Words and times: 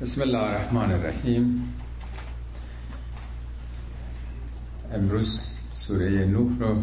بسم 0.00 0.22
الله 0.22 0.38
الرحمن 0.38 0.92
الرحیم 0.92 1.72
امروز 4.94 5.46
سوره 5.72 6.24
نوح 6.24 6.58
رو 6.58 6.82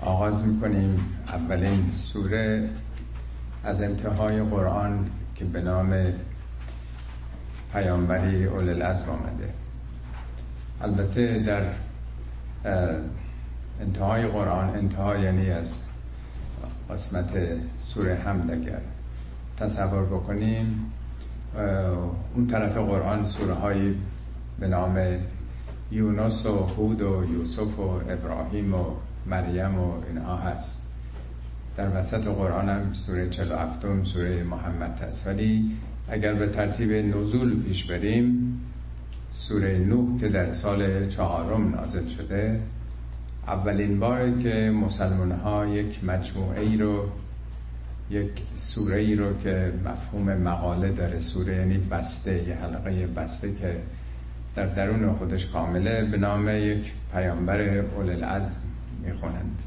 آغاز 0.00 0.48
می‌کنیم. 0.48 1.00
اولین 1.28 1.90
سوره 1.90 2.70
از 3.64 3.82
انتهای 3.82 4.42
قرآن 4.42 5.10
که 5.34 5.44
به 5.44 5.60
نام 5.60 6.12
پیامبری 7.72 8.44
اول 8.44 8.68
العزم 8.68 9.08
آمده. 9.10 9.54
البته 10.80 11.38
در 11.38 11.72
انتهای 13.80 14.26
قرآن 14.26 14.70
انتها 14.70 15.16
یعنی 15.16 15.50
از 15.50 15.82
قسمت 16.90 17.30
سوره 17.76 18.14
هم 18.14 18.50
اگر 18.50 18.80
تصور 19.56 20.04
بکنیم 20.04 20.91
اون 22.34 22.46
طرف 22.46 22.76
قرآن 22.76 23.24
سوره 23.24 23.54
های 23.54 23.94
به 24.60 24.68
نام 24.68 24.98
یونس 25.90 26.46
و 26.46 26.58
هود 26.58 27.02
و 27.02 27.24
یوسف 27.32 27.78
و 27.78 27.82
ابراهیم 27.82 28.74
و 28.74 28.84
مریم 29.26 29.78
و 29.78 29.92
اینها 30.08 30.36
هست. 30.36 30.88
در 31.76 31.98
وسط 31.98 32.24
قرآن 32.24 32.68
هم 32.68 32.92
سوره 32.92 33.28
47 33.28 34.04
سوره 34.04 34.42
محمد 34.42 35.00
هست. 35.08 35.26
ولی 35.26 35.70
اگر 36.08 36.34
به 36.34 36.46
ترتیب 36.46 36.92
نزول 36.92 37.62
پیش 37.62 37.84
بریم 37.84 38.60
سوره 39.30 39.78
نوح 39.78 40.20
که 40.20 40.28
در 40.28 40.52
سال 40.52 41.08
چهارم 41.08 41.74
نازل 41.74 42.08
شده 42.08 42.60
اولین 43.46 44.00
باره 44.00 44.42
که 44.42 44.72
مسلمان 44.84 45.32
ها 45.32 45.66
یک 45.66 46.04
مجموعه 46.04 46.60
ای 46.60 46.76
رو 46.76 47.04
یک 48.12 48.42
سوره 48.54 48.96
ای 48.96 49.14
رو 49.14 49.38
که 49.38 49.72
مفهوم 49.84 50.36
مقاله 50.36 50.92
داره 50.92 51.20
سوره 51.20 51.56
یعنی 51.56 51.78
بسته 51.78 52.48
یه 52.48 52.54
حلقه 52.54 53.06
بسته 53.06 53.54
که 53.54 53.76
در 54.54 54.66
درون 54.66 55.12
خودش 55.12 55.46
کامله 55.46 56.04
به 56.04 56.16
نام 56.16 56.48
یک 56.48 56.92
پیامبر 57.12 57.60
اول 57.60 58.10
العزم 58.10 58.56
می‌خونند. 59.04 59.58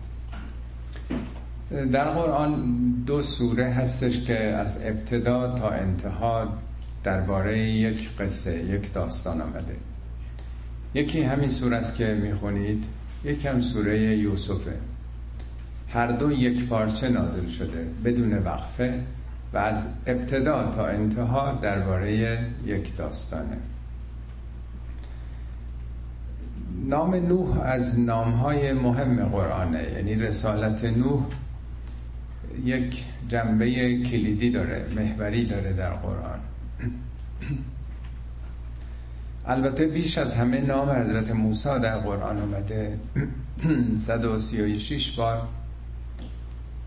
در 1.91 2.09
قرآن 2.09 2.81
دو 3.05 3.21
سوره 3.21 3.65
هستش 3.65 4.21
که 4.21 4.39
از 4.39 4.85
ابتدا 4.85 5.55
تا 5.55 5.69
انتها 5.69 6.53
درباره 7.03 7.59
یک 7.59 8.17
قصه 8.17 8.63
یک 8.63 8.93
داستان 8.93 9.41
آمده. 9.41 9.75
یکی 10.93 11.21
همین 11.21 11.49
سوره 11.49 11.77
است 11.77 11.95
که 11.95 12.13
می‌خونید 12.13 12.83
یکی 13.23 13.47
هم 13.47 13.61
سوره 13.61 14.17
یوسفه. 14.17 14.73
هر 15.95 16.07
دو 16.07 16.31
یک 16.31 16.65
پارچه 16.65 17.09
نازل 17.09 17.49
شده 17.49 17.87
بدون 18.05 18.33
وقفه 18.33 18.99
و 19.53 19.57
از 19.57 19.87
ابتدا 20.07 20.71
تا 20.71 20.87
انتها 20.87 21.59
درباره 21.61 22.39
یک 22.65 22.97
داستانه. 22.97 23.57
نام 26.85 27.15
نوح 27.15 27.61
از 27.61 27.99
نامهای 27.99 28.73
مهم 28.73 29.25
قرآنه 29.25 29.83
یعنی 29.95 30.15
رسالت 30.15 30.83
نوح 30.83 31.23
یک 32.65 33.03
جنبه 33.29 34.03
کلیدی 34.03 34.49
داره 34.49 34.85
محوری 34.95 35.45
داره 35.45 35.73
در 35.73 35.93
قرآن. 35.93 36.39
البته 39.45 39.85
بیش 39.85 40.17
از 40.17 40.35
همه 40.35 40.61
نام 40.61 40.89
حضرت 40.89 41.31
موسی 41.31 41.79
در 41.79 41.97
قرآن 41.97 42.37
اومده. 42.37 42.97
136 43.97 45.11
بار 45.11 45.47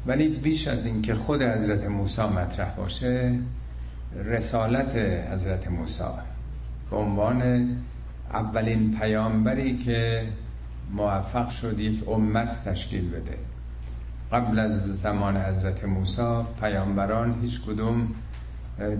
ولی 0.09 0.28
بیش 0.28 0.69
از 0.69 0.87
این 0.87 1.03
که 1.03 1.14
خود 1.14 1.42
حضرت 1.42 1.84
موسی 1.84 2.23
مطرح 2.23 2.75
باشه 2.77 3.39
رسالت 4.25 4.97
حضرت 5.33 5.69
موسی 5.69 6.05
به 6.91 6.97
عنوان 6.97 7.69
اولین 8.33 8.97
پیامبری 9.00 9.78
که 9.78 10.23
موفق 10.92 11.48
شد 11.48 11.81
یک 11.81 12.09
امت 12.09 12.65
تشکیل 12.65 13.09
بده. 13.10 13.38
قبل 14.32 14.59
از 14.59 15.00
زمان 15.00 15.37
حضرت 15.37 15.84
موسی 15.84 16.43
پیامبران 16.61 17.41
هیچ 17.43 17.61
کدوم 17.61 18.09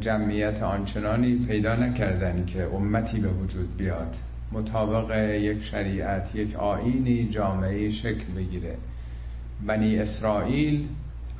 جمعیت 0.01 0.63
آنچنانی 0.63 1.37
پیدا 1.37 1.77
نکردن 1.77 2.45
که 2.47 2.69
امتی 2.75 3.21
به 3.21 3.29
وجود 3.29 3.77
بیاد. 3.77 4.17
مطابق 4.53 5.19
یک 5.35 5.65
شریعت 5.65 6.35
یک 6.35 6.57
آینی 6.57 7.29
جامعه 7.29 7.91
شکل 7.91 8.33
بگیره. 8.37 8.77
بنی 9.67 9.99
اسرائیل 9.99 10.89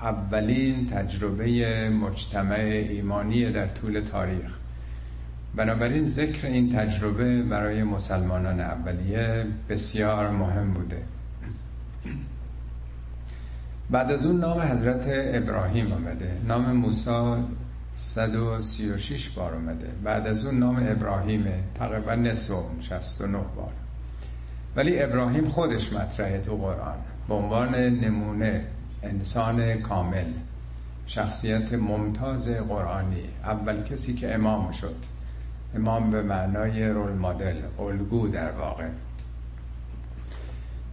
اولین 0.03 0.87
تجربه 0.87 1.89
مجتمع 1.91 2.55
ایمانی 2.55 3.53
در 3.53 3.67
طول 3.67 4.01
تاریخ. 4.01 4.59
بنابراین 5.57 6.05
ذکر 6.05 6.47
این 6.47 6.77
تجربه 6.77 7.43
برای 7.43 7.83
مسلمانان 7.83 8.61
اولیه 8.61 9.47
بسیار 9.69 10.31
مهم 10.31 10.73
بوده. 10.73 11.03
بعد 13.91 14.11
از 14.11 14.27
اون 14.27 14.41
نام 14.41 14.61
حضرت 14.61 15.05
ابراهیم 15.09 15.93
آمده. 15.93 16.31
نام 16.47 16.73
موسی 16.73 17.35
136 17.97 19.29
بار 19.31 19.55
آمده. 19.55 19.89
بعد 20.05 20.27
از 20.27 20.45
اون 20.45 20.59
نام 20.59 20.77
ابراهیمه 20.77 21.55
تقریبا 21.75 22.15
نصف 22.15 22.55
69 22.81 23.39
بار. 23.57 23.73
ولی 24.77 25.03
ابراهیم 25.03 25.49
خودش 25.49 25.93
مطرحه 25.93 26.41
تو 26.41 26.57
قرآن. 26.57 26.97
به 27.29 27.35
عنوان 27.35 27.75
نمونه. 27.75 28.65
انسان 29.03 29.81
کامل 29.81 30.27
شخصیت 31.07 31.73
ممتاز 31.73 32.49
قرآنی. 32.49 33.25
اول 33.45 33.83
کسی 33.83 34.15
که 34.15 34.35
امام 34.35 34.73
شد. 34.73 34.97
امام 35.77 36.11
به 36.11 36.23
معنای 36.23 36.89
رول 36.89 37.13
مدل 37.13 37.57
الگو 37.79 38.29
در 38.29 38.51
واقع. 38.51 38.89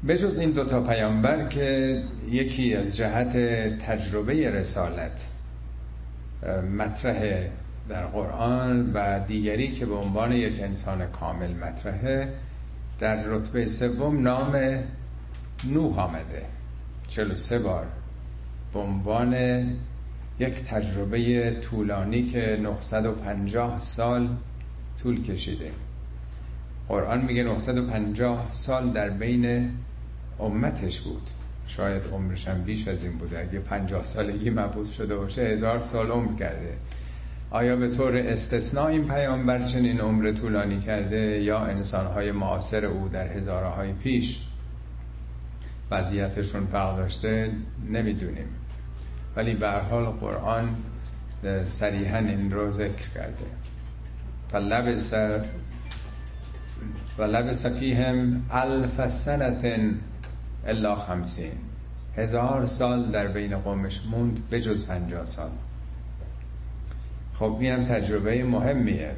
بجز 0.07 0.39
این 0.39 0.51
دوتا 0.51 0.81
پیامبر 0.81 1.47
که 1.47 2.03
یکی 2.29 2.75
از 2.75 2.95
جهت 2.97 3.37
تجربه 3.79 4.49
رسالت 4.49 5.29
مطرح 6.77 7.47
در 7.89 8.05
قرآن 8.05 8.91
و 8.93 9.19
دیگری 9.27 9.71
که 9.71 9.85
به 9.85 9.95
عنوان 9.95 10.31
یک 10.31 10.63
انسان 10.63 11.07
کامل 11.07 11.53
مطرحه 11.53 12.29
در 12.99 13.23
رتبه 13.23 13.65
سوم 13.65 14.21
نام 14.21 14.79
نوح 15.63 15.99
آمده. 15.99 16.45
43 17.07 17.59
بار 17.59 17.85
به 18.75 18.81
عنوان 18.81 19.33
یک 20.39 20.53
تجربه 20.53 21.51
طولانی 21.61 22.27
که 22.27 22.59
950 22.61 23.79
سال 23.79 24.29
طول 25.03 25.23
کشیده. 25.23 25.71
قرآن 26.89 27.25
میگه 27.25 27.43
950 27.43 28.47
سال 28.51 28.89
در 28.89 29.09
بین 29.09 29.71
امتش 30.39 31.01
بود. 31.01 31.29
شاید 31.67 32.03
عمرش 32.13 32.47
هم 32.47 32.61
بیش 32.63 32.87
از 32.87 33.03
این 33.03 33.17
بوده. 33.17 33.39
اگه 33.39 33.59
50 33.59 34.03
سالگی 34.03 34.49
مبوس 34.49 34.91
شده 34.91 35.15
باشه 35.15 35.41
هزار 35.41 35.79
سال 35.79 36.11
عمر 36.11 36.39
کرده. 36.39 36.73
آیا 37.51 37.75
به 37.75 37.89
طور 37.89 38.17
استثناء 38.17 38.87
این 38.87 39.07
پیامبر 39.07 39.67
چنین 39.67 39.99
عمر 39.99 40.31
طولانی 40.31 40.81
کرده 40.81 41.41
یا 41.41 41.59
انسانهای 41.59 42.31
معاصر 42.31 42.85
او 42.85 43.09
در 43.13 43.27
هزاره 43.27 43.67
های 43.67 43.93
پیش 43.93 44.45
وضعیتشون 45.91 46.65
فرق 46.65 46.97
داشته؟ 46.97 47.51
نمی‌دونیم. 47.91 48.47
ولی 49.35 49.55
به 49.55 49.71
حال 49.71 50.05
قرآن 50.05 50.75
صریحا 51.65 52.17
این 52.17 52.51
رو 52.51 52.71
ذکر 52.71 53.09
کرده. 53.15 53.45
و 57.17 57.23
لبس 57.23 57.65
فیهم 57.65 58.45
الف 58.51 59.07
سنت 59.07 59.79
الا 60.67 60.95
خمسین. 60.95 61.51
هزار 62.17 62.65
سال 62.65 63.11
در 63.11 63.27
بین 63.27 63.57
قومش 63.57 64.01
موند 64.11 64.49
به 64.49 64.61
جز 64.61 64.87
پنجاه 64.87 65.25
سال. 65.25 65.49
خب 67.33 67.57
اینم 67.59 67.85
تجربه 67.85 68.43
مهمیه. 68.43 69.11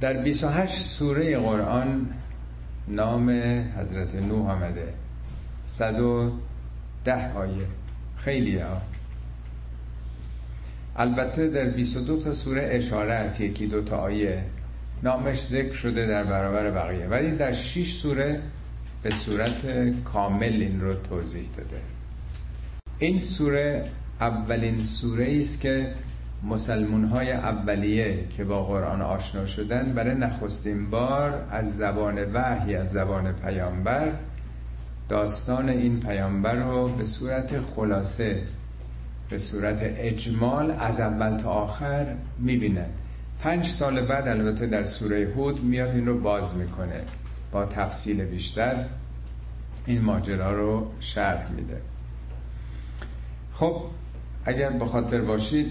در 0.00 0.22
28 0.22 0.80
سوره 0.80 1.38
قرآن 1.38 2.06
نام 2.88 3.30
حضرت 3.78 4.14
نوح 4.14 4.50
آمده. 4.50 4.94
110 5.66 7.32
آیه. 7.36 7.66
خیلی 8.16 8.58
ها 8.58 8.82
البته 10.96 11.48
در 11.48 11.64
22 11.64 12.20
تا 12.22 12.32
سوره 12.32 12.68
اشاره 12.72 13.12
است 13.12 13.40
یکی 13.40 13.66
دو 13.66 13.82
تا 13.82 13.96
آیه. 13.96 14.42
نامش 15.02 15.40
ذکر 15.40 15.72
شده 15.72 16.06
در 16.06 16.24
برابر 16.24 16.70
بقیه. 16.70 17.06
ولی 17.06 17.30
در 17.30 17.52
6 17.52 17.92
سوره 17.92 18.40
به 19.02 19.10
صورت 19.10 19.60
کامل 20.04 20.52
این 20.52 20.80
رو 20.80 20.94
توضیح 20.94 21.48
داده. 21.56 21.80
این 22.98 23.20
سوره 23.20 23.90
اولین 24.20 24.82
سوره 24.82 25.38
است 25.40 25.60
که 25.60 25.92
مسلمون 26.42 27.04
های 27.04 27.32
اولیه 27.32 28.24
که 28.36 28.44
با 28.44 28.64
قرآن 28.64 29.02
آشنا 29.02 29.46
شدن 29.46 29.92
برای 29.92 30.14
نخستین 30.14 30.90
بار 30.90 31.44
از 31.50 31.76
زبان 31.76 32.32
وحی 32.32 32.74
از 32.74 32.92
زبان 32.92 33.32
پیامبر 33.32 34.12
داستان 35.08 35.68
این 35.68 36.00
پیامبر 36.00 36.54
رو 36.54 36.88
به 36.88 37.04
صورت 37.04 37.60
خلاصه 37.60 38.42
به 39.30 39.38
صورت 39.38 39.78
اجمال 39.80 40.70
از 40.70 41.00
اول 41.00 41.36
تا 41.36 41.50
آخر 41.50 42.06
می‌بینن. 42.38 42.86
پنج 43.40 43.66
سال 43.66 44.00
بعد 44.00 44.28
البته 44.28 44.66
در 44.66 44.82
سوره 44.82 45.32
هود 45.36 45.64
میاد 45.64 45.90
این 45.90 46.06
رو 46.06 46.20
باز 46.20 46.56
می‌کنه. 46.56 47.00
با 47.52 47.66
تفصیل 47.66 48.24
بیشتر 48.24 48.84
این 49.86 50.00
ماجرا 50.00 50.52
رو 50.52 50.90
شرح 51.00 51.50
میده. 51.50 51.76
خب 53.54 53.82
اگر 54.44 54.70
به 54.70 54.86
خاطر 54.86 55.20
باشید 55.20 55.66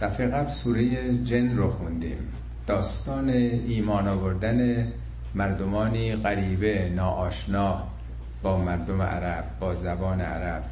دفعه 0.00 0.26
قبل 0.26 0.50
سوره 0.50 1.14
جن 1.24 1.56
رو 1.56 1.70
خوندیم. 1.70 2.18
داستان 2.66 3.28
ایمان 3.28 4.08
آوردن 4.08 4.88
مردمانی 5.34 6.16
غریبه 6.16 6.90
ناآشنا 6.96 7.82
با 8.42 8.58
مردم 8.58 9.02
عرب 9.02 9.44
با 9.60 9.74
زبان 9.74 10.20
عرب. 10.20 10.62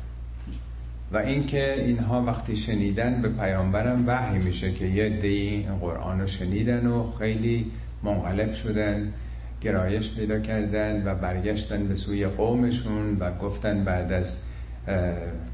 و 1.13 1.17
اینکه 1.17 1.83
اینها 1.83 2.23
وقتی 2.23 2.57
شنیدن 2.57 3.23
به 3.23 3.29
پیامبرم 3.29 4.05
وحی 4.07 4.39
میشه 4.39 4.73
که 4.73 4.85
یه 4.85 5.09
دی 5.09 5.29
این 5.29 5.79
قرآن 5.79 6.21
رو 6.21 6.27
شنیدن 6.27 6.87
و 6.87 7.13
خیلی 7.13 7.73
منقلب 8.03 8.53
شدن 8.53 9.13
گرایش 9.61 10.15
پیدا 10.15 10.41
کردن 10.41 11.03
و 11.07 11.15
برگشتن 11.15 11.89
به 11.89 11.97
سوی 11.97 12.27
قومشون 12.27 13.17
و 13.21 13.39
گفتن 13.39 13.85
بعد 13.85 14.13
از 14.13 14.43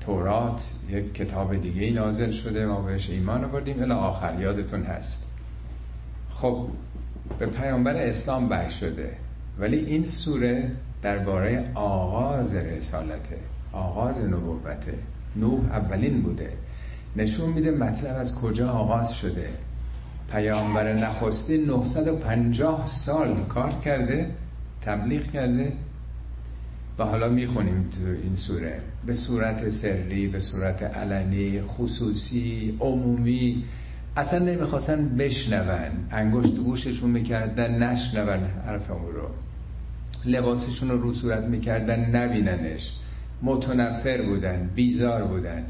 تورات 0.06 0.68
یک 0.90 1.14
کتاب 1.14 1.60
دیگه 1.60 1.90
نازل 1.90 2.30
شده 2.30 2.66
ما 2.66 2.80
بهش 2.80 3.10
ایمان 3.10 3.44
آوردیم 3.44 3.82
الی 3.82 3.92
آخر 3.92 4.40
یادتون 4.40 4.82
هست. 4.82 5.36
خب 6.30 6.68
به 7.38 7.46
پیامبر 7.46 7.96
اسلام 7.96 8.48
بح 8.48 8.70
شده. 8.70 9.10
ولی 9.58 9.76
این 9.76 10.04
سوره 10.04 10.70
درباره 11.02 11.70
آغاز 11.74 12.54
رسالته 12.54 13.36
آغاز 13.72 14.20
نبوته. 14.20 14.94
نوح 15.36 15.72
اولین 15.72 16.22
بوده. 16.22 16.52
نشون 17.16 17.52
میده 17.52 17.70
مطلب 17.70 18.16
از 18.16 18.34
کجا 18.34 18.70
آغاز 18.70 19.14
شده. 19.14 19.48
پیامبر 20.32 20.92
نخستی 20.92 21.58
950 21.58 22.86
سال 22.86 23.44
کار 23.48 23.72
کرده 23.84 24.30
تبلیغ 24.82 25.30
کرده. 25.30 25.72
و 26.98 27.04
حالا 27.04 27.28
می‌خونیم 27.28 27.90
تو 27.90 28.10
این 28.22 28.36
سوره. 28.36 28.80
به 29.06 29.14
صورت 29.14 29.70
سری 29.70 30.28
به 30.28 30.40
صورت 30.40 30.82
علنی 30.82 31.62
خصوصی 31.62 32.76
عمومی 32.80 33.64
اصلا 34.16 34.38
نمی‌خواستن 34.38 35.08
بشنون. 35.08 35.90
انگشت 36.10 36.54
گوششون 36.56 37.10
می‌کردن 37.10 37.82
نشنون 37.82 38.40
حرف 38.66 38.90
اون 38.90 39.14
رو. 39.14 39.28
لباسشون 40.26 40.90
رو 40.90 41.00
رو 41.00 41.12
صورت 41.12 41.44
می‌کردن 41.44 42.16
نبیننش. 42.16 42.92
متنفر 43.42 44.22
بودن 44.22 44.70
بیزار 44.74 45.24
بودن. 45.24 45.64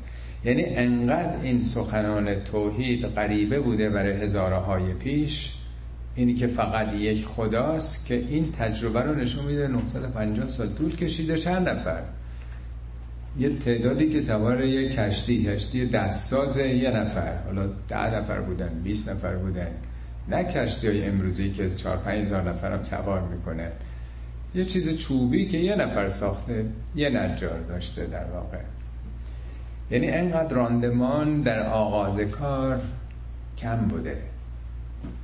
یعنی 0.44 0.65
انقدر 0.65 1.41
این 1.43 1.62
سخنان 1.62 2.35
توحید 2.44 3.06
غریبه 3.06 3.61
بوده 3.61 3.91
برای 3.91 4.12
هزاره 4.12 4.56
های 4.56 4.95
پیش. 4.95 5.55
اینی 6.15 6.35
که 6.35 6.47
فقط 6.47 6.93
یک 6.93 7.27
خداست 7.27 8.06
که 8.06 8.15
این 8.15 8.53
تجربه 8.53 9.00
رو 9.00 9.15
نشون 9.15 9.45
میده 9.45 9.69
950 9.69 10.49
سال 10.49 10.69
طول 10.69 10.97
کشیده 10.97 11.37
چند 11.37 11.69
نفر؟ 11.69 12.03
یه 13.38 13.58
تعدادی 13.58 14.11
که 14.11 14.20
سوار 14.20 14.64
یه 14.64 14.88
کشتی 14.88 15.44
کشتی 15.44 15.87
دستساز 15.87 16.56
یه 16.56 16.90
نفر 16.90 17.37
حالا 17.44 17.67
ده 17.88 18.14
نفر 18.14 18.40
بودن 18.40 18.81
20 18.84 19.08
نفر 19.08 19.37
بودن. 19.37 19.70
نه 20.29 20.44
کشتی 20.44 20.87
های 20.87 21.05
امروزی 21.05 21.52
که 21.52 21.70
4 21.70 21.96
5 21.96 22.26
هزار 22.26 22.50
نفر 22.50 22.73
هم 22.73 22.82
سوار 22.82 23.20
می‌کنه. 23.20 23.69
یه 24.55 24.64
چیز 24.64 24.99
چوبی 24.99 25.49
که 25.49 25.58
یه 25.58 25.76
نفر 25.76 26.08
ساخته 26.08 26.64
یه 26.94 27.11
نجار 27.11 27.61
داشته 27.61 28.06
در 28.06 28.25
واقع. 28.25 28.58
یعنی 29.90 30.11
انقدر 30.11 30.55
راندمان 30.55 31.40
در 31.40 31.67
آغاز 31.67 32.20
کار 32.20 32.81
کم 33.58 33.76
بوده. 33.76 34.17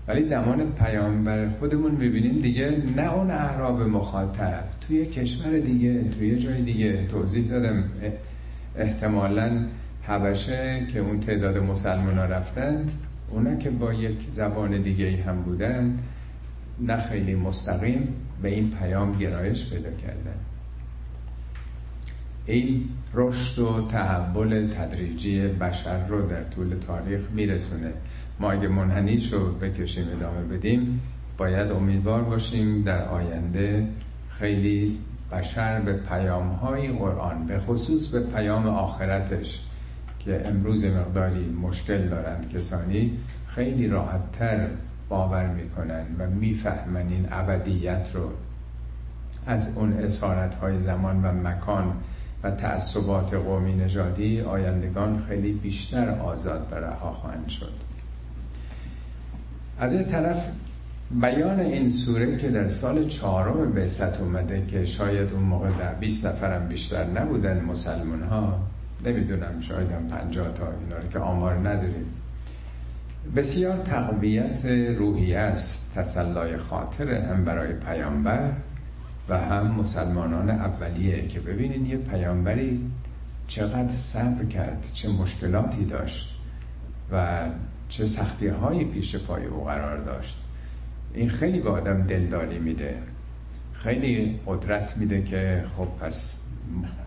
ولی 0.08 0.26
زمان 0.26 0.72
پیامبر 0.72 1.48
خودمون 1.48 1.90
می‌بینیم 1.90 2.40
دیگه 2.40 2.82
نه 2.96 3.14
اون 3.14 3.30
اعراب 3.30 3.82
مخاطب 3.82 4.64
توی 4.80 5.06
کشور 5.06 5.58
دیگه 5.58 6.04
توی 6.04 6.38
جای 6.38 6.62
دیگه 6.62 7.06
توضیح 7.06 7.50
دادم. 7.50 7.84
احتمالا 8.76 9.66
حبشه 10.02 10.86
که 10.92 10.98
اون 10.98 11.20
تعداد 11.20 11.58
مسلمان 11.58 12.18
ها 12.18 12.24
رفتند 12.24 12.92
اونا 13.30 13.56
که 13.56 13.70
با 13.70 13.92
یک 13.92 14.18
زبان 14.32 14.82
دیگه 14.82 15.22
هم 15.22 15.42
بودن 15.42 15.98
نه 16.80 16.96
خیلی 16.96 17.34
مستقیم 17.34 18.08
به 18.42 18.48
این 18.48 18.70
پیام 18.70 19.18
گرایش 19.18 19.70
پیدا 19.70 19.90
کردن. 19.90 20.38
این 22.46 22.88
رشد 23.14 23.58
و 23.58 23.88
تحول 23.88 24.68
تدریجی 24.68 25.48
بشر 25.48 26.06
رو 26.06 26.28
در 26.28 26.44
طول 26.44 26.74
تاریخ 26.86 27.20
میرسونه. 27.34 27.92
ما 28.40 28.52
اگه 28.52 28.68
منحنیش 28.68 29.32
رو 29.32 29.52
بکشیم 29.52 30.08
ادامه 30.16 30.42
بدیم 30.42 31.00
باید 31.38 31.72
امیدوار 31.72 32.22
باشیم 32.22 32.82
در 32.82 33.08
آینده 33.08 33.88
خیلی 34.28 34.98
بشر 35.32 35.80
به 35.80 35.92
پیام 35.92 36.48
های 36.48 36.88
قرآن 36.88 37.46
به 37.46 37.58
خصوص 37.58 38.08
به 38.08 38.20
پیام 38.20 38.66
آخرتش 38.66 39.60
که 40.18 40.48
امروز 40.48 40.84
مقداری 40.84 41.44
مشکل 41.44 42.08
دارند 42.08 42.52
کسانی 42.54 43.18
خیلی 43.46 43.88
راحتتر 43.88 44.68
باور 45.08 45.46
می‌کنن 45.46 46.06
و 46.18 46.30
می‌فهمن 46.30 47.08
این 47.08 47.28
ابدیت 47.30 48.10
رو. 48.14 48.30
از 49.46 49.78
اون 49.78 49.92
اسارت 49.92 50.54
های 50.54 50.78
زمان 50.78 51.24
و 51.24 51.32
مکان 51.48 51.92
و 52.42 52.50
تعصبات 52.50 53.34
قومی 53.34 53.74
نژادی 53.74 54.40
آیندگان 54.40 55.24
خیلی 55.28 55.52
بیشتر 55.52 56.08
آزاد 56.10 56.68
و 56.72 56.74
رها 56.74 57.12
خواهند 57.12 57.48
شد. 57.48 57.87
از 59.80 59.92
این 59.92 60.04
طرف 60.04 60.48
بیان 61.10 61.60
این 61.60 61.90
سوره 61.90 62.36
که 62.36 62.48
در 62.48 62.68
سال 62.68 63.08
چهارم 63.08 63.72
بعثت 63.72 64.20
اومده 64.20 64.66
که 64.66 64.86
شاید 64.86 65.32
اون 65.32 65.42
موقع 65.42 65.70
در 65.70 65.94
20 65.94 66.26
نفرم 66.26 66.68
بیشتر 66.68 67.04
نبودن 67.04 67.64
مسلمان 67.64 68.22
ها 68.22 68.60
نمی‌دونم 69.04 69.60
شاید 69.60 69.90
هم 69.92 70.08
50 70.08 70.54
تا 70.54 70.64
اینا 70.64 71.08
که 71.12 71.18
آمار 71.18 71.54
نداریم. 71.54 72.06
بسیار 73.36 73.76
تقویت 73.76 74.64
روحی 74.98 75.34
است 75.34 75.94
تسلای 75.94 76.56
خاطر 76.56 77.12
هم 77.14 77.44
برای 77.44 77.72
پیامبر 77.72 78.50
و 79.28 79.38
هم 79.38 79.66
مسلمانان 79.66 80.50
اولیه 80.50 81.28
که 81.28 81.40
ببینین 81.40 81.86
یه 81.86 81.96
پیامبری 81.96 82.90
چقدر 83.48 83.94
صبر 83.94 84.44
کرد 84.44 84.84
چه 84.94 85.08
مشکلاتی 85.08 85.84
داشت 85.84 86.38
و 87.12 87.46
چه 87.88 88.06
سختی 88.06 88.48
هایی 88.48 88.84
پیش 88.84 89.16
پای 89.16 89.44
او 89.44 89.64
قرار 89.64 89.96
داشت. 89.96 90.38
این 91.14 91.28
خیلی 91.28 91.60
به 91.60 91.70
آدم 91.70 92.02
دلداری 92.02 92.58
میده. 92.58 92.98
خیلی 93.72 94.40
قدرت 94.46 94.96
میده 94.96 95.22
که 95.22 95.64
خب 95.76 95.88
پس 96.00 96.42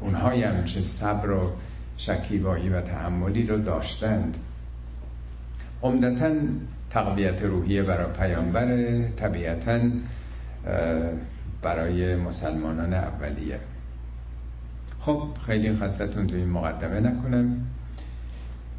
اونهایی 0.01 0.43
هم 0.43 0.63
چه 0.63 0.81
صبر 0.81 1.31
و 1.31 1.51
شکیبایی 1.97 2.69
و 2.69 2.81
تحملی 2.81 3.45
رو 3.45 3.57
داشتند. 3.57 4.37
عمدتا 5.83 6.31
تقویت 6.89 7.41
روحیه 7.41 7.83
برای 7.83 8.13
پیامبر 8.13 9.01
طبیعتا 9.07 9.79
برای 11.61 12.15
مسلمانان 12.15 12.93
اولیه. 12.93 13.59
خب 14.99 15.23
خیلی 15.45 15.73
خستتون 15.73 16.27
تو 16.27 16.35
این 16.35 16.49
مقدمه 16.49 16.99
نکنم. 16.99 17.67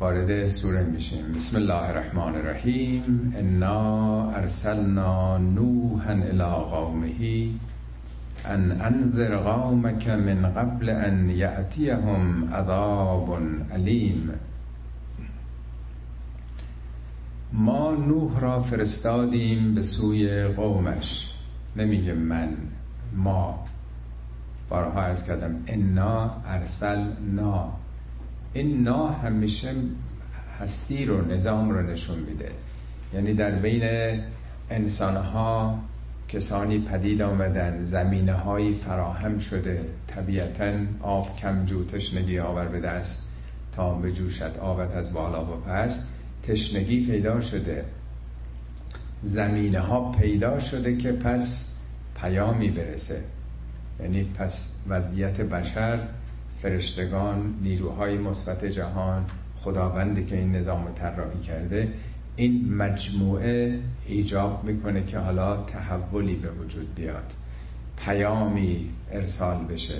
وارد 0.02 0.48
سوره 0.48 0.82
میشیم. 0.84 1.32
بسم 1.32 1.56
الله 1.56 1.88
الرحمن 1.88 2.34
الرحیم. 2.34 3.32
انا 3.38 4.30
ارسلنا 4.30 5.38
نوحا 5.38 6.12
الى 6.12 6.44
قومه 6.70 7.48
ان 8.44 8.72
انذر 8.80 9.36
قومك 9.36 10.08
من 10.08 10.46
قبل 10.46 10.90
ان 10.90 11.30
یأتیهم 11.30 12.54
عذاب 12.54 13.38
علیم 13.72 14.30
ما 17.52 17.90
نوح 17.90 18.40
را 18.40 18.60
فرستادیم 18.60 19.74
به 19.74 19.82
سوی 19.82 20.44
قومش. 20.44 21.34
نمیگه 21.76 22.14
من 22.14 22.48
ما. 23.16 23.64
بارها 24.70 25.02
ارز 25.02 25.26
کردم 25.26 25.54
انا 25.66 26.30
ارسلنا. 26.46 27.81
این 28.54 28.82
نا 28.82 29.08
همیشه 29.08 29.74
هستی 30.60 31.04
رو 31.04 31.32
نظام 31.32 31.70
رو 31.70 31.82
نشون 31.82 32.18
میده. 32.18 32.50
یعنی 33.14 33.34
در 33.34 33.50
بین 33.50 33.82
انسان 34.70 35.16
ها 35.16 35.78
کسانی 36.28 36.78
پدید 36.78 37.22
آمدن 37.22 37.84
زمینه 37.84 38.32
هایی 38.32 38.74
فراهم 38.74 39.38
شده. 39.38 39.84
طبیعتا 40.06 40.72
آب 41.00 41.36
کم 41.36 41.64
جو 41.64 41.84
تشنگی 41.84 42.38
آور 42.38 42.64
به 42.64 42.80
دست 42.80 43.32
تا 43.72 43.94
به 43.94 44.12
جوشت 44.12 44.58
آبت 44.58 44.94
از 44.96 45.12
بالا 45.12 45.44
و 45.44 45.60
پس 45.60 46.08
تشنگی 46.42 47.06
پیدا 47.06 47.40
شده. 47.40 47.84
زمینه 49.22 49.80
ها 49.80 50.12
پیدا 50.12 50.58
شده 50.58 50.96
که 50.96 51.12
پس 51.12 51.76
پیامی 52.20 52.70
برسه. 52.70 53.20
یعنی 54.00 54.24
پس 54.24 54.82
وضعیت 54.88 55.40
بشر 55.40 55.98
فرشتگان 56.62 57.54
نیروهای 57.62 58.18
مثبت 58.18 58.64
جهان 58.64 59.26
خداوندی 59.60 60.24
که 60.24 60.36
این 60.36 60.56
نظام 60.56 60.86
رو 60.86 60.92
طراحی 60.92 61.40
کرده 61.40 61.88
این 62.36 62.74
مجموعه 62.74 63.78
ایجاب 64.06 64.64
می‌کنه 64.64 65.04
که 65.04 65.18
حالا 65.18 65.56
تحولی 65.62 66.36
به 66.36 66.50
وجود 66.50 66.94
بیاد. 66.94 67.32
پیامی 67.96 68.90
ارسال 69.12 69.64
بشه. 69.64 69.98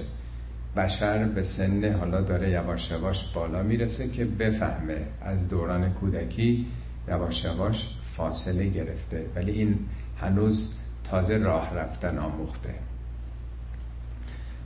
بشر 0.76 1.24
به 1.24 1.42
سن 1.42 1.92
حالا 1.92 2.20
داره 2.20 2.50
یواش 2.50 2.90
یواش 2.90 3.32
بالا 3.34 3.62
می‌رسه 3.62 4.08
که 4.08 4.24
بفهمه 4.24 4.98
از 5.22 5.48
دوران 5.48 5.92
کودکی 5.92 6.66
یواش 7.08 7.44
یواش 7.44 7.96
فاصله 8.16 8.68
گرفته. 8.68 9.26
ولی 9.36 9.52
این 9.52 9.78
هنوز 10.20 10.74
تازه 11.04 11.36
راه 11.36 11.74
رفتن 11.74 12.18
آموخته. 12.18 12.74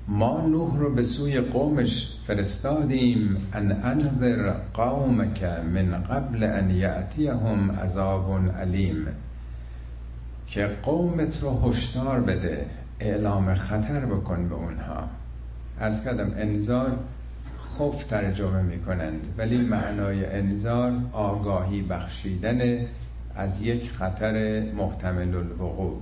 ما 0.09 0.47
نوح 0.47 0.77
رو 0.77 0.95
به 0.95 1.03
سوی 1.03 1.41
قومش 1.41 2.17
فرستادیم 2.27 3.37
ان 3.53 3.73
انذر 3.73 4.53
قومک 4.75 5.43
من 5.45 6.03
قبل 6.03 6.45
ان 6.45 6.71
یأتیهم 6.71 7.71
عذاب 7.71 8.51
علیم. 8.61 9.07
که 10.47 10.71
قومت 10.83 11.43
رو 11.43 11.69
هشدار 11.69 12.21
بده 12.21 12.67
اعلام 13.01 13.55
خطر 13.55 14.01
بکن 14.01 14.49
به 14.49 14.55
اونها. 14.55 15.09
ارز 15.81 16.05
کردم 16.05 16.33
انذار 16.37 16.99
خوف 17.59 18.05
ترجمه 18.05 18.63
می‌کنند 18.63 19.35
ولی 19.39 19.57
معنای 19.57 20.27
انذار 20.27 20.93
آگاهی 21.13 21.83
بخشیدن 21.83 22.87
از 23.37 23.63
یک 23.63 23.91
خطر 23.91 24.63
محتمل 24.73 25.35
الوقوع. 25.35 26.01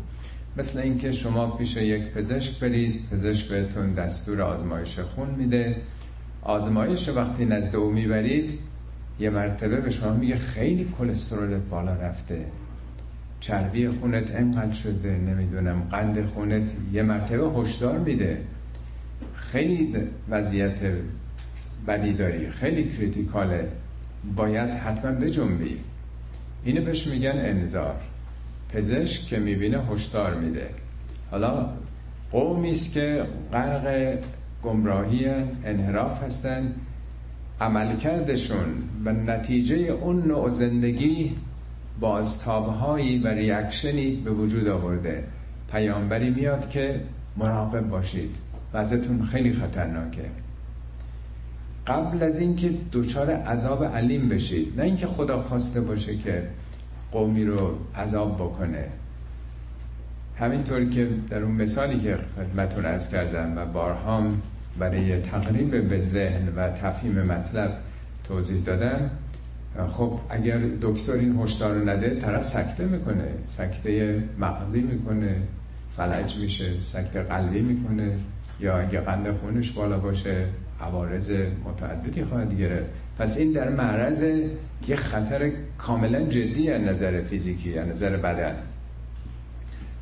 مثل 0.56 0.78
اینکه 0.78 1.12
شما 1.12 1.50
پیش 1.50 1.76
یک 1.76 2.02
پزشک 2.02 2.60
برید 2.60 3.08
پزشک 3.12 3.48
بهتون 3.48 3.94
دستور 3.94 4.42
آزمایش 4.42 4.98
خون 4.98 5.30
میده. 5.30 5.76
آزمایش 6.42 7.08
وقتی 7.08 7.44
نزد 7.44 7.76
او 7.76 7.90
می‌برید 7.90 8.58
یه 9.20 9.30
مرتبه 9.30 9.76
به 9.76 9.90
شما 9.90 10.14
میگه 10.14 10.36
خیلی 10.36 10.88
کلسترولت 10.98 11.62
بالا 11.70 11.92
رفته. 11.92 12.44
چربی 13.40 13.88
خونت 13.88 14.34
انقدر 14.34 14.72
شده 14.72 15.10
نمی‌دونم 15.10 15.82
قند 15.90 16.26
خونت 16.26 16.62
یه 16.92 17.02
مرتبه 17.02 17.60
هشدار 17.60 17.98
میده. 17.98 18.38
خیلی 19.34 19.94
وضعیت 20.30 20.78
بدی 21.88 22.12
داری 22.12 22.50
خیلی 22.50 22.84
کریتیکاله. 22.84 23.68
باید 24.36 24.70
حتما 24.70 25.10
بجنبی. 25.10 25.76
اینو 26.64 26.84
بهش 26.84 27.06
میگن 27.06 27.32
انذار. 27.34 28.00
پزشک 28.74 29.26
که 29.26 29.38
می‌بینه 29.38 29.78
هشدار 29.86 30.34
میده. 30.34 30.68
حالا 31.30 31.68
قومی 32.32 32.70
است 32.70 32.92
که 32.92 33.26
غرق 33.52 34.16
گمراهی 34.62 35.26
انحراف 35.64 36.22
هستن. 36.22 36.72
عملکردشون 37.60 38.66
و 39.04 39.12
نتیجه 39.12 39.76
اون 39.76 40.22
نوع 40.28 40.48
زندگی 40.48 41.36
بازتابهایی 42.00 43.18
و 43.18 43.28
ریاکشنی 43.28 44.16
به 44.24 44.30
وجود 44.30 44.68
آورده. 44.68 45.24
پیامبری 45.72 46.30
میاد 46.30 46.70
که 46.70 47.00
مراقب 47.36 47.88
باشید 47.88 48.36
وضعتون 48.72 49.26
خیلی 49.26 49.52
خطرناکه. 49.52 50.24
قبل 51.86 52.22
از 52.22 52.38
اینکه 52.38 52.70
دچار 52.92 53.30
عذاب 53.30 53.84
علیم 53.84 54.28
بشید 54.28 54.80
نه 54.80 54.84
اینکه 54.84 55.06
خدا 55.06 55.42
خواسته 55.42 55.80
باشه 55.80 56.16
که 56.16 56.42
قومی 57.14 57.44
رو 57.44 57.78
عذاب 57.96 58.34
بکنه. 58.34 58.84
همینطور 60.38 60.84
که 60.84 61.08
در 61.30 61.42
اون 61.42 61.52
مثالی 61.52 62.00
که 62.00 62.18
خدمتون 62.36 62.86
ارز 62.86 63.14
کردم 63.14 63.52
و 63.56 63.66
بارهام 63.66 64.42
برای 64.78 65.20
تقریب 65.20 65.88
به 65.88 66.04
ذهن 66.04 66.48
و 66.56 66.68
تفهیم 66.68 67.22
مطلب 67.22 67.72
توضیح 68.24 68.64
دادم 68.64 69.10
خب 69.92 70.18
اگر 70.30 70.58
دکتر 70.80 71.12
این 71.12 71.38
هشدار 71.42 71.74
رو 71.74 71.88
نده 71.88 72.20
طرف 72.20 72.42
سکته 72.42 72.84
می‌کنه. 72.84 73.24
سکته 73.48 74.22
مغزی 74.38 74.80
می‌کنه 74.80 75.36
فلج 75.96 76.36
میشه 76.36 76.80
سکته 76.80 77.22
قلبی 77.22 77.60
می‌کنه. 77.60 78.12
یا 78.60 78.78
اگه 78.78 79.00
قند 79.00 79.30
خونش 79.30 79.70
بالا 79.70 79.98
باشه 79.98 80.46
عوارض 80.80 81.30
متعددی 81.64 82.24
خواهد 82.24 82.58
گرفت. 82.58 82.90
پس 83.18 83.36
این 83.36 83.52
در 83.52 83.68
معرض 83.68 84.22
یه 84.88 84.96
خطر 84.96 85.50
کاملا 85.78 86.20
جدی 86.22 86.70
از 86.70 86.82
نظر 86.82 87.22
فیزیکی 87.22 87.78
از 87.78 87.88
نظر 87.88 88.16
بدن. 88.16 88.54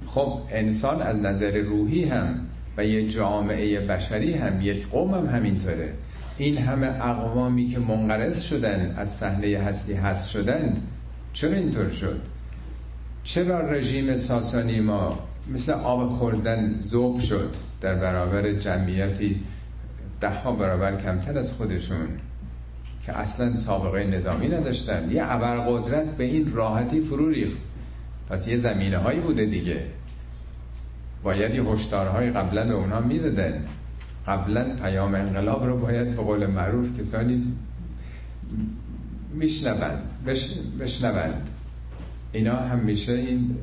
خب 0.07 0.40
انسان 0.50 1.02
از 1.02 1.19
نظر 1.19 1.59
روحی 1.59 2.04
هم 2.04 2.47
و 2.76 2.87
یه 2.87 3.09
جامعه 3.09 3.87
بشری 3.87 4.35
هم 4.35 4.61
یک 4.61 4.87
قوم 4.88 5.14
هم 5.14 5.26
همینطوره. 5.37 5.92
این 6.38 6.59
همه 6.59 6.87
اقوامی 6.87 7.66
که 7.66 7.78
منقرض 7.78 8.42
شدن 8.42 8.95
از 8.97 9.11
صحنه 9.11 9.59
هستی 9.59 9.95
هست 9.95 10.28
شدن 10.28 10.75
چرا 11.33 11.52
اینطور 11.52 11.90
شد؟ 11.90 12.21
چرا 13.25 13.71
رژیم 13.71 14.16
ساسانی 14.16 14.81
ما 14.81 15.19
مثل 15.52 15.73
آب 15.73 16.09
خوردن 16.09 16.75
زوب 16.78 17.21
شد 17.21 17.54
در 17.81 17.95
برابر 17.95 18.52
جمعیتی 18.52 19.40
ده 20.21 20.31
ها 20.31 20.52
برابر 20.52 20.97
کمتر 20.97 21.38
از 21.38 21.52
خودشون؟ 21.52 22.09
که 23.07 23.19
اصلا 23.19 23.57
سابقه 23.57 24.05
نظامی 24.05 24.49
نداشتن. 24.49 25.11
یه 25.13 25.23
قدرت 25.69 26.17
به 26.17 26.25
این 26.25 26.53
راحتی 26.53 27.01
فرو 27.01 27.29
ریخت. 27.29 27.61
پس 28.31 28.49
یه 28.49 28.57
زمینه 28.57 28.99
هایی 28.99 29.21
بوده 29.21 29.45
دیگه. 29.45 29.85
باید 31.23 31.55
یه 31.55 31.63
هشدارهای 31.63 32.31
قبلا 32.31 32.65
به 32.65 32.75
اونها 32.75 33.01
می‌دادن. 33.01 33.65
قبلا 34.27 34.77
پیام 34.77 35.15
انقلاب 35.15 35.67
رو 35.67 35.79
باید 35.79 36.17
به 36.17 36.23
قول 36.23 36.47
معروف 36.47 36.99
کسانی 36.99 37.53
میشنوند. 39.35 40.03
بشنوند. 40.81 41.49
اینا 42.33 42.57
هم 42.57 42.79
میشه 42.79 43.13
این 43.13 43.57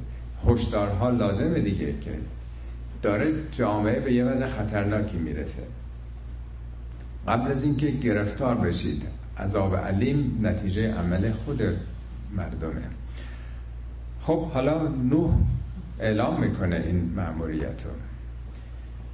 هشدارها 0.48 1.10
لازمه 1.10 1.60
دیگه 1.60 1.94
که 2.02 2.12
داره 3.02 3.34
جامعه 3.52 4.00
به 4.00 4.14
یه 4.14 4.26
وضع 4.26 4.48
خطرناکی 4.48 5.18
می‌رسه. 5.18 5.64
قبل 7.28 7.52
از 7.52 7.64
اینکه 7.64 7.92
گرفتار 7.92 8.56
بشید 8.56 9.19
عذاب 9.40 9.76
علیم 9.76 10.40
نتیجه 10.44 10.94
عمل 10.94 11.32
خود 11.32 11.62
مردمه. 12.36 12.84
خب 14.22 14.52
حالا 14.52 14.88
نوح 14.88 15.34
اعلام 16.00 16.42
می‌کنه 16.42 16.84
این 16.86 17.14
معمولیت 17.16 17.84
رو 17.86 17.92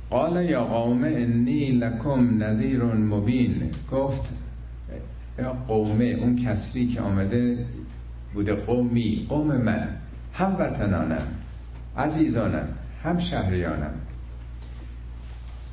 قال 0.09 0.45
یا 0.45 0.63
قوم 0.63 1.03
انی 1.03 1.71
لکم 1.71 2.43
نذیر 2.43 2.83
مبین. 2.83 3.71
گفت 3.91 4.33
یا 5.39 5.53
قومه 5.67 6.05
اون 6.05 6.35
کسری 6.35 6.87
که 6.87 7.01
آمده 7.01 7.65
بوده 8.33 8.53
قومی 8.53 9.25
قوم 9.29 9.47
من 9.47 9.87
هم 10.33 10.55
وطنانم 10.59 11.27
عزیزانم 11.97 12.67
هم 13.03 13.19
شهریانم. 13.19 13.93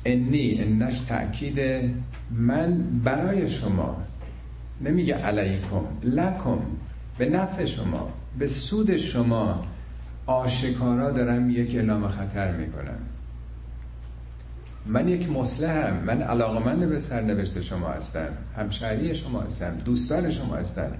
انی 0.05 0.61
انش 0.61 1.01
تأکید 1.01 1.59
من 2.31 2.83
برای 3.03 3.49
شما. 3.49 4.02
نمیگه 4.83 5.13
علیکم 5.13 5.81
لکم. 6.03 6.59
به 7.17 7.29
نفع 7.29 7.65
شما 7.65 8.13
به 8.39 8.47
سود 8.47 8.97
شما 8.97 9.65
آشکارا 10.25 11.11
دارم 11.11 11.49
یک 11.49 11.75
اعلام 11.75 12.07
خطر 12.07 12.51
می‌کنم. 12.51 12.97
من 14.85 15.09
یک 15.09 15.31
مسلحم 15.31 16.03
من 16.05 16.21
علاقمند 16.21 16.89
به 16.89 16.99
سرنوشت 16.99 17.61
شما 17.61 17.87
هستم 17.87 18.27
همشهری 18.57 19.15
شما 19.15 19.41
هستم 19.41 19.77
دوستان 19.85 20.31
شما 20.31 20.55
هستم. 20.55 20.91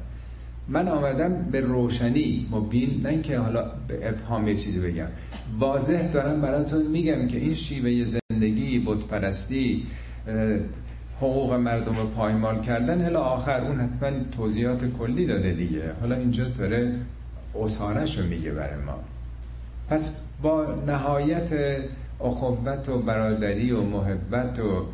من 0.67 0.87
آمدم 0.87 1.33
به 1.51 1.59
روشنی 1.59 2.47
مبین 2.51 3.01
نه 3.03 3.09
اینکه 3.09 3.37
حالا 3.37 3.71
به 3.87 4.09
ابهام 4.09 4.47
یه 4.47 4.57
چیزی 4.57 4.79
بگم. 4.79 5.07
واضح 5.59 6.07
دارم 6.07 6.41
براتون 6.41 6.87
میگم 6.87 7.27
که 7.27 7.37
این 7.37 7.53
شیوه 7.53 8.19
زندگی 8.31 8.79
بتپرستی 8.79 9.87
حقوق 11.23 11.53
مردم 11.53 11.97
رو 11.97 12.07
پایمال 12.07 12.61
کردن 12.61 13.01
هلا 13.01 13.19
آخر 13.19 13.61
اون 13.61 13.79
حتما 13.79 14.19
توضیحات 14.37 14.85
کلی 14.85 15.25
داده 15.25 15.53
دیگه. 15.53 15.91
حالا 16.01 16.15
اینجا 16.15 16.43
داره 16.43 16.93
اصحانش 17.63 18.17
رو 18.17 18.25
میگه 18.25 18.51
برای 18.51 18.81
ما. 18.81 18.99
پس 19.89 20.25
با 20.41 20.75
نهایت 20.87 21.77
اخوت 22.21 22.89
و 22.89 22.99
برادری 22.99 23.71
و 23.71 23.81
محبت 23.81 24.59
و 24.59 24.85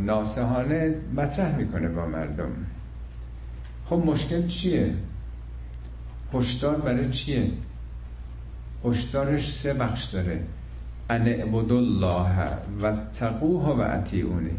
ناسهانه 0.00 0.94
مطرح 1.16 1.56
می‌کنه 1.56 1.88
با 1.88 2.06
مردم. 2.06 2.50
خب 3.86 3.96
مشکل 3.96 4.46
چیه؟ 4.46 4.94
هشدار 6.34 6.76
برای 6.76 7.10
چیه؟ 7.10 7.50
هشدارش 8.84 9.52
سه 9.52 9.74
بخش 9.74 10.04
داره. 10.04 10.40
ان 11.10 11.54
الله 11.54 12.48
و 12.82 12.96
تقوه 13.18 13.76
و 13.76 13.80
اطیعونی. 13.80 14.56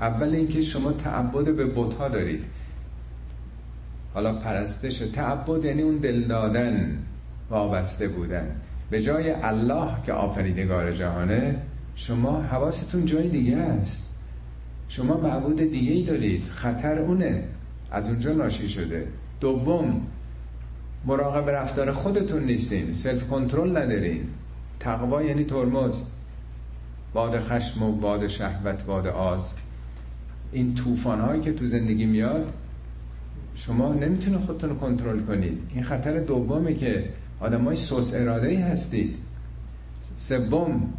اول 0.00 0.34
اینکه 0.34 0.60
شما 0.60 0.92
تعبد 0.92 1.56
به 1.56 1.66
بتها 1.66 2.08
دارید. 2.08 2.44
حالا 4.14 4.34
پرستش 4.38 4.98
تعبد 4.98 5.64
یعنی 5.64 5.82
اون 5.82 5.96
دل 5.96 6.24
دادن 6.24 6.98
وابسته 7.50 8.08
بودن. 8.08 8.60
به 8.90 9.02
جای 9.02 9.30
الله 9.30 9.88
که 10.06 10.12
آفریدگار 10.12 10.92
جهانه 10.92 11.56
شما 11.96 12.42
حواستون 12.42 13.04
جای 13.04 13.28
دیگه 13.28 13.56
است. 13.56 14.18
شما 14.88 15.16
معبود 15.16 15.56
دیگه 15.56 15.92
ای 15.92 16.02
دارید. 16.02 16.44
خطر 16.44 16.98
اونه. 16.98 17.44
از 17.90 18.08
اونجا 18.08 18.32
ناشی 18.32 18.68
شده. 18.68 19.06
دوم 19.40 20.06
مراقب 21.04 21.50
رفتار 21.50 21.92
خودتون 21.92 22.44
نیستین. 22.44 22.92
سلف 22.92 23.28
کنترل 23.28 23.76
ندارین. 23.76 24.20
تقوا 24.80 25.22
یعنی 25.22 25.44
ترمز. 25.44 26.02
باد 27.12 27.40
خشم 27.40 27.82
و 27.82 27.92
باد 27.92 28.28
شهوت 28.28 28.84
باد 28.84 29.06
آز. 29.06 29.54
این 30.56 30.74
طوفان 30.74 31.20
هایی 31.20 31.40
که 31.42 31.52
تو 31.52 31.66
زندگی 31.66 32.06
میاد 32.06 32.52
شما 33.54 33.94
نمی‌تونه 33.94 34.38
خودتون 34.38 34.70
رو 34.70 34.76
کنترل 34.76 35.20
کنید. 35.20 35.58
این 35.74 35.82
خطر 35.82 36.20
دومه 36.20 36.74
که 36.74 37.04
آدمای 37.40 37.76
سوس 37.76 38.14
اراده 38.14 38.48
ای 38.48 38.56
هستید. 38.56 39.16
سوم 40.16 40.92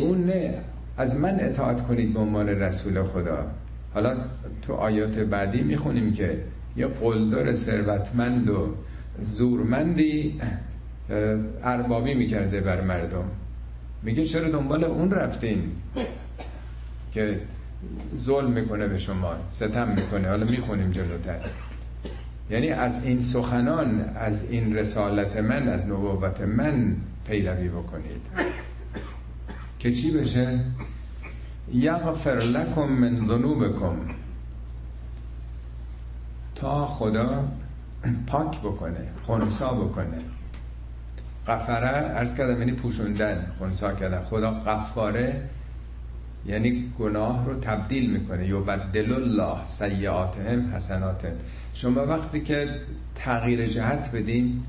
اون 0.00 0.24
نه. 0.24 0.54
از 0.98 1.20
من 1.20 1.40
اطاعت 1.40 1.86
کنید 1.86 2.14
به 2.14 2.20
عنوان 2.20 2.48
رسول 2.48 3.02
خدا. 3.02 3.46
حالا 3.94 4.16
تو 4.62 4.72
آیات 4.72 5.18
بعدی 5.18 5.62
می‌خونیم 5.62 6.12
که 6.12 6.42
یه 6.76 6.86
قلدر 6.86 7.52
ثروتمند 7.52 8.50
و 8.50 8.74
زورمندی 9.22 10.40
اربابی 11.64 12.14
می‌کرده 12.14 12.60
بر 12.60 12.80
مردم. 12.80 13.24
میگه 14.02 14.24
چرا 14.24 14.48
دنبال 14.48 14.84
اون 14.84 15.10
رفتین؟ 15.10 15.60
که 17.12 17.40
ظلم 18.18 18.50
می‌کنه 18.50 18.88
به 18.88 18.98
شما 18.98 19.34
ستم 19.52 19.88
می‌کنه 19.88 20.28
حالا 20.28 20.46
می‌خونیم 20.46 20.90
جلوتر. 20.90 21.40
یعنی 22.50 22.68
از 22.68 23.04
این 23.04 23.20
سخنان 23.20 24.00
از 24.00 24.50
این 24.50 24.76
رسالت 24.76 25.36
من 25.36 25.68
از 25.68 25.86
نبوت 25.86 26.40
من 26.40 26.96
پیروی 27.26 27.68
بکنید. 27.68 28.22
که 29.78 29.92
چی 29.92 30.18
بشه؟ 30.18 30.60
یغفر 31.72 32.38
لکم 32.38 32.88
من 32.88 33.16
ذنوبکم. 33.16 33.96
تا 36.54 36.86
خدا 36.86 37.48
پاک 38.26 38.60
بکنه 38.60 39.06
خونسا 39.22 39.72
بکنه. 39.72 40.18
قفره 41.48 41.86
ارز 41.86 42.34
کردم 42.36 42.58
یعنی 42.58 42.72
پوشوندن 42.72 43.46
خونسا 43.58 43.92
کردن. 43.92 44.22
خدا 44.24 44.50
قفاره 44.50 45.42
یعنی 46.48 46.92
گناه 46.98 47.46
رو 47.46 47.54
تبدیل 47.54 48.10
می‌کنه. 48.10 48.48
یبدل 48.48 49.12
الله 49.12 49.64
سیعاتهم 49.64 50.74
حسناتهم. 50.74 51.32
شما 51.74 52.06
وقتی 52.06 52.40
که 52.40 52.68
تغییر 53.14 53.66
جهت 53.66 54.10
بدین 54.14 54.62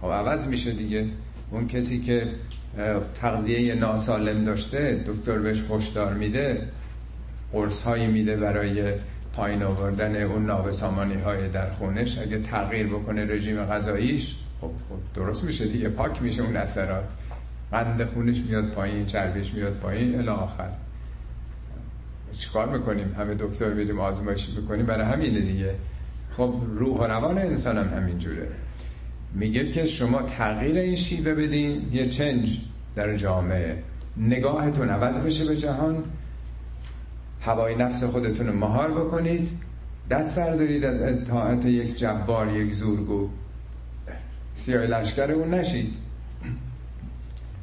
خب 0.00 0.08
عوض 0.08 0.48
میشه 0.48 0.72
دیگه. 0.72 1.06
اون 1.50 1.68
کسی 1.68 2.00
که 2.00 2.26
تغذیه 3.14 3.74
ناسالم 3.74 4.44
داشته 4.44 5.04
دکتر 5.06 5.38
بهش 5.38 5.62
خوشدار 5.62 6.14
میده 6.14 6.68
قرص 7.52 7.82
هایی 7.82 8.06
میده 8.06 8.36
برای 8.36 8.92
پایین 9.32 9.62
آوردن 9.62 10.22
اون 10.22 10.46
نابسامانی 10.46 11.14
های 11.14 11.48
در 11.48 11.72
خونش. 11.72 12.18
اگه 12.18 12.42
تغییر 12.42 12.86
بکنه 12.86 13.24
رژیم 13.24 13.64
غذاییش 13.64 14.36
خب, 14.60 14.66
خب 14.66 15.20
درست 15.20 15.44
میشه 15.44 15.66
دیگه. 15.66 15.88
پاک 15.88 16.22
میشه 16.22 16.42
اون 16.42 16.56
اثرات. 16.56 17.04
قند 17.72 18.04
خونش 18.04 18.40
میاد 18.40 18.70
پایین 18.70 19.06
چربیش 19.06 19.54
میاد 19.54 19.72
پایین 19.72 20.18
الی 20.18 20.28
آخر. 20.28 20.68
چیکار 22.32 22.78
می‌کنیم؟ 22.78 23.14
همه 23.18 23.34
دکتر 23.34 23.74
میریم 23.74 24.00
آزمایش 24.00 24.48
می‌کنیم 24.48 24.86
برای 24.86 25.06
همینه 25.06 25.40
دیگه. 25.40 25.74
خب 26.36 26.54
روح 26.74 27.00
و 27.00 27.04
روان 27.04 27.38
انسان 27.38 27.78
هم 27.78 27.98
همینجوره. 27.98 28.48
میگه 29.34 29.70
که 29.70 29.84
شما 29.84 30.22
تغییر 30.22 30.78
این 30.78 30.96
شیوه 30.96 31.34
بدین 31.34 31.88
یه 31.92 32.06
چنج 32.06 32.58
در 32.96 33.16
جامعه. 33.16 33.82
نگاهتون 34.16 34.88
عوض 34.88 35.26
بشه 35.26 35.44
به 35.44 35.56
جهان. 35.56 36.04
هوای 37.40 37.74
نفس 37.74 38.04
خودتون 38.04 38.46
رو 38.46 38.52
مهار 38.52 38.90
بکنید. 38.90 39.48
دست 40.10 40.38
بردارید 40.38 40.84
از 40.84 41.02
اطاعت 41.02 41.64
یک 41.64 41.98
جبار 41.98 42.56
یک 42.56 42.72
زورگو. 42.72 43.28
سیاه 44.54 44.82
لشکر 44.82 45.30
اون 45.30 45.54
نشید. 45.54 45.94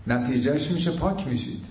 نتیجهش 0.10 0.72
میشه 0.72 0.92
پاک 0.92 1.28
میشید. 1.28 1.66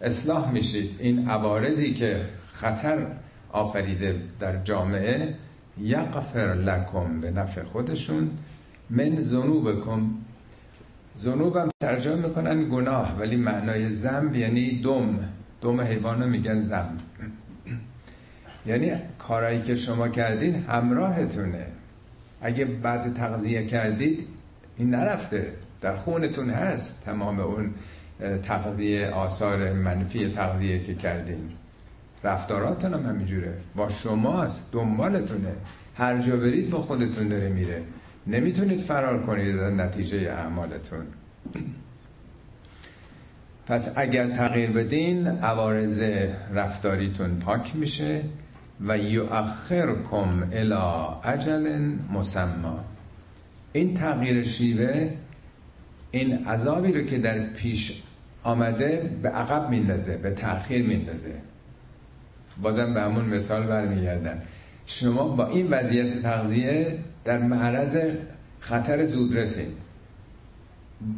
اصلاح 0.00 0.52
میشید. 0.52 0.96
این 0.98 1.28
عوارضی 1.28 1.94
که 1.94 2.20
خطر 2.48 3.06
آفریده 3.52 4.20
در 4.40 4.62
جامعه 4.62 5.34
یغفر 5.80 6.54
لکم 6.54 7.20
به 7.20 7.30
نفع 7.30 7.62
خودشون 7.62 8.30
من 8.90 9.20
ذنوبکم. 9.20 10.10
ذنوبم 11.18 11.68
ترجمه 11.80 12.16
می‌کنن 12.26 12.68
گناه 12.68 13.18
ولی 13.18 13.36
معنای 13.36 13.90
زنب 13.90 14.36
یعنی 14.36 14.80
دم. 14.80 15.28
دم 15.60 15.80
حیوان 15.80 16.28
میگن 16.28 16.60
زنب 16.60 17.00
یعنی 18.66 18.92
کارایی 19.18 19.62
که 19.62 19.76
شما 19.76 20.08
کردین 20.08 20.54
همراهتونه. 20.54 21.66
اگه 22.40 22.64
بعد 22.64 23.14
تغذیه 23.14 23.66
کردید 23.66 24.26
این 24.78 24.90
نرفته. 24.90 25.52
در 25.84 25.96
خونتون 25.96 26.50
هست 26.50 27.04
تمام 27.04 27.40
اون 27.40 27.74
تغذیه 28.42 29.08
آثار 29.08 29.72
منفی 29.72 30.32
تغذیه 30.32 30.82
که 30.82 30.94
کردین. 30.94 31.50
رفتاراتون 32.24 32.94
هم 32.94 33.06
همینجوره. 33.06 33.54
با 33.76 33.88
شماست 33.88 34.72
دنبالتونه. 34.72 35.52
هر 35.96 36.18
جا 36.18 36.36
برید 36.36 36.70
با 36.70 36.78
خودتون 36.78 37.28
داره 37.28 37.48
میره. 37.48 37.82
نمی‌تونید 38.26 38.80
فرار 38.80 39.22
کنید 39.22 39.58
از 39.58 39.72
نتیجه 39.72 40.18
اعمالتون. 40.18 41.06
پس 43.68 43.98
اگر 43.98 44.30
تغییر 44.30 44.70
بدین 44.70 45.26
عوارض 45.26 46.02
رفتاریتون 46.54 47.38
پاک 47.38 47.76
میشه 47.76 48.22
و 48.86 48.98
یؤخرکم 48.98 50.48
الى 50.52 51.06
اجل 51.24 51.80
مسما 52.12 52.84
این 53.72 53.94
تغییر 53.94 54.44
شیوه 54.44 55.10
این 56.14 56.46
عذابی 56.46 56.92
رو 56.92 57.02
که 57.02 57.18
در 57.18 57.46
پیش 57.52 58.02
آمده 58.42 59.10
به 59.22 59.28
عقب 59.28 59.70
میندازه 59.70 60.16
به 60.16 60.30
تأخیر 60.30 60.86
میندازه. 60.86 61.34
بازم 62.62 62.94
به 62.94 63.00
همون 63.00 63.24
مثال 63.24 63.62
برمیگردن 63.62 64.42
شما 64.86 65.28
با 65.28 65.46
این 65.46 65.70
وضعیت 65.70 66.22
تغذیه 66.22 66.98
در 67.24 67.38
معرض 67.38 67.98
خطر 68.60 69.04
زود 69.04 69.38
رسید 69.38 69.84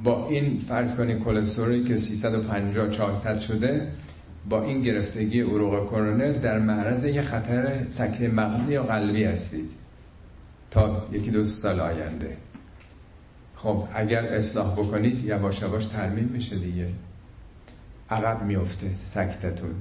با 0.05 0.29
این 0.29 0.59
فرض 0.59 0.97
کنید 0.97 1.25
کلسترولی 1.25 1.85
که 1.85 1.97
350 1.97 2.91
400 2.91 3.41
شده 3.41 3.89
با 4.49 4.63
این 4.63 4.83
گرفتگی 4.83 5.41
عروق 5.41 5.87
کرونر 5.91 6.33
در 6.33 6.59
معرض 6.59 7.05
یه 7.05 7.23
خطر 7.23 7.89
سکته 7.89 8.29
مغزی 8.29 8.73
یا 8.73 8.83
قلبی 8.83 9.25
هستید. 9.25 9.69
تا 10.71 11.07
یکی 11.13 11.31
دو 11.31 11.45
سال 11.45 11.81
آینده. 11.81 12.37
خب 13.67 13.89
اگر 13.95 14.25
اصلاح 14.25 14.73
بکنید 14.73 15.25
یواش 15.25 15.63
یواش 15.63 15.87
ترمیم 15.87 16.31
میشه 16.33 16.57
دیگه. 16.57 16.89
عقب 18.11 18.43
میفته 18.43 18.91
سکتتون. 19.07 19.75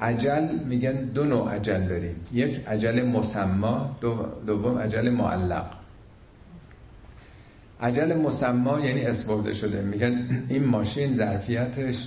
عجل 0.00 0.58
میگن 0.64 0.92
دو 0.92 1.24
نوع 1.24 1.54
عجل 1.54 1.88
داریم. 1.88 2.16
یک 2.32 2.68
عجل 2.68 3.06
مسما 3.06 3.96
دوم 4.46 4.78
عجل 4.78 5.10
معلق. 5.10 5.66
عجل 7.80 8.16
مسما 8.16 8.80
یعنی 8.80 9.04
اسبرده 9.04 9.54
شده. 9.54 9.82
میگن 9.82 10.44
این 10.48 10.64
ماشین 10.64 11.14
ظرفیتش 11.14 12.06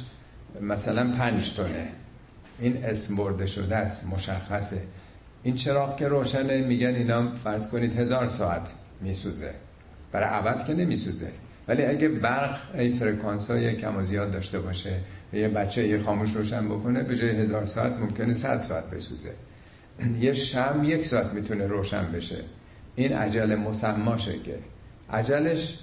مثلا 0.61 1.11
پنج 1.11 1.53
تونه 1.55 1.87
این 2.59 2.85
اسم 2.85 3.15
برده 3.15 3.45
شده 3.45 3.75
است 3.75 4.13
مشخصه. 4.13 4.81
این 5.43 5.55
چراغ 5.55 5.97
که 5.97 6.07
روشنه 6.07 6.57
میگن 6.57 6.95
اینا 6.95 7.35
فرض 7.35 7.69
کنید 7.69 7.99
هزار 7.99 8.27
ساعت 8.27 8.73
میسوزه. 9.01 9.53
برای 10.11 10.29
عبد 10.29 10.65
که 10.65 10.73
نمیسوزه. 10.73 11.31
ولی 11.67 11.85
اگه 11.85 12.07
برق 12.07 12.59
ای 12.73 12.91
فرکانس 12.91 13.51
های 13.51 13.75
کم 13.75 13.97
و 13.97 14.03
زیاد 14.03 14.31
داشته 14.31 14.59
باشه 14.59 14.99
یه 15.33 15.47
بچه 15.47 15.87
یه 15.87 15.99
خاموش 15.99 16.35
روشن 16.35 16.69
بکنه 16.69 17.03
به 17.03 17.15
جای 17.15 17.29
هزار 17.29 17.65
ساعت 17.65 17.99
ممکنه 17.99 18.33
صد 18.33 18.59
ساعت 18.59 18.89
بسوزه. 18.89 19.31
یه 20.21 20.33
شم 20.33 20.81
یک 20.83 21.05
ساعت 21.05 21.33
می‌تونه 21.33 21.67
روشن 21.67 22.11
بشه. 22.11 22.37
این 22.95 23.13
عجل 23.13 23.55
مسماشه 23.55 24.39
که 24.39 24.59
عجلش 25.09 25.79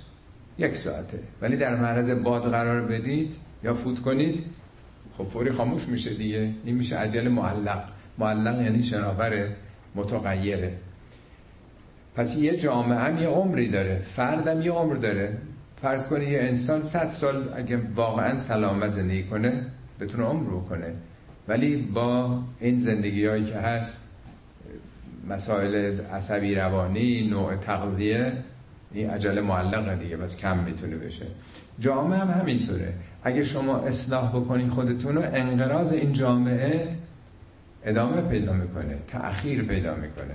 یک 0.58 0.76
ساعته. 0.76 1.18
ولی 1.42 1.56
در 1.56 1.76
معرض 1.76 2.10
باد 2.10 2.50
قرار 2.50 2.82
بدید 2.82 3.34
یا 3.64 3.74
فوت 3.74 4.00
کنید 4.02 4.44
خب 5.18 5.24
فوری 5.24 5.52
خاموش 5.52 5.88
میشه 5.88 6.14
دیگه. 6.14 6.50
این 6.64 6.74
میشه 6.74 6.96
عجل 6.96 7.28
معلق. 7.28 7.84
معلق 8.18 8.62
یعنی 8.62 8.82
شناور 8.82 9.48
متغیره. 9.94 10.72
پس 12.18 12.36
یه 12.36 12.56
جامعه 12.56 12.98
هم 12.98 13.18
یه 13.18 13.28
عمری 13.28 13.68
داره. 13.68 13.98
فردم 13.98 14.62
یه 14.62 14.72
عمر 14.72 14.94
داره. 14.94 15.36
فرض 15.82 16.06
کنید 16.06 16.28
یه 16.28 16.40
انسان 16.40 16.82
صد 16.82 17.10
سال 17.10 17.52
اگه 17.56 17.80
واقعا 17.94 18.38
سلامت 18.38 18.92
زندگی 18.92 19.22
کنه 19.22 19.66
بتونه 20.00 20.24
عمر 20.24 20.50
رو 20.50 20.64
کنه. 20.64 20.94
ولی 21.48 21.76
با 21.76 22.42
این 22.60 22.78
زندگی 22.78 23.26
هایی 23.26 23.44
که 23.44 23.54
هست 23.54 24.14
مسائل 25.28 26.00
عصبی 26.00 26.54
روانی 26.54 27.28
نوع 27.28 27.56
تغذیه 27.56 28.32
این 28.92 29.10
عجل 29.10 29.40
معلقه 29.40 29.96
دیگه 29.96 30.16
بس 30.16 30.36
کم 30.36 30.58
می‌تونه 30.58 30.96
بشه. 30.96 31.26
جامعه 31.78 32.18
هم 32.18 32.40
همینطوره. 32.40 32.92
اگه 33.22 33.42
شما 33.44 33.76
اصلاح 33.76 34.36
بکنید 34.36 34.70
خودتون 34.70 35.14
رو 35.14 35.22
انقراض 35.32 35.92
این 35.92 36.12
جامعه 36.12 36.88
ادامه 37.84 38.20
پیدا 38.20 38.52
می‌کنه 38.52 38.98
تأخیر 39.08 39.62
پیدا 39.62 39.94
می‌کنه. 39.94 40.34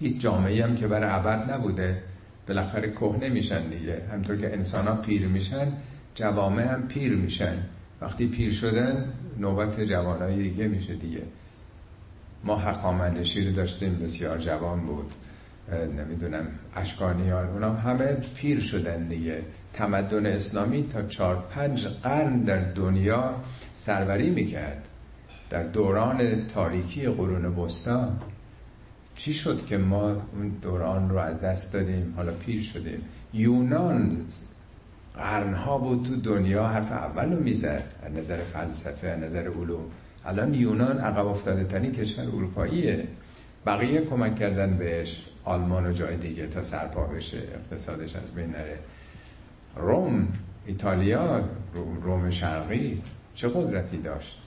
هیچ 0.00 0.20
جامعه 0.20 0.64
هم 0.64 0.76
که 0.76 0.86
برای 0.86 1.10
ابد 1.10 1.50
نبوده 1.52 2.02
بالاخره 2.48 2.90
کهنه 2.90 3.28
میشن 3.28 3.62
دیگه. 3.70 4.02
همطور 4.12 4.36
که 4.36 4.52
انسان 4.52 4.86
ها 4.86 4.94
پیر 4.94 5.26
میشن 5.26 5.72
جوامع 6.14 6.62
هم 6.62 6.88
پیر 6.88 7.16
میشن. 7.16 7.56
وقتی 8.00 8.26
پیر 8.26 8.52
شدن 8.52 9.12
نوبت 9.38 9.80
جوانای 9.80 10.36
دیگه 10.36 10.68
میشه 10.68 10.94
دیگه. 10.94 11.22
ما 12.44 12.58
حقامندشی 12.58 13.48
رو 13.48 13.54
داشتیم 13.56 13.98
بسیار 13.98 14.38
جوان 14.38 14.80
بود. 14.80 15.12
نمی‌دونم 15.98 16.46
اشکانیان 16.76 17.46
اونا 17.48 17.74
همه 17.74 18.06
پیر 18.34 18.60
شدن 18.60 19.08
دیگه. 19.08 19.42
تمدن 19.72 20.26
اسلامی 20.26 20.86
تا 20.88 21.02
چهار 21.02 21.44
پنج 21.50 21.86
قرن 21.86 22.40
در 22.40 22.72
دنیا 22.72 23.34
سروری 23.76 24.30
می‌کرد. 24.30 24.88
در 25.50 25.62
دوران 25.62 26.46
تاریکی 26.46 27.06
قرون 27.06 27.54
بستان 27.54 28.18
چی 29.16 29.32
شد 29.32 29.66
که 29.66 29.76
ما 29.76 30.08
اون 30.08 30.48
دوران 30.62 31.10
رو 31.10 31.18
از 31.18 31.40
دست 31.40 31.72
دادیم؟ 31.72 32.14
حالا 32.16 32.32
پیر 32.32 32.62
شدیم. 32.62 33.02
یونان 33.32 34.16
قرنها 35.14 35.78
بود 35.78 36.06
تو 36.06 36.16
دنیا 36.16 36.66
حرف 36.66 36.92
اول 36.92 37.32
رو 37.32 37.42
می‌زد. 37.42 37.84
از 38.02 38.12
نظر 38.12 38.36
فلسفه 38.36 39.06
از 39.08 39.20
نظر 39.20 39.48
علوم. 39.48 39.84
الان 40.24 40.54
یونان 40.54 40.98
عقب 40.98 41.26
افتاده 41.26 41.64
ترین 41.64 41.92
کشور 41.92 42.24
اروپاییه. 42.24 43.08
بقیه 43.66 44.00
کمک 44.00 44.36
کردن 44.36 44.76
بهش 44.76 45.24
آلمان 45.44 45.86
و 45.86 45.92
جای 45.92 46.16
دیگه 46.16 46.46
تا 46.46 46.62
سرپا 46.62 47.06
بشه 47.06 47.38
اقتصادش 47.54 48.16
از 48.16 48.34
بین 48.34 48.50
نره. 48.50 48.78
روم 49.76 50.28
ایتالیا 50.66 51.44
روم 52.02 52.30
شرقی 52.30 53.02
چه 53.34 53.48
قدرتی 53.48 53.98
داشت؟ 53.98 54.40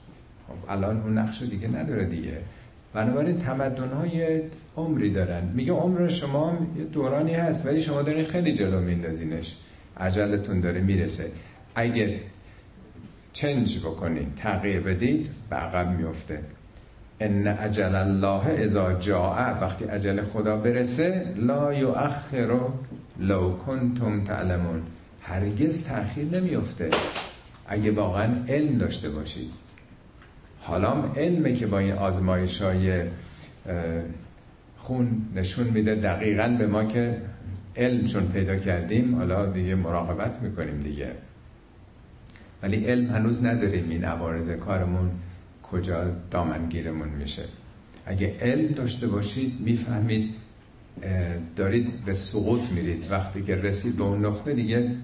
خب 0.47 0.71
الان 0.71 1.01
اون 1.01 1.17
نقش 1.17 1.41
دیگه 1.41 1.67
نداره 1.67 2.05
دیگه. 2.05 2.37
بنابراین 2.93 3.37
تمدن 3.37 3.87
های 3.87 4.41
عمری 4.77 5.13
دارن. 5.13 5.43
میگه 5.53 5.73
عمر 5.73 6.07
شما 6.07 6.57
یه 6.77 6.83
دورانی 6.83 7.33
هست 7.33 7.67
ولی 7.67 7.81
شما 7.81 8.01
دارین 8.01 8.25
خیلی 8.25 8.53
جلو 8.53 8.79
میندازینش. 8.79 9.55
عجلتون 9.97 10.61
داره 10.61 10.81
می‌رسه. 10.81 11.31
اگه 11.75 12.19
چنج 13.33 13.79
بکنید 13.79 14.27
تغییر 14.35 14.79
بدید 14.79 15.29
به 15.49 15.55
عقب 15.55 15.97
میفته. 15.97 16.39
ان 17.19 17.47
اجل 17.47 17.95
الله 17.95 18.47
اذا 18.47 18.93
جاء. 18.93 19.61
وقتی 19.61 19.85
اجل 19.85 20.23
خدا 20.23 20.57
برسه 20.57 21.33
لا 21.37 21.73
یؤخر 21.73 22.59
لو 23.19 23.57
کنتم 23.57 24.23
تعلمون. 24.23 24.81
هرگز 25.21 25.83
تأخیر 25.83 26.25
نمیفته. 26.25 26.89
اگه 27.67 27.91
واقعا 27.91 28.45
علم 28.47 28.77
داشته 28.77 29.09
باشید. 29.09 29.49
حالا 30.61 31.03
علمه 31.15 31.53
که 31.53 31.67
با 31.67 31.79
این 31.79 31.91
آزمایش 31.91 32.61
های 32.61 33.03
خون 34.77 35.25
نشون 35.35 35.67
میده 35.67 35.95
دقیقا 35.95 36.55
به 36.59 36.67
ما 36.67 36.83
که 36.83 37.21
علم 37.75 38.05
چون 38.05 38.27
پیدا 38.27 38.55
کردیم 38.55 39.15
حالا 39.15 39.45
دیگه 39.45 39.75
مراقبت 39.75 40.41
می‌کنیم 40.41 40.81
دیگه. 40.81 41.11
ولی 42.63 42.85
علم 42.85 43.09
هنوز 43.09 43.45
نداریم 43.45 43.89
این 43.89 44.03
عوارض 44.03 44.49
کارمون 44.49 45.11
کجا 45.63 46.11
دامنگیرمون 46.31 47.09
میشه. 47.09 47.43
اگه 48.05 48.35
علم 48.41 48.73
داشته 48.73 49.07
باشید 49.07 49.59
می‌فهمید 49.59 50.33
دارید 51.55 52.05
به 52.05 52.13
سقوط 52.13 52.61
میرید. 52.71 53.11
وقتی 53.11 53.43
که 53.43 53.55
رسید 53.55 53.97
به 53.97 54.03
اون 54.03 54.25
نقطه 54.25 54.53
دیگه 54.53 54.95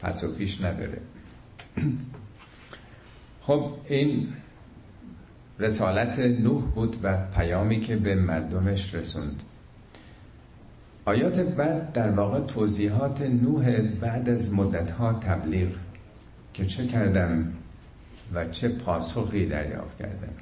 پس 0.00 0.24
و 0.24 0.34
پیش 0.34 0.60
نداره. 0.60 0.98
خب 3.46 3.70
این 3.88 4.28
رسالت 5.58 6.18
نوح 6.18 6.62
بود 6.62 6.96
و 7.02 7.16
پیامی 7.36 7.80
که 7.80 7.96
به 7.96 8.14
مردمش 8.14 8.94
رسوند. 8.94 9.42
آیات 11.04 11.40
بعد 11.40 11.92
در 11.92 12.10
واقع 12.10 12.40
توضیحات 12.40 13.22
نوح 13.22 13.80
بعد 13.80 14.28
از 14.28 14.54
مدتها 14.54 15.12
تبلیغ 15.12 15.68
که 16.54 16.66
چه 16.66 16.86
کردم 16.86 17.52
و 18.34 18.44
چه 18.44 18.68
پاسخی 18.68 19.46
دریافت 19.46 19.98
کردم 19.98 20.32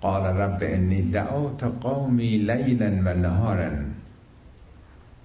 قال 0.00 0.22
رب 0.22 0.58
انی 0.62 1.02
دعوت 1.02 1.64
قومی 1.64 2.38
لیلا 2.38 2.86
و 2.86 3.14
نهارا. 3.14 3.70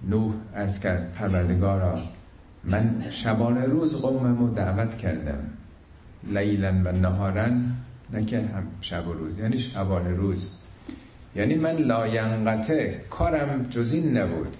نوح 0.08 0.34
ارز 0.54 0.80
کرد 0.80 1.12
پروردگارا 1.12 1.98
من 2.64 3.04
شبانه 3.10 3.64
روز 3.64 4.02
قومم 4.02 4.54
دعوت 4.54 4.98
کردم. 4.98 5.50
لیلا 6.24 6.72
و 6.72 6.92
نهارا 6.92 7.48
نه 8.12 8.24
که 8.24 8.40
هم 8.40 8.66
شب 8.80 9.08
و 9.08 9.12
روز 9.12 9.38
یعنی 9.38 9.58
شبانه 9.58 10.10
روز. 10.10 10.62
یعنی 11.36 11.54
من 11.54 11.76
لاینقطع 11.76 12.98
کارم 13.10 13.66
جزین 13.70 14.16
نبود. 14.16 14.56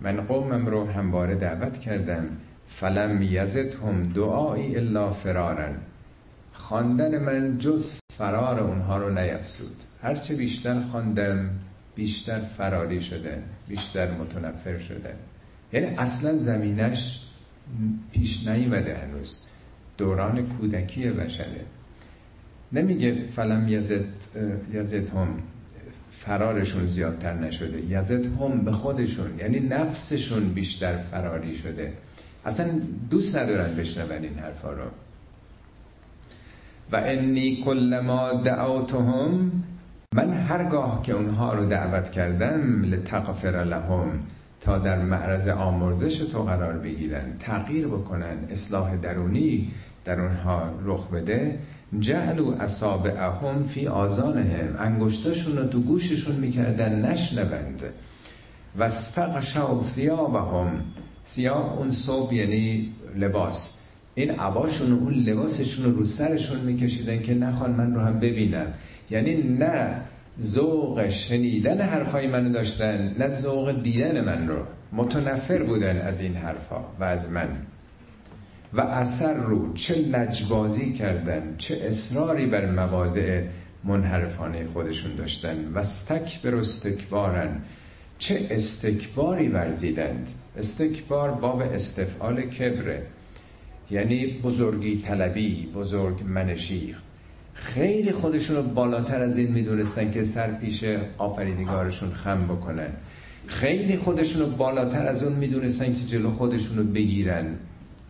من 0.00 0.20
قومم 0.20 0.66
رو 0.66 0.90
همواره 0.90 1.34
دعوت 1.34 1.80
کردم. 1.80 2.28
فلم 2.68 3.22
هم 3.84 4.12
دعایی 4.12 4.76
الا 4.76 5.12
فرارن. 5.12 5.74
خواندن 6.52 7.18
من 7.18 7.58
جز 7.58 7.98
فرار 8.12 8.60
اونها 8.60 8.98
رو 8.98 9.18
نیفسود 9.18 9.76
هرچه 10.02 10.34
بیشتر 10.34 10.80
خواندم 10.80 11.50
بیشتر 11.94 12.38
فراری 12.38 13.00
شده 13.00 13.42
بیشتر 13.68 14.10
متنفر 14.10 14.78
شده. 14.78 15.14
یعنی 15.72 15.86
اصلا 15.86 16.32
زمینش 16.32 17.20
پیش 18.12 18.48
نیومده 18.48 18.96
هنوز. 18.96 19.48
دوران 19.98 20.48
کودکی 20.48 21.10
بشره. 21.10 21.60
نمیگه 22.74 23.26
فلم 23.36 23.68
یزد, 23.68 24.04
یزد 24.72 25.08
هم 25.08 25.28
فرارشون 26.12 26.86
زیادتر 26.86 27.34
نشده. 27.34 27.82
یزد 27.88 28.26
هم 28.40 28.60
به 28.64 28.72
خودشون 28.72 29.38
یعنی 29.38 29.60
نفسشون 29.60 30.48
بیشتر 30.48 30.96
فراری 30.96 31.56
شده. 31.56 31.92
اصلا 32.46 32.66
دوست 33.10 33.36
ندارن 33.36 33.74
بشنون 33.74 34.12
این 34.12 34.38
حرفا 34.38 34.72
رو. 34.72 34.84
و 36.92 36.96
انی 36.96 37.62
کل 37.64 38.00
ما 38.00 38.32
دعوتهم 38.32 39.52
من 40.14 40.32
هرگاه 40.32 41.02
که 41.02 41.12
اونها 41.12 41.54
رو 41.54 41.66
دعوت 41.66 42.10
کردم 42.10 42.82
لتغفر 42.82 43.64
لهم 43.64 44.20
تا 44.60 44.78
در 44.78 44.98
معرض 44.98 45.48
آمرزش 45.48 46.16
تو 46.16 46.42
قرار 46.42 46.72
بگیرن 46.72 47.38
تغییر 47.40 47.86
بکنن 47.86 48.36
اصلاح 48.50 48.96
درونی 48.96 49.70
در 50.04 50.20
اونها 50.20 50.70
رخ 50.84 51.10
بده. 51.10 51.58
جعلو 52.00 52.54
اصابعهم 52.60 53.66
فی 53.68 53.86
آزانهم 53.86 54.76
انگشتاشون 54.78 55.56
رو 55.56 55.64
تو 55.64 55.80
گوششون 55.80 56.36
می‌کردن 56.36 57.04
نشنوند. 57.04 57.82
و 58.78 58.82
استغشوا 58.82 59.82
ثیابهم. 59.94 60.84
سیاه 61.24 61.78
اون 61.78 61.90
صوب 61.90 62.32
یعنی 62.32 62.92
لباس. 63.16 63.88
این 64.14 64.30
عباشون 64.30 64.92
و 64.92 65.04
اون 65.04 65.14
لباسشون 65.14 65.84
رو 65.84 65.96
رو 65.96 66.04
سرشون 66.04 66.60
میکشیدن 66.60 67.22
که 67.22 67.34
نخوان 67.34 67.70
من 67.70 67.94
رو 67.94 68.00
هم 68.00 68.20
ببینم. 68.20 68.66
یعنی 69.10 69.42
نه 69.42 70.00
ذوق 70.42 71.08
شنیدن 71.08 71.80
حرفای 71.80 72.26
منو 72.26 72.52
داشتن 72.52 73.14
نه 73.18 73.28
ذوق 73.28 73.82
دیدن 73.82 74.24
من 74.24 74.48
رو. 74.48 74.56
متنفر 74.92 75.62
بودن 75.62 76.00
از 76.00 76.20
این 76.20 76.36
حرفا 76.36 76.80
و 77.00 77.04
از 77.04 77.30
من. 77.30 77.48
و 78.76 78.80
اثر 78.80 79.34
رو 79.34 79.72
چه 79.74 79.94
لجبازی 79.94 80.92
کردن 80.92 81.54
چه 81.58 81.74
اصراری 81.74 82.46
بر 82.46 82.70
مواضع 82.70 83.42
منحرفانه 83.84 84.66
خودشون 84.66 85.14
داشتن 85.14 85.72
و 85.74 85.78
استکبر 85.78 86.54
استکبارن 86.54 87.62
چه 88.18 88.46
استکباری 88.50 89.48
ورزیدند. 89.48 90.28
استکبار 90.58 91.30
باب 91.30 91.60
استفعال 91.60 92.42
کبره 92.42 93.06
یعنی 93.90 94.26
بزرگی 94.26 95.02
طلبی 95.02 95.66
بزرگ 95.74 96.22
منشی. 96.26 96.94
خیلی 97.54 98.12
خودشون 98.12 98.56
رو 98.56 98.62
بالاتر 98.62 99.22
از 99.22 99.38
این 99.38 99.52
می‌دونستن 99.52 100.10
که 100.10 100.24
سر 100.24 100.50
پیش 100.50 100.84
آفریدگارشون 101.18 102.10
خم 102.10 102.44
بکنن. 102.44 102.88
خیلی 103.46 103.96
خودشون 103.96 104.42
رو 104.42 104.48
بالاتر 104.48 105.06
از 105.06 105.22
اون 105.22 105.32
می‌دونستن 105.32 105.94
که 105.94 106.06
جلو 106.06 106.30
خودشون 106.30 106.76
رو 106.76 106.84
بگیرن. 106.84 107.46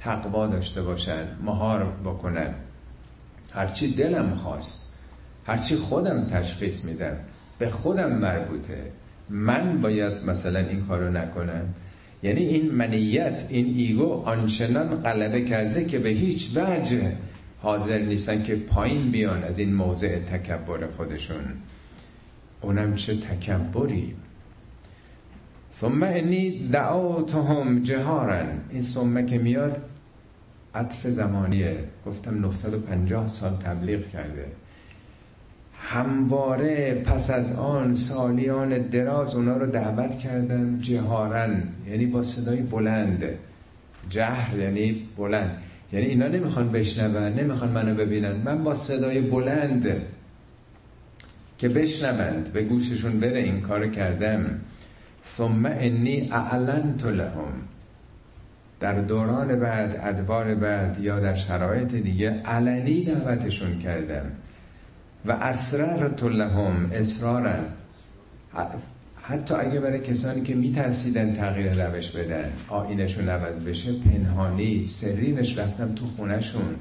تقوا 0.04 0.46
داشته 0.46 0.82
باشن 0.82 1.26
مهار 1.42 1.84
بکنن. 2.04 2.54
هرچی 3.52 3.94
دلم 3.94 4.34
خواست 4.34 4.94
هرچی 5.46 5.76
خودم 5.76 6.24
تشخیص 6.24 6.84
میدم 6.84 7.16
به 7.58 7.68
خودم 7.68 8.12
مربوطه. 8.12 8.90
من 9.28 9.80
باید 9.80 10.24
مثلا 10.24 10.58
این 10.58 10.86
کارو 10.86 11.10
نکنم. 11.10 11.74
یعنی 12.22 12.40
این 12.40 12.70
منیت 12.70 13.46
این 13.48 13.74
ایگو 13.74 14.12
آنچنان 14.12 15.02
غلبه 15.02 15.44
کرده 15.44 15.84
که 15.84 15.98
به 15.98 16.08
هیچ 16.08 16.56
وجه 16.56 17.12
حاضر 17.62 17.98
نیستن 17.98 18.42
که 18.42 18.56
پایین 18.56 19.10
بیان 19.10 19.44
از 19.44 19.58
این 19.58 19.74
موضع 19.74 20.18
تکبر 20.18 20.86
خودشون. 20.96 21.44
اونم 22.60 22.94
چه 22.94 23.16
تکبری؟ 23.16 24.14
ثم 25.80 26.02
انی 26.02 26.68
دعوتهم 26.68 27.82
جهارن. 27.82 28.58
این 28.70 28.82
ثمه 28.82 29.26
که 29.26 29.38
میاد 29.38 29.82
عطف 30.74 31.06
زمانیه. 31.06 31.76
گفتم 32.06 32.40
950 32.40 33.28
سال 33.28 33.56
تبلیغ 33.56 34.08
کرده. 34.08 34.46
همواره 35.78 36.94
پس 36.94 37.30
از 37.30 37.58
آن 37.58 37.94
سالیان 37.94 38.78
دراز 38.78 39.34
اونا 39.34 39.56
رو 39.56 39.66
دعوت 39.66 40.18
کردم 40.18 40.78
جهارن 40.78 41.62
یعنی 41.88 42.06
با 42.06 42.22
صدای 42.22 42.62
بلند. 42.62 43.24
جهر 44.10 44.58
یعنی 44.58 45.08
بلند. 45.16 45.58
یعنی 45.92 46.06
اینا 46.06 46.28
نمی‌خوان 46.28 46.72
بشنون 46.72 47.32
نمی‌خوان 47.32 47.70
منو 47.70 47.94
ببینن. 47.94 48.32
من 48.32 48.64
با 48.64 48.74
صدای 48.74 49.20
بلند 49.20 50.02
که 51.58 51.68
بشنوند 51.68 52.52
به 52.52 52.62
گوششون 52.62 53.20
بره 53.20 53.38
این 53.38 53.60
کار 53.60 53.88
کردم. 53.88 54.60
ثم 55.36 55.66
انی 55.66 56.28
اعلنت 56.32 57.04
لهم. 57.04 57.52
در 58.84 59.00
دوران 59.00 59.60
بعد 59.60 60.00
ادوار 60.02 60.54
بعد 60.54 60.98
یا 61.00 61.20
در 61.20 61.34
شرایط 61.34 61.94
دیگه 61.94 62.30
علنی 62.30 63.04
دعوتشون 63.04 63.78
کردم 63.78 64.24
و 65.24 65.32
اسررت 65.32 66.22
لهم 66.22 66.90
اصرارا 66.92 67.54
حتی 69.22 69.54
اگه 69.54 69.80
برای 69.80 70.00
کسانی 70.00 70.42
که 70.42 70.54
میترسیدن 70.54 71.34
تغییر 71.34 71.86
روش 71.86 72.10
بدن 72.10 72.52
آینشون 72.68 73.28
عوض 73.28 73.60
بشه 73.60 73.92
پنهانی 73.92 74.86
سرینش 74.86 75.58
رفتم 75.58 75.94
تو 75.94 76.06
خونشون 76.16 76.74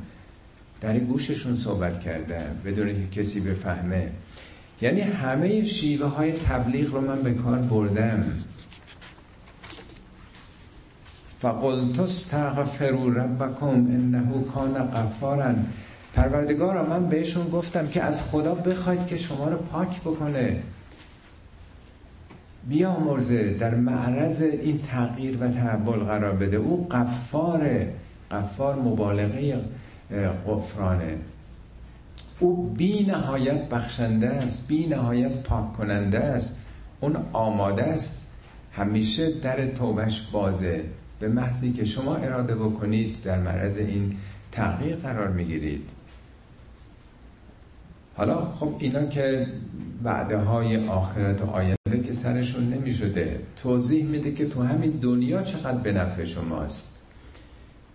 در 0.82 1.00
گوششون 1.00 1.56
صحبت 1.56 2.00
کردم 2.00 2.46
بدون 2.66 2.88
که 2.88 3.22
کسی 3.22 3.40
بفهمه. 3.40 4.10
یعنی 4.82 5.02
همه 5.02 5.64
شیوه 5.64 6.08
های 6.08 6.32
تبلیغ 6.32 6.94
رو 6.94 7.02
من 7.02 7.22
به 7.22 7.34
کار 7.34 7.58
بردم. 7.58 8.24
فقلت 11.44 12.00
استغفروا 12.00 13.08
ربکم 13.08 13.68
انه 13.68 14.44
کان 14.54 14.74
غفارا. 14.74 15.54
پروردگارا 16.16 16.84
من 16.84 17.06
بهشون 17.06 17.50
گفتم 17.50 17.88
که 17.88 18.04
از 18.04 18.32
خدا 18.32 18.56
بخواید 18.56 19.08
که 19.08 19.18
شما 19.18 19.48
رو 19.48 19.58
پاک 19.58 20.02
بکنه. 20.02 20.60
مرزه 23.06 23.54
در 23.54 23.76
معرض 23.76 24.42
این 24.42 24.82
تغییر 24.82 25.38
و 25.42 25.48
تحول 25.48 26.00
قرار 26.00 26.32
بده. 26.32 26.58
او 26.58 26.88
قفاره 26.92 27.94
قفار 28.32 28.76
مبالغه 28.76 29.58
قفرانه 30.48 31.18
او 32.40 32.74
بی 32.78 33.04
نهایت 33.04 33.70
بخشنده 33.70 34.30
است 34.30 34.68
بی 34.68 34.88
نهایت 34.88 35.38
پاک 35.38 35.74
کننده 35.74 36.20
است. 36.20 36.62
اون 37.02 37.16
آماده 37.34 37.84
است. 37.84 38.32
همیشه 38.72 39.40
در 39.40 39.68
توبش 39.68 40.22
بازه. 40.32 40.84
به 41.24 41.30
محضی 41.30 41.72
که 41.72 41.86
شما 41.86 42.16
اراده 42.16 42.56
بکنید 42.56 43.22
در 43.24 43.40
معرض 43.40 43.78
این 43.78 44.16
تغییر 44.52 44.96
قرار 44.96 45.28
می‌گیرید. 45.28 45.90
حالا 48.16 48.46
خب 48.46 48.76
اینا 48.80 49.06
که 49.06 49.48
وعده 50.04 50.38
های 50.38 50.88
آخرت 50.88 51.42
و 51.42 51.46
آینده 51.46 52.08
که 52.08 52.14
سرشون 52.14 52.74
نمی 52.74 52.94
شده 52.94 53.40
توضیح 53.58 54.06
میده 54.06 54.32
که 54.34 54.50
تو 54.50 54.64
همین 54.64 54.92
دنیا 54.92 55.42
چقدر 55.42 55.78
به 55.78 55.92
نفع 55.92 56.26
شماست. 56.26 57.02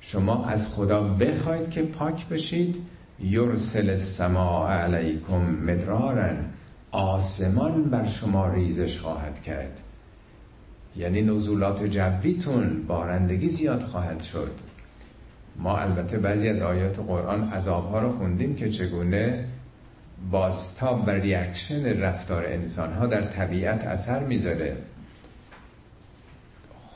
شما 0.01 0.45
از 0.45 0.67
خدا 0.67 1.03
بخواید 1.03 1.71
که 1.71 1.83
پاک 1.83 2.29
بشید. 2.29 2.77
یرسل 3.21 3.91
السماء 3.91 4.71
علیکم 4.71 5.41
مدرارن 5.41 6.45
آسمان 6.91 7.85
بر 7.85 8.07
شما 8.07 8.53
ریزش 8.53 8.99
خواهد 8.99 9.43
کرد. 9.43 9.81
یعنی 10.97 11.23
نزولات 11.23 11.85
جویتون 11.85 12.87
بارندگی 12.87 13.49
زیاد 13.49 13.83
خواهد 13.83 14.23
شد. 14.23 14.51
ما 15.57 15.79
البته 15.79 16.19
بعضی 16.19 16.49
از 16.49 16.63
آیات 16.63 16.99
قرآن 16.99 17.49
عذابها 17.49 17.99
رو 17.99 18.13
خوندیم 18.13 18.55
که 18.55 18.71
چگونه 18.71 19.45
بازتاب 20.31 21.05
و 21.07 21.11
ریاکشن 21.11 22.01
رفتار 22.01 22.47
انسان 22.47 22.93
ها 22.93 23.07
در 23.07 23.23
طبیعت 23.23 23.85
اثر 23.85 24.25
می‌ذاره. 24.25 24.77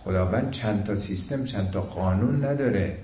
خداوند 0.05 0.50
چند 0.50 0.85
تا 0.85 0.96
سیستم 0.96 1.44
چند 1.44 1.70
تا 1.70 1.81
قانون 1.81 2.44
نداره. 2.44 2.96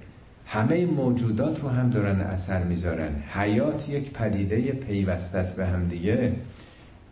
همه 0.47 0.87
موجودات 0.87 1.61
رو 1.61 1.69
هم 1.69 1.91
دارن 1.91 2.21
اثر 2.21 2.65
می‌ذارن. 2.65 3.23
حیات 3.29 3.89
یک 3.89 4.13
پدیده 4.13 4.73
پیوسته 4.73 5.39
است 5.39 5.57
به 5.57 5.67
هم 5.67 5.89
دیگه 5.89 6.33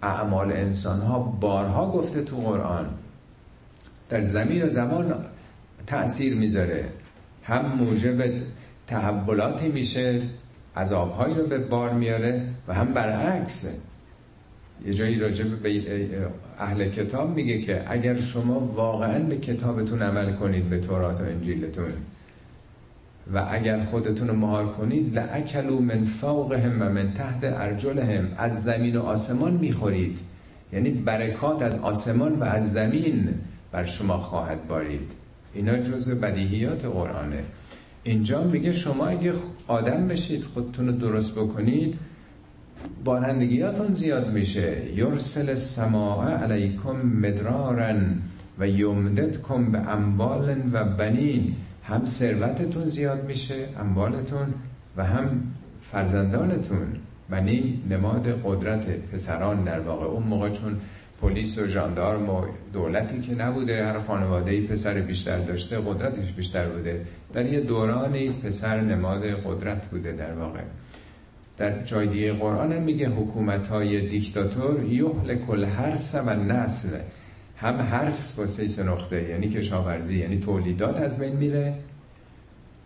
اعمال 0.03 0.53
انسان 0.53 1.01
ها 1.01 1.19
بارها 1.19 1.91
گفته 1.91 2.23
تو 2.23 2.37
قرآن. 2.37 2.87
در 4.09 4.21
زمین 4.21 4.63
و 4.63 4.69
زمان 4.69 5.15
تأثیر 5.87 6.35
می‌ذاره. 6.35 6.85
هم 7.43 7.67
موجب 7.67 8.31
تحولاتی 8.87 9.69
میشه 9.69 10.21
عذابهایی 10.77 11.35
رو 11.35 11.47
به 11.47 11.59
بار 11.59 11.93
میاره 11.93 12.43
و 12.69 12.75
هم 12.75 12.93
برعکس. 12.93 13.87
یه 14.87 14.95
جایی 14.95 15.19
راجع 15.19 15.45
به 15.45 15.83
اهل 16.59 16.89
کتاب 16.89 17.35
میگه 17.35 17.61
که 17.61 17.85
اگر 17.87 18.21
شما 18.21 18.61
واقعا 18.61 19.19
به 19.19 19.37
کتابتون 19.37 20.03
عمل 20.03 20.33
کنید 20.33 20.71
به 20.71 20.79
تورات 20.79 21.21
و 21.21 21.25
انجیلتون 21.25 21.93
و 23.35 23.47
اگر 23.51 23.83
خودتون 23.83 24.29
رو 24.29 24.35
مهار 24.35 24.67
کنید 24.73 25.19
لعکلو 25.19 25.81
من 25.81 26.05
فوقهم 26.05 26.83
و 26.83 26.85
من 26.85 27.13
تحت 27.13 27.45
ارجلهم 27.45 28.29
از 28.39 28.63
زمین 28.63 28.97
و 28.97 29.03
آسمان 29.03 29.53
می‌خورید. 29.53 30.19
یعنی 30.73 30.91
برکات 30.91 31.63
از 31.63 31.75
آسمان 31.75 32.33
و 32.33 32.45
از 32.45 32.73
زمین. 32.73 33.35
بر 33.73 33.85
شما 33.85 34.17
خواهد 34.17 34.69
بارید. 34.69 35.13
اینا 35.55 35.79
جزء 35.79 36.15
بدیهیات 36.15 36.85
قرآنه. 36.85 37.45
اینجا 38.03 38.45
میگه 38.45 38.73
شما 38.73 39.07
اگه 39.07 39.33
آدم 39.67 40.09
بشید 40.09 40.45
خودتون 40.45 40.87
رو 40.87 40.93
درست 40.93 41.33
بکنید 41.35 41.99
بارندگیاتون 43.05 43.93
زیاد 43.93 44.33
میشه. 44.33 44.83
یرسل 44.97 45.49
السماء 45.49 46.29
علیکم 46.29 46.97
مدرارن 46.97 48.19
و 48.59 48.69
یمددکم 48.69 49.73
به 49.73 49.79
اموال 49.79 50.63
و 50.73 50.85
بنین. 50.85 51.55
هم 51.85 52.07
ثروتتون 52.07 52.89
زیاد 52.89 53.25
میشه 53.25 53.69
اموالتون 53.81 54.55
و 54.97 55.05
هم 55.05 55.43
فرزندانتون. 55.83 56.87
بنین 57.31 57.83
نماد 57.91 58.41
قدرت 58.45 58.87
پسران 58.87 59.65
در 59.65 59.81
واقع. 59.81 60.07
اون 60.07 60.23
موقع 60.23 60.51
چون 60.51 60.77
پلیس 61.21 61.59
و 61.59 61.67
ژاندارم 61.67 62.31
و 62.31 62.43
دولتی 62.73 63.21
که 63.21 63.35
نبوده 63.35 63.85
هر 63.87 64.01
خانواده 64.01 64.51
ای 64.51 64.61
پسر 64.61 64.95
بیشتر 64.95 65.39
داشته 65.39 65.79
قدرتش 65.87 66.33
بیشتر 66.33 66.69
بوده. 66.69 67.05
در 67.33 67.47
یه 67.47 67.61
دورانی 67.61 68.31
پسر 68.31 68.81
نماد 68.81 69.23
قدرت 69.25 69.87
بوده 69.87 70.13
در 70.13 70.33
واقع. 70.33 70.61
در 71.57 71.83
جای 71.83 72.07
دیگه 72.07 72.33
قرآن 72.33 72.73
هم 72.73 72.83
میگه 72.83 73.09
حکومت 73.09 73.67
های 73.67 74.09
دیکتاتور 74.09 74.85
یحل 74.85 75.35
کل 75.35 75.65
هرس 75.65 76.15
و 76.27 76.35
نسل 76.35 76.99
هم 77.57 77.81
هرس 77.81 78.39
با 78.39 78.47
سه 78.47 78.85
نقطه 78.85 79.29
یعنی 79.29 79.49
کشاورزی 79.49 80.19
یعنی 80.19 80.41
تولیدات 80.41 81.01
از 81.01 81.19
بین 81.19 81.37
میره. 81.37 81.75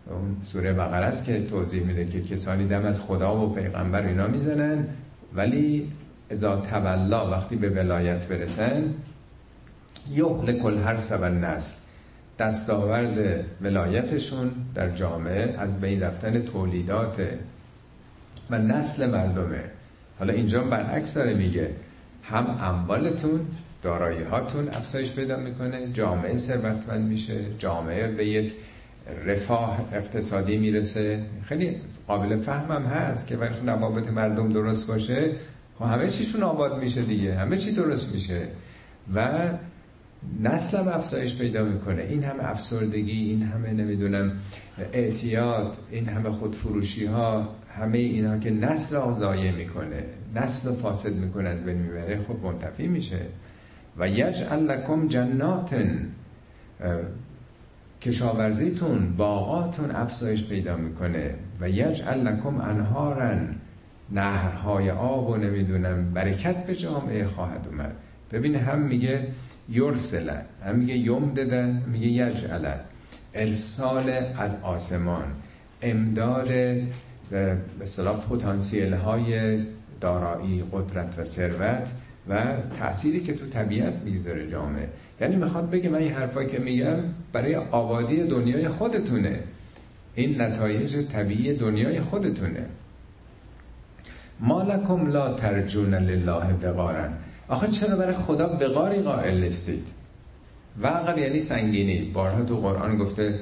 اون 0.09 0.37
سوره 0.43 0.73
بقره 0.73 1.05
است 1.05 1.25
که 1.25 1.45
توضیح 1.45 1.83
میده 1.83 2.05
که 2.05 2.21
کسانی 2.21 2.67
دم 2.67 2.85
از 2.85 3.01
خدا 3.01 3.45
و 3.45 3.55
پیغمبر 3.55 4.07
اینا 4.07 4.27
می‌زنن 4.27 4.85
ولی 5.35 5.91
ازا 6.31 6.55
تولا 6.55 7.31
وقتی 7.31 7.55
به 7.55 7.69
ولایت 7.69 8.27
برسن 8.27 8.93
یحل 10.11 10.59
کل 10.59 10.77
هر 10.77 10.97
سبن 10.97 11.43
نسل 11.43 11.77
دستاورد 12.39 13.45
ولایتشون 13.61 14.51
در 14.75 14.89
جامعه 14.89 15.55
از 15.59 15.81
بین 15.81 16.03
رفتن 16.03 16.41
تولیدات 16.41 17.15
و 18.49 18.57
نسل 18.57 19.09
مردمه. 19.09 19.63
حالا 20.19 20.33
اینجا 20.33 20.63
برعکس 20.63 21.13
داره 21.13 21.33
میگه. 21.33 21.69
هم 22.23 22.59
اموالتون 22.61 23.45
دارایی 23.81 24.23
هاتون 24.23 24.67
افزایش 24.67 25.11
پیدا 25.11 25.37
می‌کنه 25.37 25.91
جامعه 25.93 26.37
ثروتمند 26.37 27.09
میشه 27.09 27.35
جامعه 27.57 28.07
به 28.07 28.25
یک 28.25 28.53
رفاه 29.25 29.87
اقتصادی 29.93 30.57
می‌رسه. 30.57 31.19
خیلی 31.45 31.77
قابل 32.07 32.41
فهمم 32.41 32.85
هست 32.85 33.27
که 33.27 33.37
وقتی 33.37 33.65
نوابط 33.65 34.07
مردم 34.07 34.49
درست 34.49 34.87
باشه 34.87 35.31
خب 35.81 35.87
همه 35.87 36.09
چیشون 36.09 36.43
آباد 36.43 36.79
میشه 36.79 37.01
دیگه. 37.01 37.35
همه 37.35 37.57
چی 37.57 37.71
درست 37.71 38.13
میشه. 38.13 38.47
و 39.15 39.29
نسل 40.41 40.77
هم 40.77 40.87
افزایش 40.87 41.37
پیدا 41.37 41.63
می‌کنه. 41.63 42.01
این 42.01 42.23
همه 42.23 42.49
افسردگی 42.49 43.11
این 43.11 43.43
همه 43.43 43.73
نمی‌دونم 43.73 44.31
اعتیاد 44.93 45.77
این 45.91 46.09
همه 46.09 46.29
خودفروشی 46.29 47.05
ها 47.05 47.55
همه 47.77 47.97
اینا 47.97 48.37
که 48.37 48.51
نسل 48.51 48.95
آزایه 48.95 49.51
می‌کنه 49.51 50.03
نسل 50.35 50.73
فاسد 50.73 51.15
می‌کنه 51.15 51.49
از 51.49 51.65
بین 51.65 51.77
می‌بره 51.77 52.19
خب 52.27 52.45
منتفی 52.45 52.87
میشه. 52.87 53.19
و 53.97 54.09
یجعل 54.09 54.59
لکم 54.59 55.07
جناتن 55.07 56.09
کشاورزیتون 58.01 59.13
باغاتون 59.17 59.91
افزایش 59.91 60.43
پیدا 60.43 60.77
می‌کنه. 60.77 61.35
و 61.61 61.69
یجعل 61.69 62.27
لکم 62.27 62.61
انهارن. 62.61 63.55
نهرهای 64.11 64.91
آب 64.91 65.29
و 65.29 65.37
نمی‌دونم 65.37 66.13
برکت 66.13 66.65
به 66.65 66.75
جامعه 66.75 67.27
خواهد 67.27 67.67
اومد. 67.71 67.95
ببین 68.31 68.55
هم 68.55 68.79
میگه 68.79 69.27
یرسله 69.69 70.41
هم 70.65 70.75
میگه 70.75 70.97
یوم 70.97 71.33
ددن 71.33 71.83
میگه 71.91 72.07
یجعله 72.07 72.79
ارسال 73.33 74.09
از 74.37 74.55
آسمان. 74.63 75.23
امداد 75.81 76.47
به 77.29 77.57
اصطلاح 77.81 78.17
پتانسیل 78.29 78.93
های 78.93 79.59
دارایی 80.01 80.63
قدرت 80.71 81.19
و 81.19 81.23
ثروت 81.23 81.91
و 82.29 82.45
تأثیری 82.79 83.19
که 83.19 83.33
تو 83.33 83.45
طبیعت 83.45 83.93
می‌ذاره 84.05 84.51
جامعه. 84.51 84.89
یعنی 85.21 85.35
می‌خواد 85.35 85.69
بگه 85.69 85.89
من 85.89 85.99
این 85.99 86.11
حرفایی 86.11 86.49
که 86.49 86.59
میگم 86.59 86.97
برای 87.33 87.55
آبادی 87.55 88.23
دنیای 88.23 88.67
خودتونه. 88.67 89.39
این 90.15 90.41
نتایج 90.41 91.07
طبیعی 91.07 91.57
دنیای 91.57 92.01
خودتونه. 92.01 92.65
مالکم 94.41 95.07
لا 95.07 95.33
ترجون 95.33 95.93
لله 95.93 96.53
وقارن 96.63 97.13
آخه 97.47 97.67
چرا 97.67 97.95
برای 97.95 98.13
خدا 98.13 98.57
وقاری 98.57 99.01
قائل 99.01 99.43
نیستید؟ 99.43 99.87
وقر 100.81 101.17
یعنی 101.17 101.39
سنگینی. 101.39 102.11
بارها 102.13 102.43
تو 102.43 102.55
قرآن 102.55 102.97
گفته 102.97 103.39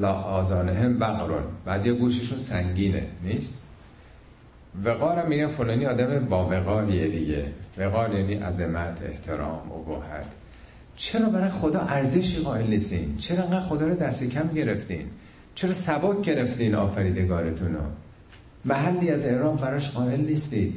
لا 0.00 0.12
آزانهم 0.12 1.00
وقرون 1.00 1.42
بعضی 1.64 1.92
گوششون 1.92 2.38
سنگینه. 2.38 3.02
نیست؟ 3.22 3.58
وقار 4.84 5.18
هم 5.18 5.28
میگن 5.28 5.48
فلانی 5.48 5.86
آدم 5.86 6.24
با 6.24 6.48
وقاریه 6.50 7.08
دیگه. 7.08 7.44
وقار 7.78 8.14
یعنی 8.14 8.34
عظمت 8.34 9.02
احترام 9.02 9.72
ابهت. 9.72 10.26
چرا 10.96 11.28
برای 11.28 11.50
خدا 11.50 11.80
ارزشی 11.80 12.38
قائل 12.38 12.66
نیستین؟ 12.66 13.16
چرا 13.16 13.44
انقدر 13.44 13.60
خدا 13.60 13.86
رو 13.86 13.94
دست 13.94 14.30
کم 14.30 14.48
گرفتین؟ 14.48 15.06
چرا 15.54 15.72
سبک 15.72 16.22
گرفتین 16.22 16.74
آفریدگارتون 16.74 17.74
رو 17.74 17.80
محلی 18.64 19.10
از 19.10 19.24
اعرام 19.24 19.56
براش 19.56 19.90
قائل 19.90 20.20
نیستید 20.20 20.76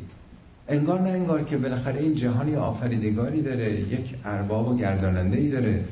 انگار 0.68 1.02
نه 1.02 1.10
انگار 1.10 1.44
که 1.44 1.58
بالاخره 1.58 2.00
این 2.00 2.16
جهانی 2.16 2.56
آفریدگاری 2.56 3.42
داره 3.42 3.80
یک 3.80 4.16
ارباب 4.26 4.68
و 4.68 4.78
گرداننده 4.78 5.38
ای 5.38 5.50
داره. 5.50 5.84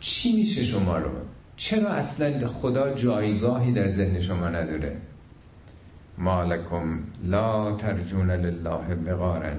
چی 0.00 0.36
میشه 0.36 0.62
شما 0.64 0.98
رو؟ 0.98 1.10
چرا 1.56 1.88
اصلا 1.88 2.48
خدا 2.48 2.94
جایگاهی 2.94 3.72
در 3.72 3.88
ذهن 3.88 4.20
شما 4.20 4.48
نداره؟ 4.48 4.96
مالکم 6.18 6.98
لا 7.24 7.76
ترجون 7.76 8.30
لله 8.30 8.94
بقارن 9.06 9.56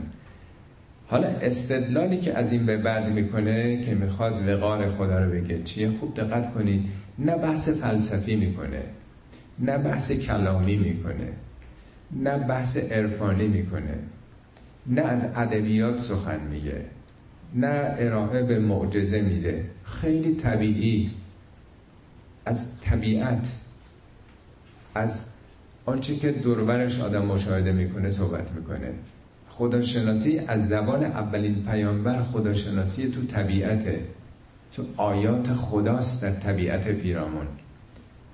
حالا 1.07 1.27
استدلالی 1.27 2.17
که 2.17 2.37
از 2.37 2.51
این 2.51 2.65
به 2.65 2.77
بعد 2.77 3.11
می‌کنه 3.11 3.81
که 3.81 3.95
می‌خواد 3.95 4.47
وقار 4.47 4.91
خدا 4.91 5.23
رو 5.23 5.31
بگه 5.31 5.63
چیه؟ 5.63 5.89
خوب 5.99 6.15
دقت 6.15 6.53
کنید. 6.53 6.85
نه 7.19 7.37
بحث 7.37 7.69
فلسفی 7.69 8.35
می‌کنه 8.35 8.83
نه 9.59 9.77
بحث 9.77 10.11
کلامی 10.11 10.77
می‌کنه. 10.77 11.27
نه 12.15 12.37
بحث 12.37 12.91
عرفانی 12.91 13.47
می‌کنه 13.47 13.97
نه 14.87 15.01
از 15.01 15.33
ادبیات 15.35 15.99
سخن 15.99 16.39
میگه 16.51 16.85
نه 17.55 17.95
ارائه 17.99 18.43
به 18.43 18.59
معجزه 18.59 19.21
میده. 19.21 19.65
خیلی 19.83 20.35
طبیعی. 20.35 21.11
از 22.45 22.81
طبیعت 22.81 23.47
از 24.95 25.29
آنچه 25.85 26.15
که 26.15 26.31
دورورش 26.31 26.99
آدم 26.99 27.25
مشاهده 27.25 27.71
می‌کنه 27.71 28.09
صحبت 28.09 28.51
می‌کنه. 28.51 28.93
خداشناسی 29.49 30.39
از 30.39 30.67
زبان 30.67 31.03
اولین 31.03 31.65
پیامبر 31.65 32.23
خداشناسی 32.23 33.11
تو 33.11 33.25
طبیعته 33.25 34.01
تو 34.73 34.83
آیات 34.97 35.53
خداست 35.53 36.23
در 36.23 36.31
طبیعت 36.31 36.87
پیرامون. 36.87 37.47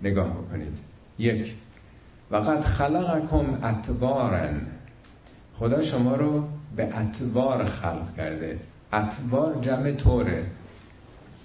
نگاه 0.02 0.34
بکنید. 0.34 0.78
یک 1.20 1.54
وقت 2.32 2.62
خلقکم 2.62 3.60
اتبارن 3.63 4.62
خدا 5.56 5.82
شما 5.82 6.15
رو 6.15 6.48
به 6.76 6.98
اتبار 6.98 7.65
خلق 7.65 8.15
کرده. 8.17 8.60
اتبار 8.94 9.58
جمع 9.62 9.91
طوره. 9.91 10.46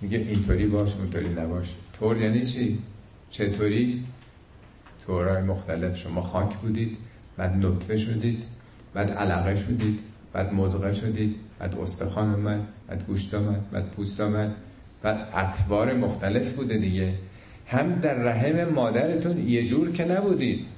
میگه 0.02 0.18
اینطوری 0.18 0.66
باش 0.66 0.94
اونطوری 0.94 1.28
نباش. 1.28 1.74
طور 1.98 2.16
یعنی 2.16 2.46
چی؟ 2.46 2.78
چطوری؟ 3.30 4.04
طورهای 5.06 5.42
مختلف. 5.42 5.96
شما 5.96 6.22
خاک 6.22 6.54
بودید 6.56 6.96
بعد 7.36 7.56
نطفه 7.56 7.96
شدید 7.96 8.42
بعد 8.94 9.10
علقه 9.10 9.56
شدید 9.56 9.98
بعد 10.32 10.54
مزغه 10.54 10.94
شدید 10.94 11.36
بعد 11.58 11.78
استخوان 11.78 12.34
آمد 12.34 12.60
بعد 12.88 13.06
گوشت 13.06 13.34
آمد 13.34 13.70
بعد 13.70 13.90
پوست 13.90 14.20
آمد. 14.20 14.54
بعد 15.02 15.28
اطوار 15.34 15.94
مختلف 15.94 16.52
بوده 16.52 16.78
دیگه. 16.78 17.14
هم 17.66 17.94
در 17.94 18.14
رحم 18.14 18.64
مادرتون 18.64 19.48
یه 19.48 19.66
جور 19.66 19.92
که 19.92 20.04
نبودید. 20.04 20.75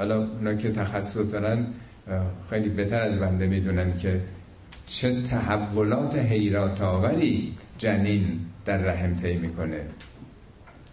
حالا 0.00 0.18
اونا 0.18 0.54
که 0.54 0.72
تخصص 0.72 1.32
دارن 1.32 1.66
خیلی 2.50 2.68
بهتر 2.68 3.00
از 3.00 3.18
بنده 3.18 3.46
می‌دونن 3.46 3.98
که 3.98 4.20
چه 4.86 5.22
تحولات 5.22 6.16
حیرات 6.16 6.82
آوری 6.82 7.54
جنین 7.78 8.40
در 8.64 8.76
رحم 8.76 9.14
طی 9.14 9.36
می‌کنه. 9.36 9.80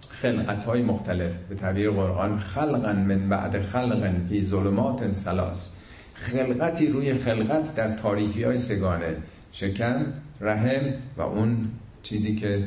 خلقت 0.09 0.63
های 0.63 0.81
مختلف 0.81 1.31
به 1.49 1.55
تعبیر 1.55 1.91
قرآن 1.91 2.39
خلقا 2.39 2.93
من 2.93 3.29
بعد 3.29 3.61
خلقا 3.61 4.11
فی 4.29 4.45
ظلمات 4.45 5.13
سلاس 5.13 5.77
خلقتی 6.13 6.87
روی 6.87 7.13
خلقت 7.13 7.75
در 7.75 7.95
تاریخی 7.95 8.43
های 8.43 8.57
سگانه 8.57 9.15
شکم 9.51 10.05
رحم 10.41 10.93
و 11.17 11.21
اون 11.21 11.67
چیزی 12.03 12.35
که 12.35 12.63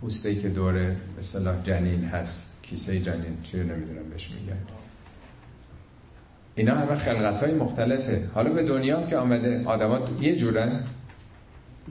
پوسته 0.00 0.34
که 0.34 0.48
دور 0.48 0.92
مثلا 1.18 1.62
جنین 1.62 2.04
هست 2.04 2.56
کیسه 2.62 3.00
جنین 3.00 3.36
چی 3.42 3.56
نمی‌دونم 3.56 4.10
بهش 4.10 4.30
میگن. 4.30 4.73
اینا 6.56 6.74
همه 6.74 6.94
خلقت 6.94 7.42
های 7.42 7.54
مختلفه. 7.54 8.22
حالا 8.34 8.50
به 8.50 8.62
دنیا 8.62 9.06
که 9.06 9.16
آمده 9.16 9.64
آدما 9.64 9.98
یه 10.20 10.36
جورن. 10.36 10.80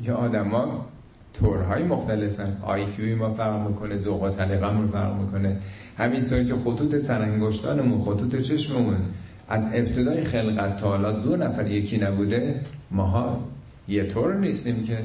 یا 0.03 0.15
آدما 0.15 0.85
طورهای 1.33 1.83
مختلفن. 1.83 2.57
آیکیوی 2.61 3.15
ما 3.15 3.33
فرق 3.33 3.67
می‌کنه 3.67 3.97
ذوق 3.97 4.23
و 4.23 4.29
سلیقمون 4.29 4.87
فرق 4.87 5.21
می‌کنه. 5.21 5.57
همینطور 5.97 6.43
که 6.43 6.55
خطوط 6.55 6.97
سرانگشتانمون 6.97 8.01
خطوط 8.01 8.35
چشممون. 8.35 8.97
از 9.49 9.65
ابتدای 9.73 10.21
خلقت 10.21 10.77
تا 10.77 10.89
حالا 10.89 11.11
دو 11.11 11.35
نفر 11.35 11.67
یکی 11.67 11.97
نبوده 11.97 12.61
ماها 12.91 13.39
یه 13.87 14.03
طور 14.03 14.35
نیستیم 14.35 14.83
که. 14.83 14.97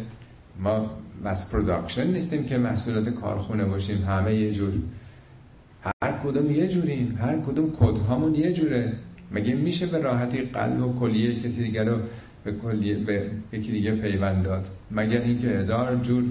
ما 0.61 0.91
mass 1.25 1.55
production 1.55 2.07
نیستیم 2.07 2.45
که 2.45 2.59
محصولات 2.59 3.09
کارخونه 3.09 3.65
باشیم. 3.65 4.05
همه 4.05 4.35
یه 4.35 4.53
جور. 4.53 4.73
هر 6.03 6.13
کدوم 6.25 6.51
یه 6.51 6.69
جوریم. 6.69 7.19
هر 7.21 7.39
کدوم 7.39 7.73
کدهامون 7.81 8.35
یه 8.35 8.53
جوره. 8.53 8.93
مگه 9.33 9.55
میشه 9.55 9.87
به 9.87 9.99
راحتی 9.99 10.43
قلب 10.43 10.87
و 10.87 10.99
کلیه 11.01 11.41
کسی 11.41 11.63
دیگر 11.63 11.85
رو 11.85 11.99
به, 12.45 12.53
کلیه 12.53 12.97
به 12.99 13.31
یکی 13.53 13.73
دیگه 13.73 13.93
پیوند 13.93 14.45
داد؟ 14.45 14.67
مگر 14.91 15.21
اینکه 15.21 15.47
هزار 15.47 15.97
جور 15.97 16.25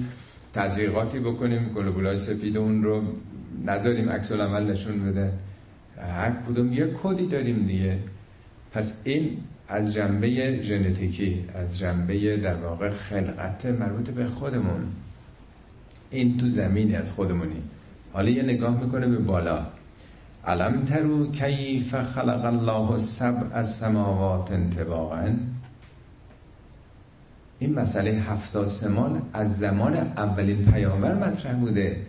تزریقاتی 0.53 1.19
بکنیم 1.19 1.69
گلوبولای 1.75 2.17
سفید 2.17 2.57
اون 2.57 2.83
رو 2.83 3.01
نذاریم 3.65 4.09
عکس 4.09 4.31
العمل 4.31 4.71
نشون 4.71 5.05
بده؟ 5.05 5.31
هر 6.01 6.31
کدوم 6.31 6.73
یه 6.73 6.89
کدی 7.03 7.27
داریم 7.27 7.67
دیگه. 7.67 7.97
پس 8.73 9.01
این 9.03 9.37
از 9.67 9.93
جنبه 9.93 10.61
ژنتیکی 10.61 11.45
از 11.55 11.79
جنبه 11.79 12.37
در 12.37 12.55
واقع 12.55 12.89
خلقت 12.89 13.65
مربوط 13.65 14.09
به 14.09 14.25
خودمون. 14.27 14.81
این 16.11 16.37
تو 16.37 16.49
زمینی 16.49 16.95
از 16.95 17.11
خودمونی. 17.11 17.61
حالا 18.13 18.29
یه 18.29 18.43
نگاه 18.43 18.83
می‌کنه 18.83 19.07
به 19.07 19.17
بالا. 19.17 19.65
علم 20.47 20.85
ترو 20.85 21.31
کیف 21.31 21.95
خلق 21.95 22.45
الله 22.45 22.97
سبع 22.97 23.57
السماوات 23.57 24.51
انطباقا 24.51 25.33
این 27.59 27.79
مسئله 27.79 28.11
هفت 28.11 28.55
آسمان 28.55 29.21
از 29.33 29.57
زمان 29.57 29.93
اولین 29.97 30.71
پیامبر 30.71 31.13
مطرح 31.13 31.53
بوده. 31.53 32.05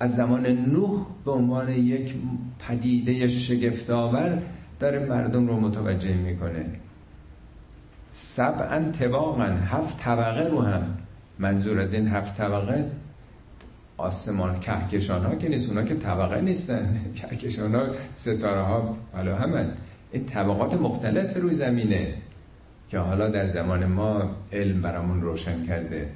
از 0.00 0.16
زمان 0.16 0.46
نوح 0.46 1.06
به 1.24 1.30
عنوان 1.30 1.70
یک 1.70 2.14
پدیده 2.58 3.28
شگفتآور 3.28 4.42
داره 4.80 5.06
مردم 5.06 5.48
رو 5.48 5.60
متوجه 5.60 6.14
می‌کنه. 6.14 6.66
سبعا 8.12 8.90
طباقا 8.92 9.44
هفت 9.44 9.98
طبقه 9.98 10.48
رو 10.48 10.62
هم. 10.62 10.82
منظور 11.38 11.80
از 11.80 11.92
این 11.94 12.08
هفت 12.08 12.36
طبقه 12.36 12.90
آسمان 13.96 14.60
کهکشان 14.60 15.24
ها 15.24 15.34
که 15.34 15.48
نیست 15.48 15.68
اونا 15.68 15.82
که 15.82 15.94
طبقه 15.94 16.40
نیستن. 16.40 17.00
کهکشان 17.16 17.74
ها 17.74 17.86
ستاره 18.14 18.62
ها 18.62 18.96
حالا 19.12 19.36
همن 19.36 19.72
این 20.12 20.26
طبقات 20.26 20.74
مختلف 20.74 21.36
روی 21.36 21.54
زمینه 21.54 22.14
که 22.88 22.98
حالا 22.98 23.28
در 23.28 23.46
زمان 23.46 23.86
ما 23.86 24.36
علم 24.52 24.82
برامون 24.82 25.22
روشن 25.22 25.66
کرده. 25.66 26.08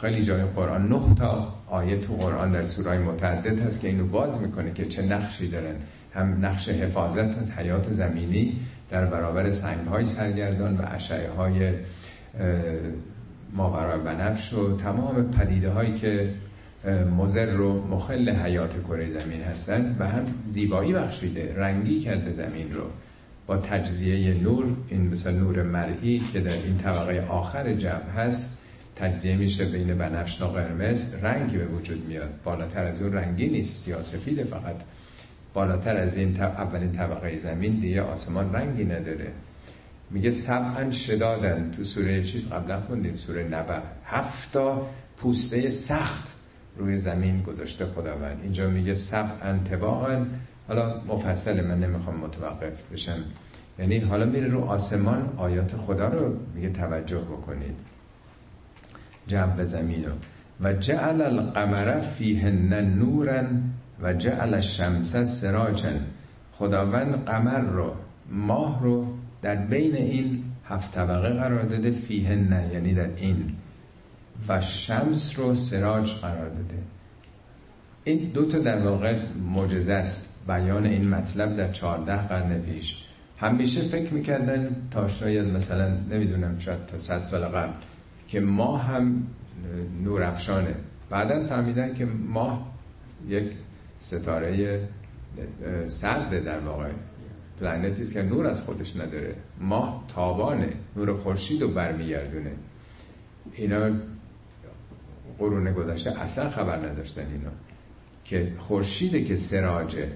خیلی 0.00 0.22
جای 0.22 0.42
قرآن 0.42 0.88
نه 0.88 1.14
تا 1.14 1.54
آیه 1.66 2.00
تو 2.00 2.14
قرآن 2.14 2.52
در 2.52 2.64
سورای 2.64 2.98
متعدد 2.98 3.60
هست 3.60 3.80
که 3.80 3.88
اینو 3.88 4.06
باز 4.06 4.40
می‌کنه 4.40 4.72
که 4.72 4.84
چه 4.84 5.02
نقشی 5.02 5.48
دارن. 5.48 5.74
هم 6.14 6.46
نقش 6.46 6.68
حفاظت 6.68 7.38
از 7.38 7.52
حیات 7.52 7.92
زمینی 7.92 8.58
در 8.90 9.04
برابر 9.04 9.50
سنگ 9.50 9.88
های 9.88 10.06
سرگردان 10.06 10.76
و 10.76 10.82
اشعه 10.86 11.30
های 11.30 11.72
ماورای 13.56 14.00
بنفش 14.00 14.52
و 14.52 14.76
تمام 14.76 15.30
پدیده 15.30 15.70
هایی 15.70 15.94
که 15.94 16.30
مزر 17.18 17.60
و 17.60 17.86
مخل 17.86 18.30
حیات 18.30 18.82
کره 18.82 19.10
زمین 19.18 19.42
هستن 19.42 19.96
و 19.98 20.08
هم 20.08 20.24
زیبایی 20.44 20.92
بخشیده 20.92 21.54
رنگی 21.56 22.00
کرده 22.00 22.32
زمین 22.32 22.74
رو. 22.74 22.84
با 23.46 23.56
تجزیه 23.56 24.34
نور 24.42 24.66
این 24.88 25.08
مثل 25.08 25.34
نور 25.34 25.62
مرئی 25.62 26.22
که 26.32 26.40
در 26.40 26.52
این 26.52 26.78
طبقه 26.78 27.26
آخر 27.28 27.74
جمع 27.74 28.10
هست 28.16 28.66
تجزیه 28.96 29.36
میشه 29.36 29.64
بین 29.64 29.98
بنفش 29.98 30.36
تا 30.36 30.48
قرمز. 30.48 31.24
رنگی 31.24 31.56
به 31.56 31.66
وجود 31.66 32.06
میاد. 32.08 32.30
بالاتر 32.44 32.84
از 32.84 33.02
اون 33.02 33.12
رنگی 33.12 33.48
نیست 33.48 33.88
یا 33.88 34.02
سفیده 34.02 34.44
فقط. 34.44 34.76
بالاتر 35.54 35.96
از 35.96 36.16
این 36.16 36.40
اولین 36.40 36.92
طبقه 36.92 37.38
زمین 37.38 37.72
دیگه 37.72 38.02
آسمان 38.02 38.52
رنگی 38.52 38.84
نداره. 38.84 39.32
میگه 40.10 40.30
سبعا 40.30 40.90
شدادن 40.90 41.70
تو 41.70 41.84
سوره 41.84 42.22
چیز 42.22 42.48
قبلا 42.48 42.80
خوندیم 42.80 43.16
سوره 43.16 43.44
نبع 43.44 43.80
هفتا 44.04 44.86
پوسته 45.16 45.70
سخت 45.70 46.36
روی 46.76 46.98
زمین 46.98 47.42
گذاشته 47.42 47.86
خداوند. 47.86 48.40
اینجا 48.42 48.70
میگه 48.70 48.94
سبعا 48.94 49.58
تباعا. 49.58 50.24
حالا 50.68 51.00
مفصل 51.08 51.66
من 51.66 51.80
نمی‌خوام 51.80 52.16
متوقف 52.16 52.92
بشم. 52.92 53.18
یعنی 53.78 53.98
حالا 53.98 54.24
میره 54.24 54.48
رو 54.48 54.64
آسمان 54.64 55.32
آیات 55.36 55.76
خدا 55.76 56.08
رو 56.08 56.36
میگه 56.54 56.70
توجه 56.70 57.18
بکنید. 57.18 57.76
جنب 59.26 59.64
زمین 59.64 60.04
رو. 60.04 60.12
و 60.60 60.72
جعل 60.72 61.22
القمر 61.22 62.00
فیهن 62.00 62.74
نورا 62.74 63.42
و 64.02 64.14
جعل 64.14 64.54
الشمس 64.54 65.16
سراجا. 65.16 65.88
خداوند 66.52 67.24
قمر 67.24 67.60
رو 67.60 67.92
ماه 68.30 68.82
رو 68.82 69.15
در 69.46 69.56
بین 69.56 69.96
این 69.96 70.44
هفت 70.68 70.94
طبقه 70.94 71.28
قرار 71.28 71.62
داده 71.62 71.90
فیهن 71.90 72.70
یعنی 72.72 72.94
در 72.94 73.10
این. 73.16 73.52
و 74.48 74.60
شمس 74.60 75.38
رو 75.38 75.54
سراج 75.54 76.12
قرار 76.12 76.48
داده. 76.48 76.78
این 78.04 78.30
دو 78.34 78.44
تا 78.44 78.58
در 78.58 78.78
واقع 78.78 79.18
معجزه 79.54 79.92
است. 79.92 80.46
بیان 80.46 80.86
این 80.86 81.08
مطلب 81.08 81.56
در 81.56 81.72
چهارده 81.72 82.16
قرن 82.16 82.58
پیش. 82.58 83.04
همیشه 83.38 83.80
فکر 83.80 84.14
می‌کردن 84.14 84.76
تا 84.90 85.08
شاید 85.08 85.46
مثلا 85.46 85.96
نمی‌دونم 86.10 86.58
شاید 86.58 86.86
تا 86.86 86.98
صد 86.98 87.20
سال 87.20 87.44
قبل 87.44 87.72
که 88.28 88.40
ماه 88.40 88.82
هم 88.82 89.26
نور 90.04 90.22
افشانه. 90.22 90.74
بعدا 91.10 91.46
فهمیدن 91.46 91.94
که 91.94 92.04
ماه 92.04 92.72
یک 93.28 93.52
ستاره 93.98 94.80
سرده 95.86 96.40
در 96.40 96.58
واقع. 96.58 96.88
پلنتی 97.60 98.02
است 98.02 98.14
که 98.14 98.22
نور 98.22 98.46
از 98.46 98.60
خودش 98.60 98.96
نداره. 98.96 99.34
ماه 99.60 100.04
تابانه. 100.08 100.72
نور 100.96 101.16
خورشید 101.16 101.62
رو 101.62 101.68
برمیگردونه. 101.68 102.52
اینا 103.52 103.90
قرون 105.38 105.72
گذشته 105.72 106.20
اصلا 106.20 106.50
خبر 106.50 106.76
نداشتن 106.76 107.26
اینا. 107.32 107.50
که 108.24 108.52
خورشیده 108.58 109.24
که 109.24 109.36
سراجه. 109.36 110.08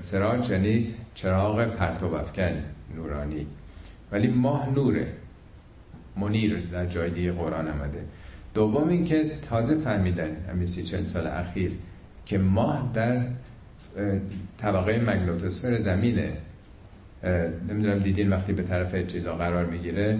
سراج 0.00 0.50
یعنی 0.50 0.94
چراغ 1.14 1.64
پرتو 1.64 2.14
افکن 2.14 2.62
نورانی. 2.96 3.46
ولی 4.12 4.28
ماه 4.28 4.70
نوره. 4.70 5.12
منیر 6.16 6.60
در 6.60 6.86
جای 6.86 7.10
دیگه 7.10 7.32
قرآن 7.32 7.68
آمده. 7.68 8.04
دوم 8.54 8.88
اینکه 8.88 9.30
تازه 9.42 9.74
فهمیدن 9.74 10.36
همین 10.50 10.66
سی 10.66 10.82
چل 10.82 11.04
سال 11.04 11.26
اخیر 11.26 11.72
که 12.26 12.38
ماه 12.38 12.90
در 12.94 13.26
طبقه 14.58 14.98
مگنوتوسفر 14.98 15.78
زمینه. 15.78 16.36
نمی‌دونم 17.68 17.98
دیدین 17.98 18.30
وقتی 18.30 18.52
به 18.52 18.62
طرف 18.62 19.06
چیزا 19.06 19.36
قرار 19.36 19.66
می‌گیره 19.66 20.18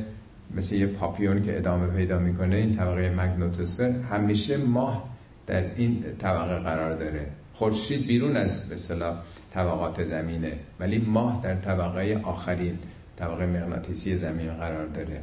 مثل 0.54 0.74
یه 0.74 0.86
پاپیون 0.86 1.42
که 1.42 1.56
ادامه 1.56 1.86
پیدا 1.86 2.18
می‌کنه 2.18 2.56
این 2.56 2.76
طبقه 2.76 3.14
مگنوتوسفر 3.18 3.90
همیشه 3.90 4.56
ماه 4.56 5.08
در 5.46 5.74
این 5.74 6.04
طبقه 6.18 6.58
قرار 6.58 6.96
داره. 6.96 7.26
خورشید 7.54 8.06
بیرون 8.06 8.36
از 8.36 8.72
مثلا 8.72 9.16
طبقات 9.54 10.04
زمینه 10.04 10.52
ولی 10.80 10.98
ماه 10.98 11.40
در 11.42 11.54
طبقه 11.54 12.20
آخرین 12.24 12.78
طبقه 13.16 13.46
مغناطیسی 13.46 14.16
زمین 14.16 14.54
قرار 14.54 14.86
داره. 14.86 15.20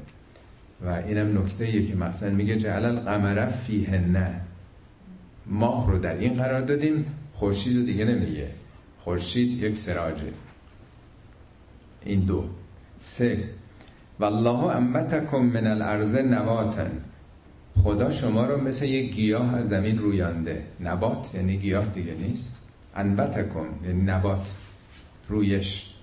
و 0.81 0.89
اینم 1.07 1.41
نکته 1.41 1.83
که 1.85 1.95
مثلا 1.95 2.29
میگه 2.29 2.57
جعل 2.57 2.85
القمر 2.85 3.47
فیه 3.47 3.97
نه. 3.97 4.41
ماه 5.45 5.91
رو 5.91 5.97
در 5.97 6.17
این 6.17 6.33
قرار 6.33 6.61
دادیم 6.61 7.05
خورشید 7.33 7.77
رو 7.77 7.83
دیگه 7.83 8.05
نمیگه. 8.05 8.47
خورشید 8.99 9.63
یک 9.63 9.77
سراجه. 9.77 10.23
این 12.05 12.19
دو. 12.19 12.43
سه. 12.99 13.43
والله 14.19 14.75
امتکم 14.75 15.37
من 15.37 15.67
الارض 15.67 16.15
نباتن 16.15 16.91
خدا 17.83 18.09
شما 18.11 18.45
رو 18.45 18.61
مثل 18.61 18.85
یک 18.85 19.13
گیاه 19.13 19.55
از 19.55 19.69
زمین 19.69 19.97
رویانده 19.97 20.63
نبات 20.79 21.35
یعنی 21.35 21.57
گیاه 21.57 21.85
دیگه 21.85 22.13
نیست. 22.13 22.55
انبتکم 22.95 23.65
یعنی 23.85 24.01
نبات. 24.01 24.51
رویش. 25.27 25.93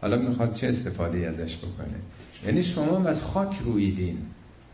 حالا 0.00 0.16
می‌خواد 0.16 0.52
چه 0.52 0.68
استفاده 0.68 1.18
ازش 1.18 1.56
بکنه؟ 1.56 1.94
یعنی 2.46 2.62
شما 2.62 3.08
از 3.08 3.22
خاک 3.22 3.58
رویدین 3.64 4.18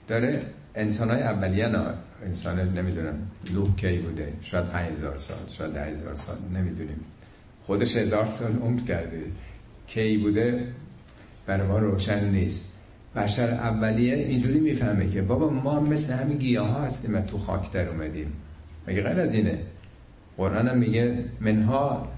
داره 0.08 0.42
انسان 0.74 1.10
های 1.10 1.22
اولیه 1.22 1.66
نه 1.66 1.94
انسان 2.26 2.78
نمی‌دونم 2.78 3.30
لوح 3.54 3.76
کی 3.76 3.98
بوده؟ 3.98 4.32
شاید 4.42 4.66
5000 4.66 5.18
سال 5.18 5.38
شاید 5.58 5.72
10000 5.74 6.14
سال 6.14 6.36
نمی‌دونیم. 6.54 7.00
خودش 7.66 7.96
هزار 7.96 8.26
سال 8.26 8.52
عمر 8.56 8.80
کرده. 8.80 9.22
کی 9.94 10.16
بوده 10.16 10.66
برای 11.46 11.66
ما 11.66 11.78
روشن 11.78 12.30
نیست. 12.30 12.78
بشر 13.16 13.48
اولیه 13.48 14.14
اینجوری 14.14 14.60
می‌فهمه 14.60 15.10
که 15.10 15.22
بابا 15.22 15.50
ما 15.50 15.80
مثل 15.80 16.14
همین 16.14 16.38
گیاه 16.38 16.68
ها 16.68 16.80
هستیم 16.80 17.20
تو 17.20 17.38
خاک 17.38 17.72
در 17.72 17.88
اومدیم. 17.88 18.32
مگه 18.88 19.02
غیر 19.02 19.20
از 19.20 19.34
اینه؟ 19.34 19.58
قرآن 20.36 20.68
هم 20.68 20.78
میگه 20.78 21.24
منها 21.40 22.08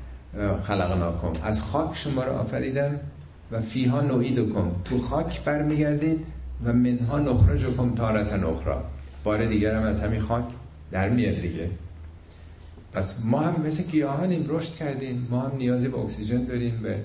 خلقناکم. 0.62 1.32
از 1.44 1.60
خاک 1.60 1.96
شما 1.96 2.24
رو 2.24 2.32
آفریدم 2.32 3.00
و 3.50 3.60
فیها 3.60 4.00
نوعیدکم 4.00 4.70
تو 4.84 4.98
خاک 4.98 5.44
برمیگردید 5.44 6.18
و 6.64 6.72
منها 6.72 7.18
نخرجکم 7.18 7.94
تارتا 7.94 8.48
اخرى 8.48 8.76
بار 9.24 9.46
دیگر 9.46 9.74
هم 9.74 9.82
از 9.82 10.00
همین 10.00 10.20
خاک 10.20 10.44
در 10.90 11.08
میاد 11.08 11.40
دیگه. 11.40 11.68
پس 12.92 13.24
ما 13.24 13.40
هم 13.40 13.62
مثل 13.66 13.90
گیاهانیم 13.90 14.46
رشد 14.48 14.74
کردیم. 14.74 15.26
ما 15.30 15.40
هم 15.40 15.56
نیازی 15.56 15.88
به 15.88 15.98
اکسیژن 15.98 16.44
داریم 16.44 16.80
به 16.82 16.96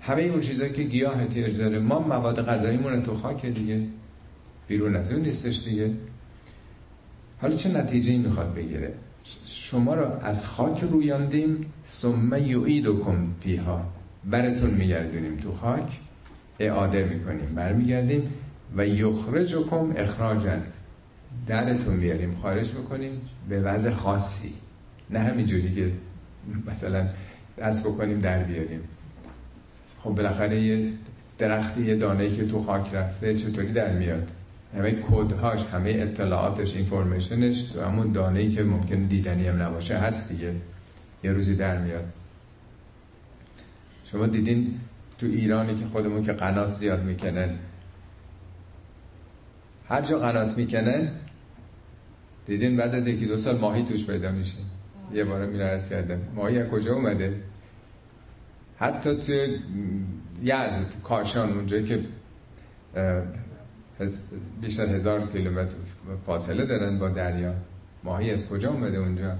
همه 0.00 0.22
اون 0.22 0.40
چیزایی 0.40 0.72
که 0.72 0.82
گیاه 0.82 1.20
احتیاج 1.20 1.56
داره. 1.56 1.78
ما 1.78 1.98
مواد 1.98 2.46
غذاییمون 2.46 3.02
تو 3.02 3.14
خاک 3.14 3.46
دیگه 3.46 3.80
بیرون 4.68 4.96
از 4.96 5.12
اون 5.12 5.22
نیستش 5.22 5.64
دیگه. 5.64 5.90
حالا 7.40 7.56
چه 7.56 7.78
نتیجه 7.78 8.18
می‌خواد 8.18 8.54
بگیره؟ 8.54 8.94
شما 9.46 9.94
رو 9.94 10.06
از 10.22 10.46
خاک 10.46 10.80
رویاندیم 10.80 11.72
ثم 11.84 12.34
یعیدکم 12.34 13.26
فیها. 13.40 13.86
براتون 14.24 14.70
میگردونیم 14.70 15.36
تو 15.36 15.52
خاک 15.52 16.00
اعاده 16.58 17.04
می‌کنیم 17.04 17.54
برمیگردیم 17.54 18.32
و 18.76 18.86
یخرجکم 18.86 19.92
اخراجن 19.96 20.62
درتون 21.46 21.94
میاریم 21.94 22.36
خارج 22.42 22.74
می‌کنیم 22.74 23.20
به 23.48 23.60
وضع 23.60 23.90
خاصی. 23.90 24.52
نه 25.10 25.18
همینجوری 25.18 25.74
که 25.74 25.92
مثلا 26.66 27.08
دست 27.58 27.86
بکنیم 27.86 28.18
در 28.18 28.42
بیاریم. 28.42 28.80
خب 30.02 30.10
بالاخره 30.10 30.60
یه 30.60 30.92
درختی 31.38 31.82
یه 31.82 31.96
دانه 31.96 32.32
که 32.32 32.46
تو 32.46 32.62
خاک 32.62 32.94
رفته 32.94 33.34
چطوری 33.36 33.72
در 33.72 33.92
میاد؟ 33.92 34.30
همه 34.76 34.92
کودهاش 34.92 35.64
همه 35.66 35.90
اطلاعاتش 35.90 36.74
اینفورمیشنش 36.74 37.62
تو 37.62 37.82
همون 37.82 38.12
دانه 38.12 38.50
که 38.50 38.62
ممکن 38.62 39.04
دیدنی 39.04 39.46
هم 39.46 39.62
نباشه 39.62 39.96
هست 39.96 40.32
دیگه. 40.32 40.54
یه 41.24 41.32
روزی 41.32 41.56
در 41.56 41.78
میاد. 41.78 42.04
شما 44.04 44.26
دیدین 44.26 44.80
تو 45.18 45.26
ایرانی 45.26 45.74
که 45.74 45.86
خودمون 45.86 46.22
که 46.22 46.32
قنات 46.32 46.72
زیاد 46.72 47.04
می‌کنن؟ 47.04 47.50
هر 49.88 50.02
جا 50.02 50.18
قنات 50.18 50.56
می‌کنن 50.58 51.08
دیدین 52.46 52.76
بعد 52.76 52.94
از 52.94 53.06
یکی 53.06 53.26
دو 53.26 53.36
سال 53.36 53.58
ماهی 53.58 53.82
توش 53.82 54.06
پیدا 54.06 54.32
میشه. 54.32 54.56
یه 55.14 55.24
باره 55.24 55.46
میره 55.46 55.80
کردم. 55.90 56.18
ماهی 56.34 56.58
از 56.58 56.68
کجا 56.68 56.94
اومده؟ 56.94 57.34
حتی 58.82 59.16
تو 59.16 59.32
یزد 60.42 61.02
کاشان 61.04 61.52
اونجایی 61.52 61.84
که 61.84 62.04
بیشتر 64.60 64.86
هزار 64.86 65.26
کیلومتر 65.26 65.76
فاصله 66.26 66.64
دارن 66.64 66.98
با 66.98 67.08
دریا. 67.08 67.54
ماهی 68.04 68.30
از 68.30 68.48
کجا 68.48 68.70
اومده 68.70 68.98
اونجا؟ 68.98 69.36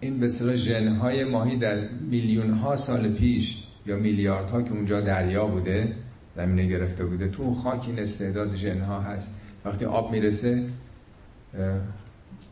این 0.00 0.20
به 0.20 0.28
صلاح 0.28 0.56
ژنهای 0.56 1.24
ماهی 1.24 1.56
در 1.56 1.88
میلیون 1.88 2.50
ها 2.50 2.76
سال 2.76 3.08
پیش 3.08 3.66
یا 3.86 3.96
میلیاردها 3.96 4.62
که 4.62 4.72
اونجا 4.72 5.00
دریا 5.00 5.46
بوده 5.46 5.94
زمینه 6.36 6.66
گرفته 6.66 7.04
بوده 7.04 7.28
تو 7.28 7.54
خاک 7.54 7.84
این 7.86 7.98
استعداد 7.98 8.56
ژنها 8.56 9.00
هست. 9.00 9.40
وقتی 9.64 9.84
آب 9.84 10.12
می‌رسه 10.12 10.64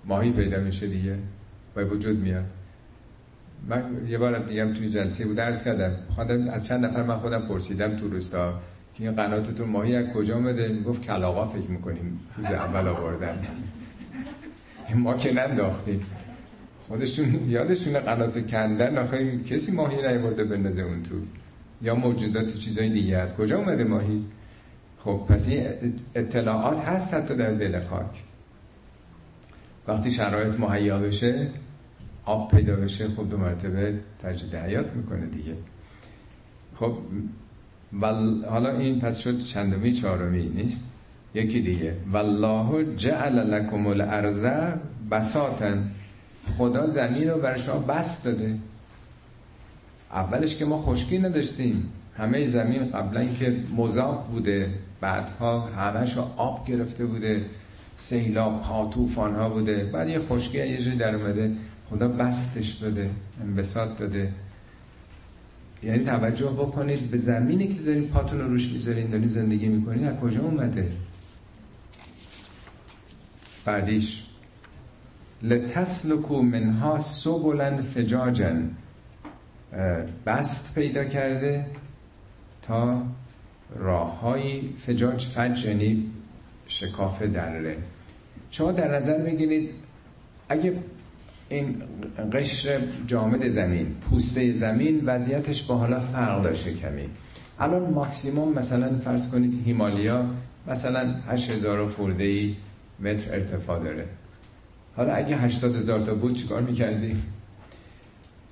ماهی 0.05 0.33
پیدا 0.33 0.61
میشه 0.61 0.87
دیگه 0.87 1.19
و 1.77 1.85
وجود 1.85 2.19
میاد. 2.19 2.45
من 3.69 4.07
یه 4.09 4.19
بار 4.19 4.39
دیگه 4.39 4.73
توی 4.73 4.89
جلسه 4.89 5.27
بود 5.27 5.37
درس 5.37 5.65
کردم 5.65 5.97
خودم 6.15 6.49
از 6.49 6.67
چند 6.67 6.85
نفر 6.85 7.03
من 7.03 7.19
خودم 7.19 7.49
پرسیدم 7.49 7.97
تو 7.97 8.09
روستا 8.09 8.61
که 8.95 9.05
این 9.05 9.13
قناتتون 9.13 9.69
ماهی 9.69 9.97
از 9.97 10.07
کجا 10.15 10.37
اومده؟ 10.37 10.83
گفت 10.83 11.03
کلاغا 11.03 11.49
فکر 11.49 11.71
می‌کنیم 11.71 12.21
روز 12.37 12.47
اول 12.47 12.89
آوردن. 12.89 13.39
ما 14.95 15.15
که 15.15 15.33
ننداختیم. 15.33 16.01
خودشون 16.89 17.49
یادشون 17.49 18.01
قنات 18.01 18.47
کندن 18.47 18.99
آخه 18.99 19.39
کسی 19.39 19.73
ماهی 19.73 19.97
نیورده 19.97 20.45
بندازه 20.45 20.83
اون 20.83 21.03
تو. 21.03 21.15
یا 21.83 21.95
موجودات 21.95 22.55
چیزای 22.55 22.89
دیگه 22.91 23.17
از 23.17 23.37
کجا 23.37 23.59
اومده 23.59 23.85
ماهی؟ 23.85 24.25
خب 24.99 25.27
پس 25.29 25.49
این 25.49 25.67
اطلاعات 26.15 26.81
هست 26.81 27.15
حتی 27.15 27.35
در 27.35 27.51
دل 27.51 27.81
خاک. 27.83 28.25
وقتی 29.89 30.11
شرایط 30.11 30.61
مهیا 30.61 30.99
بشه 30.99 31.49
آب 32.29 32.51
پیدا 32.51 32.77
بشه 32.77 33.09
خب 33.09 33.31
دو 33.31 33.37
مرتبه 33.37 33.95
تجدید 34.23 34.55
حیات 34.55 34.87
می‌کنه 34.97 35.27
دیگه. 35.27 35.55
خب 36.77 36.99
حالا 38.51 38.79
این 38.79 39.01
پس 39.01 39.19
شد 39.19 39.41
چندمی؟ 39.41 39.93
چهارمی 39.93 40.49
نیست. 40.49 40.85
یکی 41.35 41.61
دیگه. 41.61 41.95
والله 42.13 42.97
جعل 42.97 43.39
لکم 43.39 43.87
الارض 43.87 44.47
بساتن 45.11 45.91
خدا 46.59 46.87
زمین 46.87 47.29
رو 47.31 47.41
برای 47.41 47.61
شما 47.61 47.79
بست 47.79 48.25
داده. 48.25 48.55
اولش 50.13 50.57
که 50.57 50.65
ما 50.65 50.83
خشکی 50.83 51.19
نداشتیم. 51.19 51.93
همه 52.17 52.49
زمین 52.49 52.91
قبلا 52.91 53.25
که 53.25 53.57
مذاب 53.77 54.29
بوده 54.33 54.71
بعدها 55.01 55.61
همش 55.61 56.19
آب 56.37 56.67
گرفته 56.67 57.07
بوده. 57.07 57.45
سیلاب 57.97 58.63
ها 58.63 58.91
طوفان 58.95 59.35
ها 59.35 59.49
بوده. 59.49 59.85
بعد 59.85 60.09
یه 60.09 60.19
خشکی 60.19 60.59
یه 60.59 60.79
جایی 60.79 60.97
در 60.97 61.15
اومده. 61.15 61.53
خدا 61.91 62.09
بستش 62.09 62.69
داده 62.71 63.11
انبساط 63.41 63.99
داده. 63.99 64.33
یعنی 65.83 66.05
توجه 66.05 66.47
بکنید 66.47 67.11
به 67.11 67.17
زمینی 67.17 67.69
که 67.69 67.83
دارین 67.83 68.09
پاتون 68.09 68.41
رو 68.41 68.49
روش 68.49 68.73
می‌ذارین 68.73 69.11
دارین 69.11 69.29
زندگی 69.29 69.69
می‌کنین 69.69 70.05
از 70.05 70.17
کجا 70.21 70.41
اومده؟ 70.41 70.93
بعدیش 73.65 74.25
لتسلکو 75.43 76.43
منها 76.43 76.99
سبلن 76.99 77.83
فجاجن. 77.83 78.71
بست 80.27 80.75
پیدا 80.75 81.05
کرده 81.05 81.67
تا 82.63 83.03
راههایی 83.77 84.75
فجاج 84.79 85.27
فج 85.27 85.65
یعنی 85.65 86.11
شکاف 86.67 87.23
دره. 87.23 87.77
شما 88.51 88.73
در 88.73 88.97
نظر 88.97 89.19
بگیرید 89.19 89.71
اگه 90.49 90.75
این 91.49 91.83
قشر 92.33 92.81
جامد 93.07 93.49
زمین 93.49 93.87
پوسته 94.11 94.53
زمین 94.53 95.03
وضعیتش 95.05 95.63
با 95.63 95.77
حالا 95.77 96.01
فرق 96.01 96.43
داشته 96.43 96.75
کمی. 96.75 97.09
الان 97.59 97.91
ماکسیموم 97.91 98.53
مثلا 98.53 98.99
فرض 98.99 99.29
کنید 99.29 99.67
هیمالیا 99.67 100.25
مثلا 100.67 101.15
8000 101.29 101.87
خورده 101.87 102.25
ای 102.25 102.57
متر 103.01 103.33
ارتفاع 103.33 103.85
داره. 103.85 104.07
حالا 104.97 105.13
اگه 105.13 105.37
80 105.37 105.77
هزار 105.77 106.01
تا 106.01 106.15
بود 106.15 106.33
چیکار 106.33 106.63
می‌کردیم 106.63 107.23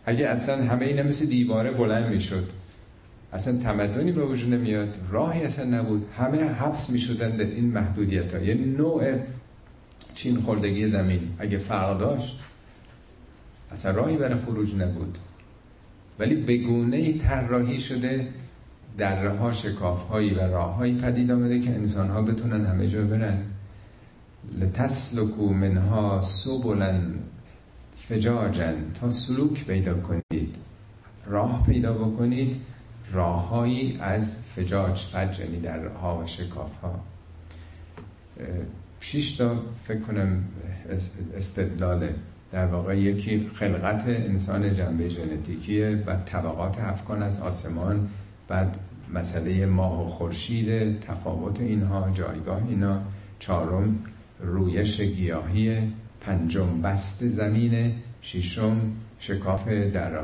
اگه 0.07 0.27
اصلا 0.27 0.65
همه 0.65 0.87
اینا 0.87 1.03
مثل 1.03 1.27
دیواره 1.27 1.71
بلند 1.71 2.13
می‌شد. 2.13 2.49
اصلا 3.33 3.63
تمدنی 3.63 4.13
به 4.13 4.25
وجود 4.25 4.55
نمیاد. 4.55 4.95
راهی 5.11 5.43
اصلا 5.43 5.65
نبود. 5.79 6.07
همه 6.19 6.45
حبس 6.45 6.91
می‌شدن 6.91 7.37
در 7.37 7.45
این 7.45 7.65
محدودیت 7.65 8.35
ها 8.35 8.41
یه 8.41 8.55
نوع 8.55 9.15
چین 10.15 10.37
خوردگی 10.37 10.89
زمین. 10.89 11.21
اگه 11.39 11.59
فرق 11.59 11.99
داشت 11.99 12.39
اصلا 13.73 13.93
راهی 13.93 14.17
برای 14.17 14.41
خروج 14.41 14.75
نبود. 14.75 15.19
ولی 16.19 16.35
بگونه 16.35 17.19
طراحی 17.19 17.79
شده 17.79 18.29
دره 18.99 19.31
ها 19.31 19.53
شکاف 19.53 20.09
هایی 20.09 20.35
و 20.35 20.41
راه 20.41 20.75
هایی 20.75 20.99
پدید 20.99 21.31
آمده 21.31 21.61
که 21.61 21.71
انسان 21.71 22.09
ها 22.09 22.23
بتونن 22.23 22.67
همه 22.67 22.89
جا 22.89 23.05
برن. 23.05 23.43
لتسلکو 24.61 25.49
منها 25.49 26.23
سبلن 26.23 27.15
فجاجن. 28.09 28.75
تا 29.01 29.11
سلوک 29.11 29.65
پیدا 29.65 29.95
کنید. 29.95 30.55
راه 31.27 31.67
پیدا 31.67 31.93
بکنید. 31.93 32.57
راههایی 33.13 33.99
از 34.01 34.37
فجاج 34.57 34.99
فج 34.99 35.41
یعنی 35.41 35.61
در 35.61 35.87
ها 35.87 36.19
و 36.19 36.27
شکاف 36.27 36.81
ها 36.83 37.01
شش 39.01 39.37
تا 39.37 39.63
فکر 39.85 40.01
کنم 40.01 40.45
استدلاله. 41.37 42.15
در 42.57 42.67
واقع 42.67 42.99
یکی 42.99 43.51
خلقت 43.55 44.05
انسان 44.09 44.75
جنبه 44.75 45.09
ژنتیکیه 45.09 46.03
و 46.07 46.17
طبقات 46.27 46.81
افکان 46.81 47.23
از 47.23 47.41
آسمان 47.41 48.09
بعد 48.49 48.77
مسئله 49.15 49.67
ماه 49.67 50.07
و 50.07 50.09
خورشید 50.09 51.01
تفاوت 51.01 51.61
اینها 51.61 52.11
جایگاه 52.15 52.63
اینا. 52.69 53.01
چهارم 53.39 53.99
رویش 54.41 55.01
گیاهی 55.01 55.93
پنجم 56.21 56.83
بست 56.83 57.27
زمین 57.27 57.93
ششم 58.23 58.77
شکاف 59.19 59.69
دره 59.69 60.21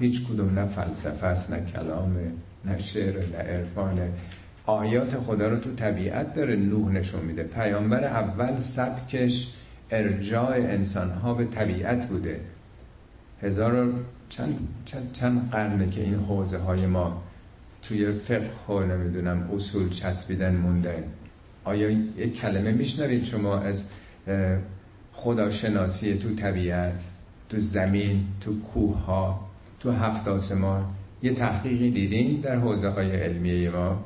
هیچ 0.00 0.24
کدوم 0.24 0.58
نه 0.58 0.66
فلسفه 0.66 1.26
است 1.26 1.52
نه 1.52 1.60
کلام 1.60 2.16
نه 2.64 2.78
شعر 2.78 3.14
نه 3.16 3.38
عرفان. 3.38 3.98
آیات 4.66 5.18
خدا 5.18 5.48
رو 5.48 5.56
تو 5.56 5.74
طبیعت 5.74 6.34
داره 6.34 6.56
نوح 6.56 6.92
نشون 6.92 7.24
میده. 7.24 7.42
پیامبر 7.42 8.04
اول 8.04 8.56
سبکش 8.56 9.52
ارجاع 9.90 10.52
انسان 10.56 11.10
ها 11.10 11.34
به 11.34 11.44
طبیعت 11.44 12.08
بوده. 12.08 12.40
هزار 13.42 13.92
چند, 14.28 14.68
چند, 14.84 15.12
چند 15.12 15.50
قرنه 15.50 15.90
که 15.90 16.00
این 16.00 16.14
حوزه 16.14 16.58
های 16.58 16.86
ما 16.86 17.22
توی 17.82 18.12
فقه 18.12 18.74
و 18.74 18.82
نمی‌دونم 18.82 19.50
اصول 19.54 19.88
چسبیدن 19.88 20.56
مونده 20.56 21.04
آیا 21.64 21.90
یک 21.90 22.40
کلمه 22.40 22.72
میشنوید 22.72 23.24
شما 23.24 23.58
از 23.58 23.90
خداشناسی 25.12 26.18
تو 26.18 26.34
طبیعت 26.34 27.00
تو 27.48 27.58
زمین 27.58 28.26
تو 28.40 28.60
کوه 28.60 28.98
ها 28.98 29.50
تو 29.80 29.92
هفت 29.92 30.28
آسمان؟ 30.28 30.84
یه 31.22 31.34
تحقیقی 31.34 31.90
دیدین 31.90 32.40
در 32.40 32.56
حوزه 32.56 32.88
های 32.88 33.10
علمیه 33.10 33.70
ما؟ 33.70 34.04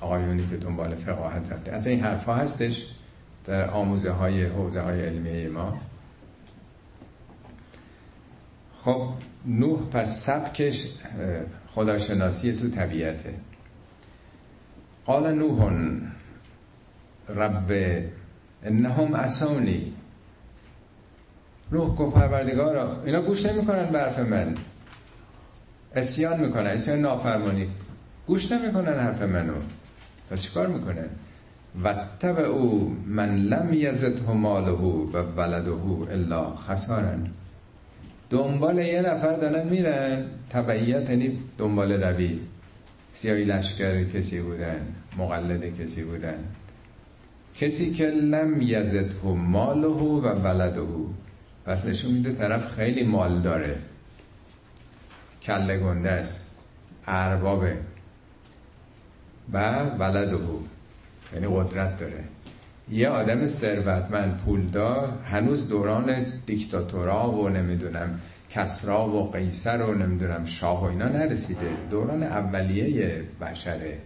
آقایونی 0.00 0.46
که 0.50 0.56
دنبال 0.56 0.94
فقاهت 0.94 1.52
رفته. 1.52 1.72
از 1.72 1.86
این 1.86 2.00
حرف 2.00 2.24
ها 2.24 2.34
هستش؟ 2.34 2.91
در 3.46 3.70
آموزه 3.70 4.10
های 4.10 4.44
حوزه 4.44 4.80
های 4.80 5.04
علمیه 5.04 5.48
ما. 5.48 5.80
خب 8.84 9.08
نوح 9.46 9.88
پس 9.88 10.24
سبکش 10.24 10.98
خداشناسی 11.74 12.52
تو 12.52 12.68
طبیعته. 12.68 13.34
قال 15.06 15.34
نوح 15.34 15.72
رب 17.28 17.72
انهم 18.62 19.14
اسونی 19.14 19.92
نوح 21.72 21.94
گفت 21.94 22.14
پروردگارا 22.16 23.02
اینا 23.02 23.22
گوش 23.22 23.46
نمی‌کنن 23.46 23.86
به 23.86 23.98
حرف 23.98 24.18
من. 24.18 24.54
اسیان 25.94 26.40
می‌کنن 26.40 26.66
اسیان 26.66 26.98
نافرمانی. 26.98 27.68
گوش 28.26 28.52
نمی‌کنن 28.52 28.98
حرف 28.98 29.22
منو. 29.22 29.54
پس 30.30 30.42
چیکار 30.42 30.66
می‌کنن؟ 30.66 31.08
و 31.84 31.94
تبع 32.20 32.42
او 32.42 32.96
من 33.06 33.36
لم 33.36 33.68
یزده 33.72 34.32
ماله 34.32 34.70
و 34.70 35.16
ولده 35.36 36.10
الا 36.12 36.56
خسارن. 36.56 37.26
دنبال 38.30 38.78
یه 38.78 39.00
نفر 39.00 39.36
دارن 39.36 39.68
میرن. 39.68 40.24
تبعیت 40.50 41.10
یعنی 41.10 41.38
دنبال 41.58 41.92
روی. 41.92 42.40
سیاهی 43.12 43.44
لشکر 43.44 44.04
کسی 44.04 44.40
بودن 44.40 44.80
مقلد 45.16 45.78
کسی 45.80 46.04
بودن. 46.04 46.44
کسی 47.54 47.94
که 47.94 48.06
لم 48.06 48.62
یزده 48.62 49.26
ماله 49.28 49.86
و 49.86 50.20
ولده. 50.20 50.86
پس 51.66 51.86
نشون 51.86 52.12
میده 52.12 52.32
طرف 52.32 52.68
خیلی 52.74 53.04
مال 53.04 53.40
داره. 53.40 53.78
کله 55.42 55.78
گنده 55.78 56.10
است 56.10 56.58
اربابه. 57.06 57.76
و 59.52 59.84
ولده. 59.98 60.38
یعنی 61.34 61.46
قدرت 61.46 61.98
داره. 61.98 62.24
یه 62.90 63.08
آدم 63.08 63.46
ثروتمند 63.46 64.40
پولدار 64.44 65.08
هنوز 65.24 65.68
دوران 65.68 66.24
دیکتاتورا 66.46 67.30
و 67.30 67.48
نمی‌دونم 67.48 68.20
کسرا 68.50 69.08
و 69.08 69.30
قیصر 69.30 69.82
و 69.82 69.94
نمی‌دونم 69.94 70.44
شاه 70.44 70.82
و 70.82 70.84
اینا 70.84 71.08
نرسیده. 71.08 71.70
دوران 71.90 72.22
اولیه 72.22 73.22
بشره. 73.40 73.98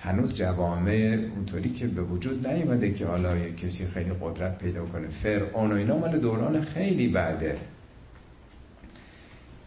هنوز 0.00 0.34
جوامع 0.34 1.18
اونطوری 1.36 1.70
که 1.70 1.86
به 1.86 2.02
وجود 2.02 2.48
نیومده 2.48 2.92
که 2.92 3.06
حالا 3.06 3.38
کسی 3.38 3.84
خیلی 3.84 4.10
قدرت 4.22 4.58
پیدا 4.58 4.84
کنه. 4.84 5.08
فرعون 5.08 5.72
و 5.72 5.74
اینا 5.74 5.98
مال 5.98 6.18
دوران 6.18 6.60
خیلی 6.60 7.08
بعده. 7.08 7.56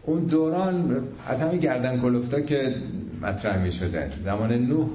اون 0.03 0.25
دوران 0.25 1.07
از 1.27 1.41
همین 1.41 1.59
گردن 1.59 2.01
کلفتا 2.01 2.41
که 2.41 2.75
مطرح 3.21 3.63
می 3.63 3.71
شدن 3.71 4.11
زمان 4.23 4.53
نوح 4.53 4.89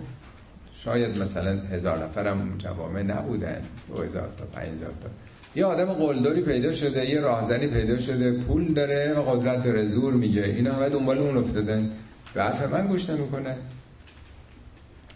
شاید 0.77 1.23
مثلا 1.23 1.61
هزار 1.61 2.05
نفرم 2.05 2.55
جوامع 2.59 3.03
نبودن. 3.03 3.63
دو 3.89 4.03
هزار 4.03 4.29
تا 4.39 4.45
پنج 4.45 4.69
هزار 4.69 4.93
تا. 5.03 5.09
یه 5.55 5.65
آدم 5.65 5.93
قلدری 5.93 6.43
پیدا 6.43 6.73
شده 6.73 7.11
یه 7.11 7.21
راهزنی 7.21 7.67
پیدا 7.67 7.99
شده 7.99 8.33
پول 8.33 8.75
داره 8.75 9.13
و 9.13 9.23
قدرت 9.23 9.63
داره 9.63 9.89
زور 9.89 10.15
میگه 10.15 10.43
اینا 10.43 10.75
همه 10.75 10.89
دنبال 10.89 11.19
اون 11.19 11.37
افتادن. 11.37 11.91
به 12.35 12.43
حرف 12.43 12.63
من 12.73 12.87
گوش 12.87 13.11
نمی‌کنه. 13.11 13.57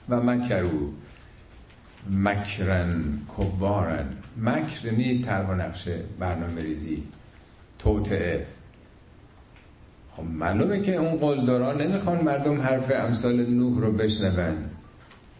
و 0.08 0.16
مکرو. 0.16 0.92
مکرن 2.10 3.18
کبارن. 3.36 4.06
مکر 4.36 4.86
یعنی 4.86 5.22
طرح 5.22 5.50
و 5.50 5.54
نقشه 5.54 5.96
برنامه 6.18 6.62
ریزی 6.62 7.02
توطعه 7.78 8.46
خب 10.16 10.22
معلومه 10.22 10.82
که 10.82 10.96
اون 10.96 11.16
قلدران 11.16 11.82
نمی‌خوان 11.82 12.24
مردم 12.24 12.60
حرف 12.60 12.92
امثال 12.94 13.46
نوح 13.46 13.80
رو 13.80 13.92
بشنون. 13.92 14.56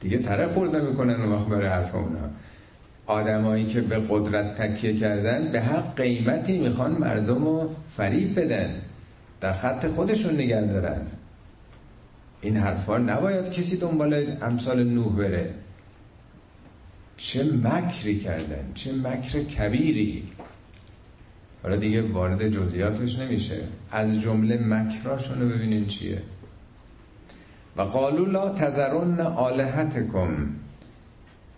دیگه 0.01 0.19
طرف 0.19 0.55
خورد 0.55 0.77
نمی‌کنن 0.77 1.23
اون 1.23 1.33
وقت 1.33 1.47
برای 1.47 1.69
حرف 1.69 1.95
اونا. 1.95 2.31
آدمایی 3.07 3.67
که 3.67 3.81
به 3.81 4.03
قدرت 4.09 4.63
تکیه 4.63 4.97
کردن 4.97 5.53
به 5.53 5.61
هر 5.61 5.81
قیمتی 5.81 6.59
می‌خوان 6.59 6.91
مردم 6.91 7.45
رو 7.45 7.71
فریب 7.97 8.41
بدن. 8.41 8.75
در 9.41 9.53
خط 9.53 9.87
خودشون 9.87 10.35
نگه 10.35 10.61
دارن. 10.61 11.07
این 12.41 12.57
حرفا 12.57 12.99
نباید 12.99 13.53
کسی 13.53 13.77
دنبال 13.77 14.37
امثال 14.43 14.85
نوح 14.85 15.17
بره. 15.17 15.55
چه 17.17 17.45
مکری 17.45 18.19
کردن 18.19 18.73
چه 18.75 18.93
مکر 18.93 19.43
کبیری. 19.43 20.29
حالا 21.63 21.77
دیگه 21.77 22.03
وارد 22.03 22.49
جزئیاتش 22.49 23.19
نمیشه. 23.19 23.61
از 23.93 24.21
جمله 24.21 24.59
مکراشونو 24.59 25.49
ببینیم 25.49 25.87
چیه. 25.87 26.23
و 27.77 27.83
قالو 27.83 28.25
لا 28.25 28.49
تذرن 28.49 29.21
آلهتکم. 29.21 30.47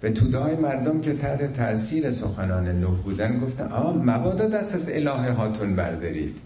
به 0.00 0.10
توده 0.10 0.60
مردم 0.60 1.00
که 1.00 1.14
تحت 1.14 1.52
تاثیر 1.52 2.10
سخنان 2.10 2.68
نوح 2.68 2.98
بودن 2.98 3.40
گفتن 3.40 3.72
آه 3.72 3.96
مبادا 3.96 4.48
دست 4.48 4.74
از 4.74 4.90
الهه 4.90 5.30
هاتون 5.30 5.76
بردارید. 5.76 6.36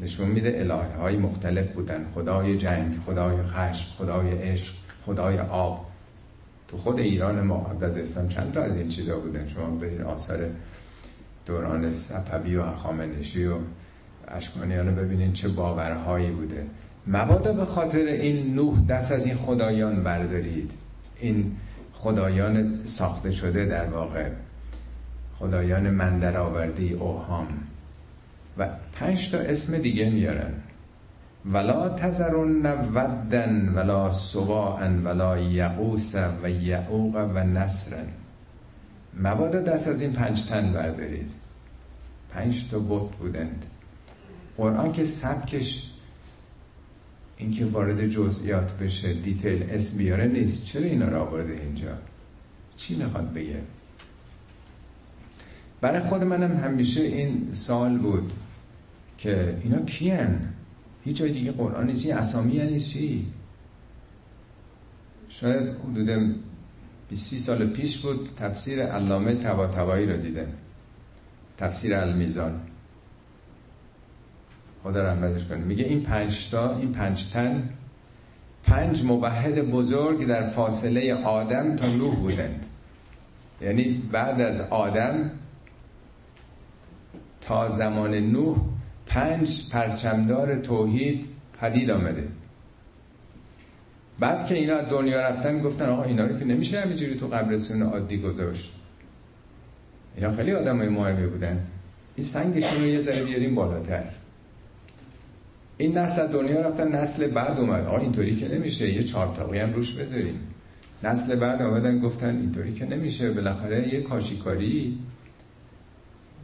نشون 0.00 0.28
میده 0.28 0.60
الهه 0.60 0.96
های 1.00 1.16
مختلف 1.16 1.72
بودن. 1.72 2.06
خدای 2.14 2.58
جنگ 2.58 2.98
خدای 3.06 3.42
خشم 3.42 3.88
خدای 3.98 4.30
عشق 4.30 4.74
خدای 5.06 5.38
آب. 5.38 5.86
تو 6.68 6.76
خود 6.76 7.00
ایران 7.00 7.40
ما 7.40 7.60
قبل 7.60 7.84
از 7.84 7.98
اسلام 7.98 8.28
چند 8.28 8.52
تا 8.52 8.62
از 8.62 8.76
این 8.76 8.88
چیزا 8.88 9.18
بودن؟ 9.18 9.48
شما 9.48 9.70
برین 9.70 10.02
آثار 10.02 10.38
دوران 11.46 11.94
صفوی 11.94 12.56
و 12.56 12.62
اخامنشی 12.62 13.46
و 13.46 13.54
اشکانیان 14.28 14.88
رو 14.88 15.04
ببینین 15.04 15.32
چه 15.32 15.48
باورهایی 15.48 16.30
بوده. 16.30 16.66
مبادا 17.06 17.52
به 17.52 17.64
خاطر 17.64 17.98
این 17.98 18.54
نوح 18.54 18.80
دست 18.86 19.12
از 19.12 19.26
این 19.26 19.34
خدایان 19.34 20.02
بردارید. 20.02 20.70
این 21.16 21.56
خدایان 21.92 22.80
ساخته 22.84 23.30
شده 23.30 23.64
در 23.64 23.84
واقع. 23.84 24.28
خدایان 25.38 25.90
مندر 25.90 26.36
آوردی 26.36 26.92
اوهام. 26.92 27.48
و 28.58 28.68
پنج 28.92 29.30
تا 29.30 29.38
اسم 29.38 29.78
دیگه 29.78 30.10
میارن. 30.10 30.54
ولا 31.46 31.88
تذرن 31.88 32.66
ودن 32.94 33.68
ولا 33.68 34.12
سواعا 34.12 35.00
ولا 35.04 35.38
یعوس 35.38 36.14
و 36.42 36.50
یعوق 36.50 37.30
و 37.34 37.38
نصرن. 37.38 38.06
مبادا 39.20 39.60
دست 39.60 39.88
از 39.88 40.00
این 40.00 40.12
پنج 40.12 40.46
تن 40.46 40.72
بردارید. 40.72 41.30
پنج 42.30 42.64
تا 42.70 42.78
بت 42.78 43.10
بودند. 43.16 43.64
قرآن 44.56 44.92
که 44.92 45.04
سبکش 45.04 45.93
اینکه 47.36 47.64
وارد 47.64 48.08
جزئیات 48.08 48.78
بشه 48.78 49.12
دیتیل 49.12 49.62
اسم 49.70 49.98
بیاره 49.98 50.26
نیست. 50.26 50.64
چرا 50.64 50.82
اینا 50.82 51.08
رو 51.08 51.20
آورده 51.20 51.60
اینجا؟ 51.62 51.98
چی 52.76 52.96
می‌خواد 52.96 53.32
بگه؟ 53.32 53.60
برای 55.80 56.00
خود 56.00 56.22
منم 56.22 56.56
همیشه 56.56 57.00
این 57.00 57.50
سال 57.54 57.98
بود 57.98 58.32
که 59.18 59.58
اینا 59.62 59.80
کیان؟ 59.80 60.48
هیچ 61.04 61.16
جای 61.16 61.32
دیگه 61.32 61.52
قرآن 61.52 61.86
نیست. 61.86 62.06
اسامی 62.06 62.52
یعنی 62.52 62.80
چی؟ 62.80 63.26
شاید 65.28 65.68
حدود 65.68 66.34
20 67.08 67.38
سال 67.38 67.66
پیش 67.66 67.98
بود 67.98 68.28
تفسیر 68.36 68.82
علامه 68.82 69.34
تباتبایی 69.34 70.06
رو 70.06 70.16
دیدم. 70.16 70.48
تفسیر 71.58 71.94
المیزان. 71.94 72.60
خدا 74.84 75.02
رحمتش 75.02 75.44
کنه. 75.46 75.58
میگه 75.58 75.84
این 75.84 76.02
پنج 76.02 76.50
تا 76.50 76.76
این 76.76 76.92
پنج 76.92 77.26
تن 77.26 77.68
پنج 78.64 79.02
موحد 79.02 79.70
بزرگ 79.70 80.26
در 80.26 80.46
فاصله 80.46 81.14
آدم 81.14 81.76
تا 81.76 81.86
نوح 81.86 82.16
بودند. 82.16 82.66
یعنی 83.62 84.02
بعد 84.12 84.40
از 84.40 84.60
آدم 84.60 85.30
تا 87.40 87.68
زمان 87.68 88.14
نوح 88.14 88.56
پنج 89.06 89.70
پرچمدار 89.72 90.56
توحید 90.56 91.26
پدید 91.60 91.90
آمده. 91.90 92.28
بعد 94.18 94.46
که 94.46 94.54
اینا 94.54 94.82
دنیا 94.82 95.28
رفتن 95.28 95.60
گفتن 95.60 95.88
آقا 95.88 96.02
اینا 96.02 96.26
رو 96.26 96.38
که 96.38 96.44
نمیشه 96.44 96.80
همینجوری 96.80 97.14
تو 97.14 97.26
قبرستون 97.26 97.82
عادی 97.82 98.18
گذاشت. 98.18 98.72
اینا 100.16 100.32
خیلی 100.32 100.52
آدم 100.52 100.78
های 100.78 100.88
مهمی 100.88 101.26
بودن. 101.26 101.66
این 102.16 102.26
سنگشون 102.26 102.80
رو 102.80 102.86
یه 102.86 103.00
ذره 103.00 103.24
بیاریم 103.24 103.54
بالاتر. 103.54 104.04
این 105.78 105.98
نسل 105.98 106.26
دنیا 106.26 106.60
رفتن 106.60 106.88
نسل 106.88 107.30
بعد 107.30 107.60
اومد. 107.60 107.86
آقا 107.86 107.98
اینطوری 107.98 108.36
که 108.36 108.48
نمیشه. 108.48 108.92
یه 108.92 109.02
چهار 109.02 109.54
هم 109.54 109.72
روش 109.74 109.92
بذاریم. 109.92 110.40
نسل 111.02 111.36
بعد 111.36 111.62
آمدن 111.62 112.00
گفتن 112.00 112.36
اینطوری 112.36 112.72
که 112.72 112.86
نمیشه. 112.86 113.30
بالاخره 113.30 113.94
یه 113.94 114.02
کاشیکاری 114.02 114.98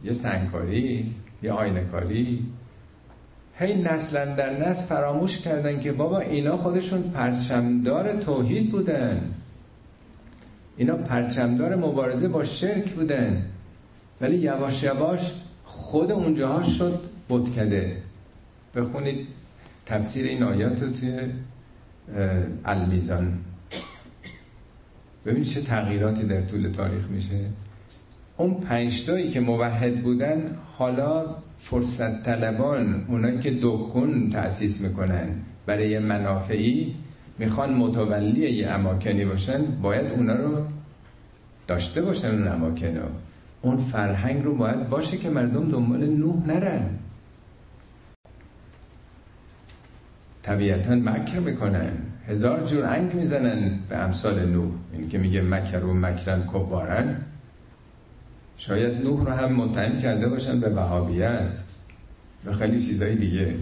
یه 0.03 0.11
سنگکاری 0.11 1.15
یه 1.43 1.51
آینه 1.51 1.81
کاری 1.81 2.45
هی 3.55 3.81
نسلا 3.81 4.35
در 4.35 4.69
نسل 4.69 4.85
فراموش 4.85 5.37
کردن 5.37 5.79
که 5.79 5.91
بابا 5.91 6.19
اینا 6.19 6.57
خودشون 6.57 7.01
پرچمدار 7.01 8.13
توحید 8.13 8.71
بودن. 8.71 9.33
اینا 10.77 10.95
پرچمدار 10.95 11.75
مبارزه 11.75 12.27
با 12.27 12.43
شرک 12.43 12.91
بودن. 12.91 13.45
ولی 14.21 14.37
یواش 14.37 14.83
یواش 14.83 15.33
خود 15.65 16.11
اونجاها 16.11 16.61
شد 16.61 16.99
بودکده 17.27 17.97
بخونید 18.75 19.27
تفسیر 19.85 20.25
این 20.25 20.43
آیات 20.43 20.83
رو 20.83 20.91
توی 20.91 21.19
المیزان. 22.65 23.33
ببینید 25.25 25.47
چه 25.47 25.61
تغییراتی 25.61 26.23
در 26.23 26.41
طول 26.41 26.71
تاریخ 26.71 27.07
میشه. 27.09 27.39
اون 28.37 28.53
پنجتایی 28.53 29.29
که 29.29 29.39
موحد 29.39 30.01
بودن 30.01 30.57
حالا 30.77 31.35
فرصت 31.59 32.23
طلبان 32.23 33.05
اونایی 33.07 33.39
که 33.39 33.57
دکون 33.61 34.29
تأسیس 34.29 34.81
می‌کنن 34.81 35.29
برای 35.65 35.99
منافعی 35.99 36.95
می‌خوان 37.39 37.73
متولی 37.73 38.51
یه 38.51 38.67
اماکنی 38.67 39.25
باشن 39.25 39.65
باید 39.81 40.11
اونا 40.11 40.35
رو 40.35 40.65
داشته 41.67 42.01
باشن 42.01 42.27
اون 42.27 42.47
اماکن 42.47 42.95
رو. 42.95 43.05
اون 43.61 43.77
فرهنگ 43.77 44.43
رو 44.43 44.55
باید 44.55 44.89
باشه 44.89 45.17
که 45.17 45.29
مردم 45.29 45.69
دنبال 45.69 46.05
نوح 46.05 46.47
نرن. 46.47 46.89
طبیعتا 50.43 50.95
مکر 50.95 51.39
می‌کنن. 51.39 51.91
هزار 52.27 52.65
جور 52.65 52.85
انگ 52.85 53.13
می‌زنن 53.13 53.79
به 53.89 53.97
امثال 53.97 54.45
نوح. 54.45 54.71
این 54.93 55.09
که 55.09 55.17
میگه 55.17 55.41
مکر 55.41 55.83
و 55.83 55.93
مکرن 55.93 56.43
کبارن. 56.47 57.15
شاید 58.57 59.03
نوح 59.03 59.25
رو 59.25 59.31
هم 59.31 59.53
متهم 59.53 59.99
کرده 59.99 60.27
باشن 60.27 60.59
به 60.59 60.69
وهابیت 60.69 61.49
و 62.45 62.53
خیلی 62.53 62.79
چیزای 62.79 63.15
دیگه. 63.15 63.55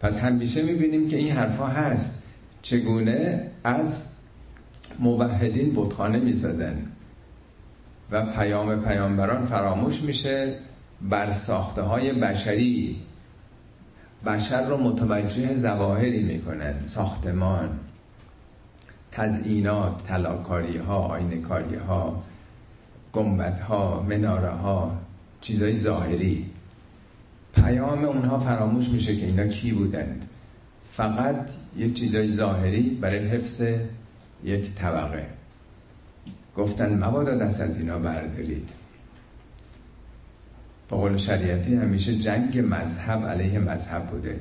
پس 0.00 0.24
همیشه 0.24 0.62
می‌بینیم 0.62 1.08
که 1.08 1.16
این 1.16 1.32
حرفا 1.32 1.66
هست. 1.66 2.22
چگونه؟ 2.62 3.46
از 3.64 4.12
موحدین 4.98 5.72
بتخانه 5.74 6.18
می‌سازن 6.18 6.76
و 8.10 8.26
پیام 8.26 8.84
پیامبران 8.84 9.46
فراموش 9.46 10.02
میشه 10.02 10.54
بر 11.02 11.32
ساخته 11.32 11.82
های 11.82 12.12
بشری. 12.12 12.96
بشر 14.26 14.68
رو 14.68 14.76
متوجه 14.76 15.56
زواهری 15.56 16.22
می‌کنن 16.22 16.74
ساختمان 16.84 17.78
تزئینات 19.12 20.06
تلاکاری 20.06 20.76
ها 20.76 20.96
آینه 20.96 21.36
کاری 21.36 21.74
ها 21.76 22.22
گمبت 23.12 23.60
ها 23.60 24.02
مناره 24.08 24.50
ها 24.50 24.98
چیزای 25.40 25.74
ظاهری. 25.74 26.46
پیام 27.54 28.04
اونها 28.04 28.38
فراموش 28.38 28.88
میشه 28.88 29.16
که 29.16 29.26
اینا 29.26 29.46
کی 29.46 29.72
بودند. 29.72 30.28
فقط 30.92 31.50
یه 31.76 31.90
چیزای 31.90 32.30
ظاهری 32.30 32.98
برای 33.00 33.28
حفظ 33.28 33.62
یک 34.44 34.74
طبقه. 34.74 35.26
گفتن 36.56 37.04
مبادا 37.04 37.34
دست 37.34 37.60
از 37.60 37.78
اینا 37.78 37.98
بردارید. 37.98 38.70
با 40.92 40.98
قول 40.98 41.16
شریعتی 41.16 41.74
همیشه 41.74 42.14
جنگ 42.14 42.58
مذهب 42.58 43.26
علیه 43.26 43.58
مذهب 43.58 44.02
بوده. 44.02 44.40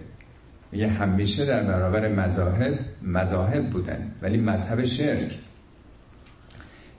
میگه 0.71 0.87
همیشه 0.87 1.45
در 1.45 1.63
برابر 1.63 2.09
مذاهب 2.09 2.79
مذاهب 3.01 3.69
بودن 3.69 4.11
ولی 4.21 4.37
مذهب 4.37 4.83
شرک. 4.83 5.37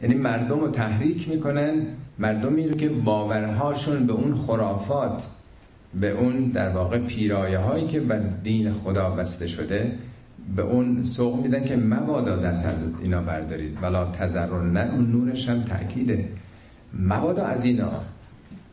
یعنی 0.02 0.14
مردم 0.14 0.60
رو 0.60 0.68
تحریک 0.68 1.28
می‌کنن 1.28 1.72
مردمی 2.18 2.68
رو 2.68 2.74
که 2.74 2.88
باورهاشون 2.88 4.06
به 4.06 4.12
اون 4.12 4.34
خرافات 4.34 5.26
به 6.00 6.10
اون 6.10 6.36
در 6.36 6.68
واقع 6.68 6.98
پیرایه 6.98 7.58
هایی 7.58 7.86
که 7.86 8.00
بر 8.00 8.20
دین 8.42 8.72
خدا 8.72 9.10
بسته 9.10 9.48
شده 9.48 9.92
به 10.56 10.62
اون 10.62 11.04
سوق 11.04 11.42
میدن 11.42 11.64
که 11.64 11.76
مبادا 11.76 12.36
دست 12.36 12.66
از 12.66 12.84
اینا 13.02 13.22
بردارید. 13.22 13.78
ولا 13.82 14.12
تذرن 14.12 14.76
اون 14.76 15.10
نورش 15.10 15.48
هم 15.48 15.62
تأکیده. 15.62 16.28
مبادا 16.98 17.44
از 17.44 17.64
اینا. 17.64 17.90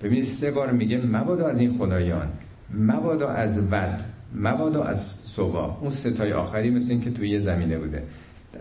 ببینید 0.04 0.26
سه 0.26 0.52
بار 0.52 0.72
میگه 0.72 0.98
مبادا 0.98 1.48
از 1.48 1.60
این 1.60 1.78
خدایان 1.78 2.28
مبادا 2.74 3.30
از 3.30 3.72
ود 3.72 4.00
مبادا 4.36 4.84
از 4.84 5.08
صبا. 5.08 5.78
اون 5.82 5.92
ستای 5.92 6.34
آخری 6.34 6.70
مثل 6.70 6.92
این 6.92 7.02
که 7.02 7.12
توی 7.12 7.30
یه 7.30 7.40
زمینه 7.40 7.78
بوده. 7.78 8.04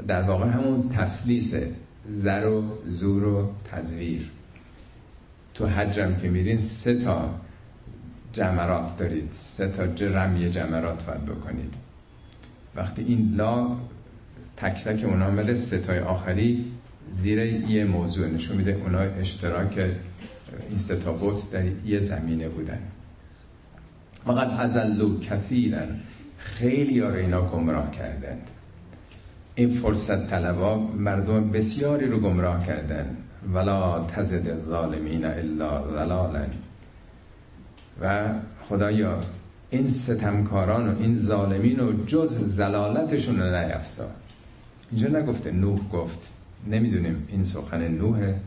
در 0.08 0.22
واقع 0.22 0.46
همون 0.46 0.88
تسلیسه 0.88 1.70
زر 2.10 2.46
و 2.46 2.64
زور 2.86 3.24
و 3.24 3.50
تزویر. 3.72 4.30
تو 5.54 5.66
حجم 5.66 6.16
که 6.22 6.28
میرین 6.28 6.58
سه 6.58 6.94
تا 6.98 7.34
جمرات 8.32 8.98
دارید. 8.98 9.30
سه 9.34 9.68
تا 9.68 10.06
رمی 10.06 10.50
جمرات 10.50 11.06
باید 11.06 11.24
بکنید. 11.24 11.74
وقتی 12.76 13.02
این 13.02 13.34
لا 13.36 13.76
تک 14.56 14.84
تک 14.84 15.04
اونا 15.04 15.26
آمده 15.26 15.54
ستای 15.54 15.98
آخری 15.98 16.64
زیر 17.10 17.38
یه 17.38 17.84
موضوع 17.84 18.28
نشون 18.28 18.56
میده. 18.56 18.72
اونا 18.72 18.98
اشتراک 18.98 19.90
این 20.68 20.78
ستا 20.78 21.38
در 21.52 21.64
یه 21.86 22.00
زمینه 22.00 22.48
بودن. 22.48 22.78
فقط 24.26 24.60
ازلو 24.60 25.20
کثیرن 25.20 25.88
خیلی 26.38 27.00
ها 27.00 27.14
اینا 27.14 27.42
گمراه 27.42 27.90
کردند. 27.90 28.50
این 29.54 29.70
فرصت 29.70 30.30
طلبا 30.30 30.78
مردم 30.78 31.50
بسیاری 31.50 32.06
رو 32.06 32.20
گمراه 32.20 32.66
کردن 32.66 33.16
ولا 33.54 34.06
تزد 34.06 34.48
الظالمین 34.48 35.24
الا 35.24 35.92
ضلالا 35.92 36.46
و 38.00 38.34
خدایا 38.68 39.20
این 39.70 39.88
ستمکاران 39.88 40.88
و 40.88 40.98
این 40.98 41.18
ظالمین 41.18 41.80
و 41.80 42.04
جز 42.06 42.38
زلالتشون 42.38 43.40
رو 43.40 43.56
نیفزا 43.56 44.06
اینجا 44.90 45.08
نگفته 45.08 45.50
نوح 45.50 45.88
گفت. 45.92 46.18
نمی‌دونیم 46.66 47.28
این 47.28 47.44
سخن 47.44 47.88
نوحه. 47.88 48.40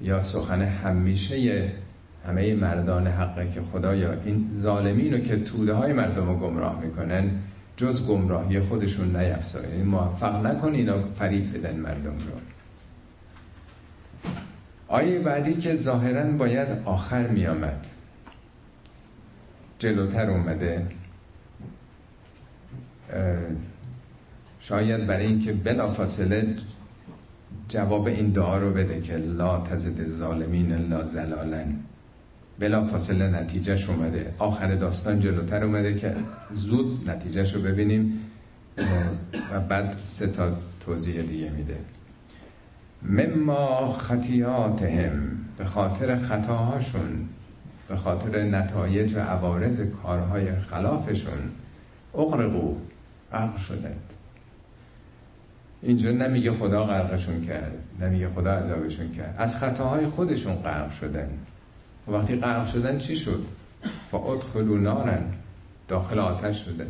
یا 0.00 0.20
سخن 0.20 0.62
همیشه 0.62 1.68
همه 2.26 2.54
مردان 2.54 3.06
حقه 3.06 3.50
که 3.50 3.62
خدایا 3.62 4.12
این 4.12 4.50
ظالمین 4.56 5.12
رو 5.12 5.18
که 5.18 5.36
توده 5.36 5.72
های 5.72 5.92
مردم 5.92 6.28
رو 6.28 6.38
گمراه 6.38 6.80
می‌کنن 6.80 7.30
جز 7.76 8.06
گمراهی 8.06 8.60
خودشون 8.60 9.16
نیفزا 9.16 9.68
یعنی 9.68 9.82
موفق 9.82 10.46
نکن 10.46 10.74
اینا 10.74 11.08
فریب 11.14 11.58
بدن 11.58 11.76
مردم 11.76 12.10
رو. 12.10 12.40
آیه 14.88 15.18
بعدی 15.18 15.54
که 15.54 15.74
ظاهرا 15.74 16.24
باید 16.24 16.68
آخر 16.84 17.26
میامد 17.26 17.86
جلوتر 19.78 20.30
اومده. 20.30 20.86
شاید 24.60 25.06
برای 25.06 25.26
اینکه 25.26 25.52
بلافاصله 25.52 26.56
جواب 27.74 28.06
این 28.06 28.30
دعا 28.30 28.58
رو 28.58 28.72
بده 28.72 29.00
که 29.00 29.16
لا 29.16 29.60
تزد 29.60 30.06
ظالمین 30.06 30.72
لا 30.72 31.04
زلالن 31.04 31.74
بلا 32.58 32.84
فاصله 32.84 33.28
نتیجهش 33.28 33.88
اومده. 33.88 34.34
آخر 34.38 34.74
داستان 34.74 35.20
جلوتر 35.20 35.64
اومده 35.64 35.94
که 35.94 36.14
زود 36.52 37.10
نتیجهش 37.10 37.54
رو 37.54 37.62
ببینیم. 37.62 38.20
و 39.52 39.60
بعد 39.60 39.96
سه 40.04 40.26
تا 40.26 40.52
توضیح 40.80 41.22
دیگه 41.22 41.50
میده. 41.50 41.76
مما 43.02 43.92
خطیاتهم 43.92 45.12
به 45.58 45.64
خاطر 45.64 46.18
خطاهاشون 46.18 47.28
به 47.88 47.96
خاطر 47.96 48.44
نتایج 48.44 49.14
و 49.14 49.18
عوارض 49.18 49.80
کارهای 49.80 50.56
خلافشون. 50.56 51.50
اقرقو 52.14 52.74
غرق 53.32 53.56
شدند. 53.56 54.13
اینجا 55.84 56.10
نمیگه 56.10 56.52
خدا 56.52 56.84
غرقشون 56.84 57.40
کرد 57.40 57.72
نمیگه 58.00 58.28
خدا 58.28 58.52
عذابشون 58.52 59.12
کرد. 59.12 59.34
از 59.38 59.58
خطاهای 59.58 60.06
خودشون 60.06 60.54
غرق 60.54 60.92
شدن. 60.92 61.28
و 62.08 62.12
وقتی 62.12 62.36
غرق 62.36 62.66
شدن 62.72 62.98
چی 62.98 63.16
شد؟ 63.16 63.44
فادخلوا 64.10 64.76
نارن 64.76 65.22
داخل 65.88 66.18
آتش 66.18 66.64
شده. 66.64 66.86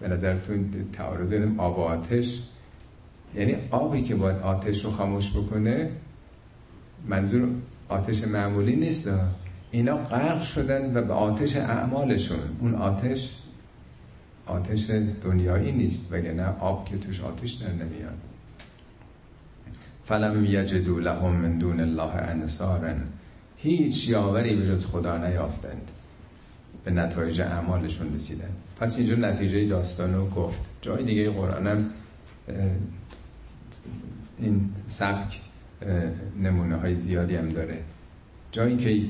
به 0.00 0.08
نظرتون 0.08 0.70
تعارض 0.92 1.32
آب 1.58 1.78
و 1.78 1.80
آتش 1.80 2.42
یعنی 3.34 3.56
آبی 3.70 4.02
که 4.02 4.14
باید 4.14 4.36
آتش 4.36 4.84
رو 4.84 4.90
خاموش 4.90 5.30
بکنه 5.30 5.90
منظور 7.08 7.48
آتش 7.88 8.24
معمولی 8.24 8.76
نیست. 8.76 9.10
اینا 9.70 9.96
غرق 9.96 10.42
شدن 10.42 10.96
و 10.96 11.02
به 11.02 11.12
آتش 11.12 11.56
اعمالشون 11.56 12.38
اون 12.60 12.74
آتش 12.74 13.36
آتش 14.48 14.90
دنیایی 15.22 15.72
نیست 15.72 16.12
وگرنه 16.12 16.46
آب 16.60 16.84
که 16.84 16.98
توش 16.98 17.20
آتش 17.20 17.52
در 17.52 17.72
نمیاد. 17.72 18.18
فلم 20.04 20.44
یجدو 20.44 21.00
لهم 21.00 21.36
من 21.36 21.58
دون 21.58 21.80
الله 21.80 22.14
انصارا. 22.14 22.94
هیچ 23.56 24.08
یاوری 24.08 24.56
به 24.56 24.66
جز 24.66 24.86
خدا 24.86 25.28
نیافتند. 25.28 25.90
به 26.84 26.90
نتایج 26.90 27.40
اعمالشون 27.40 28.14
رسیدن. 28.14 28.50
پس 28.80 28.98
اینجا 28.98 29.14
نتیجه 29.14 29.68
داستان 29.68 30.14
رو 30.14 30.30
گفت. 30.30 30.62
جای 30.82 31.04
دیگه 31.04 31.30
قرآنم 31.30 31.90
این 34.38 34.70
سبک 34.88 35.40
نمونه 36.42 36.76
های 36.76 36.94
زیادی 36.94 37.36
هم 37.36 37.48
داره. 37.48 37.78
جایی 38.52 38.76
که 38.76 39.00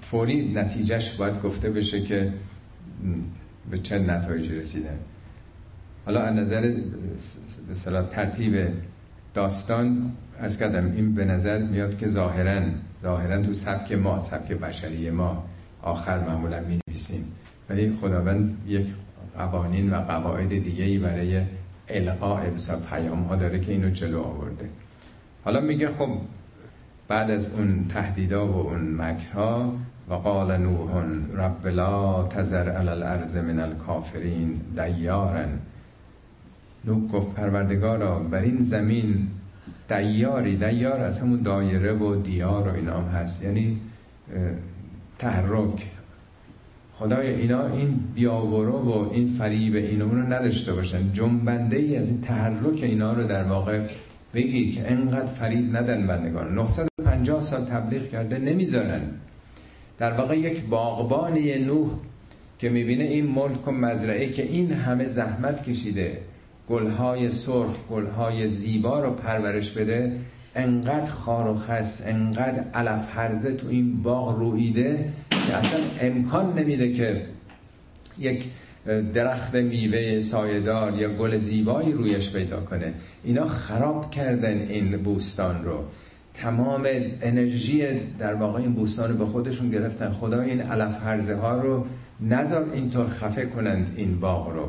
فوری 0.00 0.52
نتیجهش 0.52 1.12
باید 1.12 1.42
گفته 1.42 1.70
بشه 1.70 2.02
که 2.02 2.32
به 3.70 3.78
چه 3.78 3.98
نتایجی 3.98 4.54
رسیدن. 4.54 4.98
حالا 6.06 6.20
از 6.20 6.34
نظر 6.34 6.60
به 7.68 8.02
ترتیب 8.10 8.68
داستان 9.34 10.12
ارز 10.40 10.58
کردم 10.58 10.92
این 10.92 11.14
به 11.14 11.24
نظر 11.24 11.58
میاد 11.58 11.98
که 11.98 12.08
ظاهرا 12.08 12.62
ظاهرا 13.02 13.42
تو 13.42 13.54
سبک 13.54 13.92
ما 13.92 14.22
سبک 14.22 14.52
بشری 14.52 15.10
ما 15.10 15.44
آخر 15.82 16.18
معمولا 16.18 16.60
می 16.60 16.78
نویسیم 16.88 17.24
ولی 17.68 17.96
خداوند 18.00 18.56
یک 18.66 18.86
قوانین 19.36 19.92
و 19.92 19.96
قواعد 19.96 20.48
دیگه 20.48 20.84
ای 20.84 20.98
برای 20.98 21.42
القاء 21.88 22.50
بسا 22.50 22.74
پیام 22.90 23.22
ها 23.22 23.36
داره 23.36 23.60
که 23.60 23.72
اینو 23.72 23.90
جلو 23.90 24.20
آورده. 24.22 24.68
حالا 25.44 25.60
میگه 25.60 25.88
خب 25.88 26.10
بعد 27.08 27.30
از 27.30 27.54
اون 27.54 27.88
تهدیدا 27.88 28.46
و 28.46 28.56
اون 28.56 28.96
مکرها 28.96 29.74
و 30.10 30.14
قال 30.14 30.56
نوح 30.56 30.90
رب 31.36 31.66
لا 31.66 32.26
تذر 32.26 32.68
علی 32.68 32.88
الارض 32.88 33.36
من 33.36 33.60
الکافرین 33.60 34.60
دیارن 34.76 35.48
نوح 36.84 37.08
گفت 37.12 37.34
پروردگارا 37.34 38.18
بر 38.18 38.40
این 38.40 38.62
زمین 38.62 39.28
دیاری 39.88 40.56
دیار 40.56 41.00
از 41.00 41.20
همون 41.20 41.42
دایره 41.42 41.92
و 41.92 42.22
دیار 42.22 42.68
و 42.68 42.74
اینا 42.74 43.00
هم 43.00 43.08
هست. 43.08 43.44
یعنی 43.44 43.80
تحرک. 45.18 45.86
خدای 46.94 47.34
اینا 47.34 47.66
این 47.66 48.00
بیاورو 48.14 48.78
و 48.78 49.10
این 49.12 49.28
فریب 49.38 49.74
اینا 49.74 50.04
رو 50.04 50.32
نداشته 50.32 50.72
باشن. 50.72 51.12
جنبنده 51.12 51.76
ای 51.76 51.96
از 51.96 52.08
این 52.08 52.20
تحرک 52.20 52.82
اینا 52.82 53.12
رو 53.12 53.24
در 53.24 53.44
واقع 53.44 53.86
بگید 54.34 54.74
که 54.74 54.92
انقدر 54.92 55.26
فریب 55.26 55.76
ندن 55.76 56.06
بندگان. 56.06 56.54
950 56.54 57.42
سال 57.42 57.64
تبلیغ 57.64 58.08
کرده 58.08 58.38
نمی‌ذارن. 58.38 59.02
در 60.00 60.12
واقع 60.12 60.38
یک 60.38 60.62
باغبانی 60.62 61.58
نوح 61.58 61.90
که 62.58 62.68
می‌بینه 62.68 63.04
این 63.04 63.26
ملک 63.26 63.68
و 63.68 63.70
مزرعه 63.70 64.30
که 64.30 64.42
این 64.42 64.72
همه 64.72 65.06
زحمت 65.06 65.64
کشیده 65.64 66.18
گلهای 66.68 67.30
سرخ 67.30 67.76
گلهای 67.90 68.48
زیبا 68.48 69.00
رو 69.00 69.10
پرورش 69.10 69.70
بده 69.70 70.12
انقدر 70.54 71.10
خار 71.10 71.48
و 71.48 71.54
خس 71.54 72.02
انقدر 72.06 72.64
علف 72.74 73.08
حرزه 73.08 73.54
تو 73.54 73.68
این 73.68 74.02
باغ 74.02 74.38
رویده 74.38 75.12
که 75.46 75.56
اصلا 75.56 75.80
امکان 76.00 76.58
نمیده 76.58 76.92
که 76.92 77.26
یک 78.18 78.44
درخت 79.14 79.54
میوه 79.54 80.20
سایدار 80.20 80.98
یا 80.98 81.08
گل 81.08 81.36
زیبایی 81.38 81.92
رویش 81.92 82.32
پیدا 82.32 82.60
کنه. 82.60 82.92
اینا 83.24 83.46
خراب 83.46 84.10
کردن 84.10 84.58
این 84.58 84.96
بوستان 84.96 85.64
رو. 85.64 85.84
تمام 86.34 86.86
انرژی 87.22 88.00
در 88.18 88.34
واقع 88.34 88.60
این 88.60 88.72
بوستان 88.72 89.10
رو 89.10 89.16
به 89.16 89.26
خودشون 89.26 89.70
گرفتن. 89.70 90.12
خدا 90.12 90.40
این 90.40 90.60
علف 90.60 91.02
هرزه 91.02 91.34
ها 91.34 91.60
رو 91.60 91.86
نذار 92.20 92.70
اینطور 92.72 93.08
خفه 93.08 93.46
کنند 93.46 93.94
این 93.96 94.20
باغ 94.20 94.48
رو. 94.48 94.68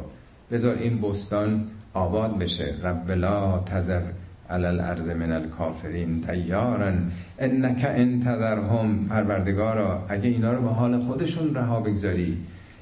بذار 0.51 0.75
این 0.77 0.97
بوستان 0.97 1.63
آباد 1.93 2.37
بشه. 2.37 2.75
رب 2.83 3.11
لا 3.11 3.59
تذر 3.59 4.01
علی 4.49 4.65
الارض 4.65 5.07
من 5.07 5.31
الکافرین 5.31 6.21
تیارن. 6.21 7.11
انک 7.39 7.85
انتظرهم 7.89 9.07
پروردگارا 9.09 10.05
اگه 10.09 10.29
اینا 10.29 10.53
رو 10.53 10.61
به 10.61 10.69
حال 10.69 10.99
خودشون 10.99 11.55
رها 11.55 11.79
بگذاری 11.79 12.37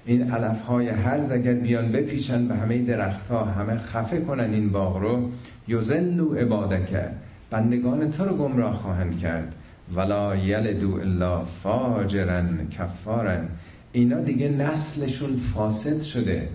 این 0.06 0.32
علف 0.32 0.62
های 0.62 0.90
هرز 0.90 1.32
اگر 1.32 1.54
بیان 1.54 1.92
بپیچن 1.92 2.48
به 2.48 2.56
همه 2.56 2.78
درخت 2.78 3.30
ها 3.30 3.46
همه 3.46 3.78
خفه 3.78 4.22
کنن 4.22 4.54
این 4.54 4.72
باغ 4.72 4.98
رو 4.98 5.30
یزلو 5.68 6.34
عبادکه 6.34 7.04
بندگان 7.50 8.12
تو 8.12 8.26
رو 8.26 8.36
گمراه 8.36 8.76
خواهند 8.76 9.20
کرد. 9.20 9.56
ولا 9.96 10.36
یلدو 10.36 10.94
الا 10.94 11.46
فاجرن 11.46 12.68
کفارن. 12.70 13.48
اینا 13.92 14.20
دیگه 14.20 14.50
نسلشون 14.50 15.30
فاسد 15.54 16.02
شده. 16.02 16.50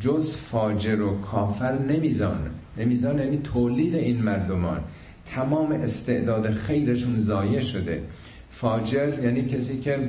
جز 0.00 0.36
فاجر 0.36 1.00
و 1.00 1.20
کافر 1.20 1.78
نمیزان. 1.78 2.50
نمیزان 2.76 3.18
یعنی 3.18 3.38
تولید 3.38 3.94
این 3.94 4.22
مردمان. 4.22 4.80
تمام 5.26 5.72
استعداد 5.72 6.50
خیرشون 6.50 7.20
ضایع 7.20 7.60
شده. 7.60 8.02
فاجر 8.50 9.24
یعنی 9.24 9.44
کسی 9.44 9.80
که 9.80 10.08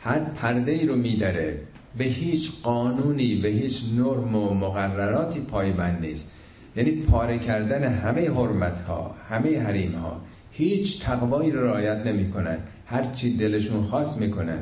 هر 0.00 0.18
پرده 0.18 0.72
ای 0.72 0.86
رو 0.86 0.96
میداره 0.96 1.58
به 1.98 2.04
هیچ 2.04 2.62
قانونی 2.62 3.36
به 3.36 3.48
هیچ 3.48 3.82
نرم 3.96 4.34
و 4.36 4.54
مقرراتی 4.54 5.40
پایبند 5.40 6.00
نیست. 6.00 6.34
یعنی 6.76 6.90
پاره 6.90 7.38
کردن 7.38 7.84
همه 7.84 8.30
حرمت 8.30 8.80
ها 8.80 9.14
همه 9.28 9.60
حریم 9.60 9.94
ها 9.94 10.20
هیچ 10.52 11.02
تقوایی 11.02 11.50
رو 11.50 11.64
رعایت 11.64 12.06
نمی‌کنن. 12.06 12.58
هر 12.86 13.04
چی 13.04 13.36
دلشون 13.36 13.82
خواست 13.82 14.20
می‌کنن. 14.20 14.58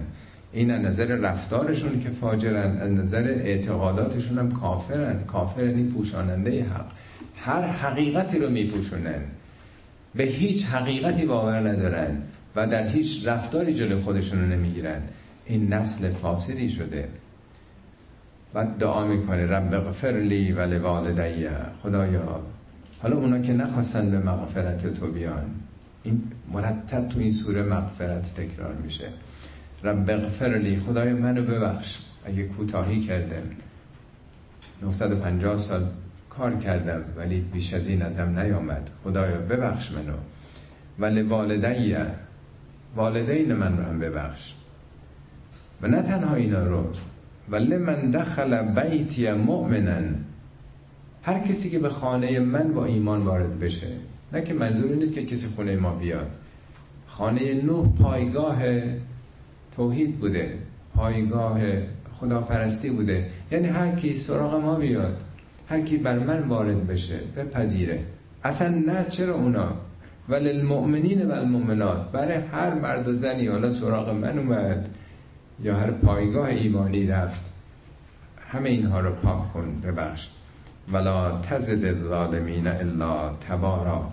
این 0.52 0.70
از 0.70 0.84
نظر 0.84 1.04
رفتارشون 1.04 2.00
که 2.00 2.11
فاجرن 2.11 2.78
از 2.78 2.90
نظر 2.90 3.24
اعتقاداتشون 3.28 4.38
هم 4.38 4.50
کافرن. 4.50 5.24
کافر 5.24 5.64
یعنی 5.64 5.84
پوشاننده 5.84 6.64
حق. 6.64 6.86
هر 7.36 7.62
حقیقتی 7.62 8.38
رو 8.38 8.50
میپوشونن. 8.50 9.20
به 10.14 10.24
هیچ 10.24 10.64
حقیقتی 10.64 11.26
باور 11.26 11.68
ندارن 11.68 12.22
و 12.56 12.66
در 12.66 12.88
هیچ 12.88 13.26
رفتاری 13.26 13.74
جلو 13.74 14.00
خودشون 14.00 14.40
رو 14.40 14.46
نمی‌گیرن. 14.46 15.02
این 15.46 15.72
نسل 15.72 16.09
فاسدی 16.09 16.70
شده. 16.70 17.09
و 18.55 18.66
دعا 18.78 19.07
می‌کنه 19.07 19.46
رب 19.46 19.74
اغفر 19.74 20.12
لی 20.12 20.53
و 20.53 20.61
لوالدی 20.61 21.49
خدایا. 21.82 22.40
حالا 23.03 23.16
اونا 23.16 23.38
که 23.38 23.53
نخواستن 23.53 24.11
به 24.11 24.18
مغفرت 24.18 24.94
تو 24.94 25.07
بیان 25.07 25.44
این 26.03 26.22
مرتب 26.53 27.09
تو 27.09 27.18
این 27.18 27.30
سوره 27.30 27.62
مغفرت 27.62 28.34
تکرار 28.34 28.74
میشه. 28.74 29.09
رب 29.84 30.11
اغفر 30.11 30.59
لی 30.59 30.80
خدای 30.80 31.12
منو 31.12 31.42
ببخش 31.42 31.99
اگه 32.24 32.42
کوتاهی 32.42 33.01
کردم. 33.01 33.42
950 34.82 35.57
سال 35.57 35.82
کار 36.30 36.57
کردم 36.57 37.05
ولی 37.16 37.40
بیش 37.40 37.74
از 37.74 37.88
این 37.88 38.03
ازم 38.03 38.38
نیامد. 38.38 38.90
خدایا 39.05 39.38
ببخش 39.38 39.92
منو. 39.92 40.16
ولی 40.99 41.22
والدی 41.22 41.96
والدین 42.96 43.53
من 43.53 43.78
رو 43.78 43.84
هم 43.84 43.99
ببخش. 43.99 44.55
و 45.82 45.86
نه 45.86 46.03
تنها 46.03 46.34
اینا 46.34 46.64
رو 46.64 46.92
ولی 47.51 47.76
من 47.76 48.11
دخل 48.11 48.74
بیتی 48.74 49.32
مؤمنن. 49.32 50.14
هر 51.22 51.38
کسی 51.38 51.70
که 51.70 51.78
به 51.78 51.88
خانه 51.88 52.38
من 52.38 52.72
با 52.72 52.84
ایمان 52.84 53.22
وارد 53.22 53.59
بشه 53.59 53.86
نه 54.32 54.42
که 54.42 54.55
منظوری 54.55 54.96
نیست 54.96 55.14
که 55.14 55.26
کسی 55.26 55.46
خونه 55.46 55.76
ما 55.76 55.94
بیاد. 55.94 56.30
خانه 57.07 57.62
نوح 57.62 57.88
پایگاه 58.03 58.62
توحید 59.76 60.18
بوده 60.18 60.55
پایگاه 60.94 61.61
خدافرستی 62.12 62.90
بوده. 62.90 63.26
یعنی 63.51 63.66
هر 63.66 63.90
کی 63.90 64.18
سراغ 64.18 64.55
ما 64.55 64.74
بیاد 64.74 65.16
هر 65.68 65.80
کی 65.80 65.96
بر 65.96 66.18
من 66.18 66.42
وارد 66.49 66.86
بشه 66.86 67.20
بپذیره. 67.36 68.01
اصلا 68.44 68.68
نه 68.68 69.07
چرا 69.11 69.34
اونا؟ 69.34 69.72
ولی 70.28 70.49
المؤمنین 70.49 71.26
و 71.26 71.32
المؤمنات 71.32 72.12
برای 72.12 72.36
هر 72.53 72.74
مرد 72.74 73.09
و 73.09 73.14
زنی 73.14 73.46
حالا 73.46 73.70
سراغ 73.70 74.11
من 74.11 74.38
اومد. 74.38 74.88
یا 75.62 75.76
هر 75.76 75.90
پایگاه 75.90 76.46
ایمانی 76.46 77.06
رفت 77.06 77.42
همه 78.52 78.68
اینها 78.68 79.00
رو 79.00 79.12
پاک 79.12 79.52
کن 79.52 79.80
ببخش. 79.84 80.28
ولا 80.92 81.40
تزد 81.40 81.84
الظالمین 81.84 82.66
الا 82.66 83.30
تبارا. 83.48 84.11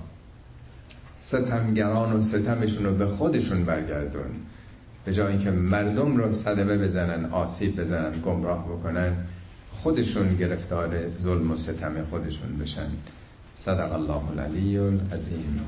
ستمگران 1.19 2.13
و 2.13 2.21
ستمشون 2.21 2.85
رو 2.85 2.93
به 2.93 3.07
خودشون 3.07 3.65
برگردون. 3.65 4.31
به 5.05 5.13
جای 5.13 5.27
اینکه 5.27 5.51
مردم 5.51 6.17
رو 6.17 6.31
صدمه 6.31 6.77
بزنن 6.77 7.25
آسیب 7.25 7.81
بزنن 7.81 8.11
گمراه 8.25 8.65
بکنن 8.65 9.13
خودشون 9.71 10.35
گرفتار 10.35 10.97
ظلم 11.21 11.51
و 11.51 11.55
ستم 11.55 11.93
خودشون 12.09 12.57
بشن. 12.57 12.91
صدق 13.55 13.93
الله 13.93 14.31
العلی 14.31 14.77
العظیم. 14.77 15.61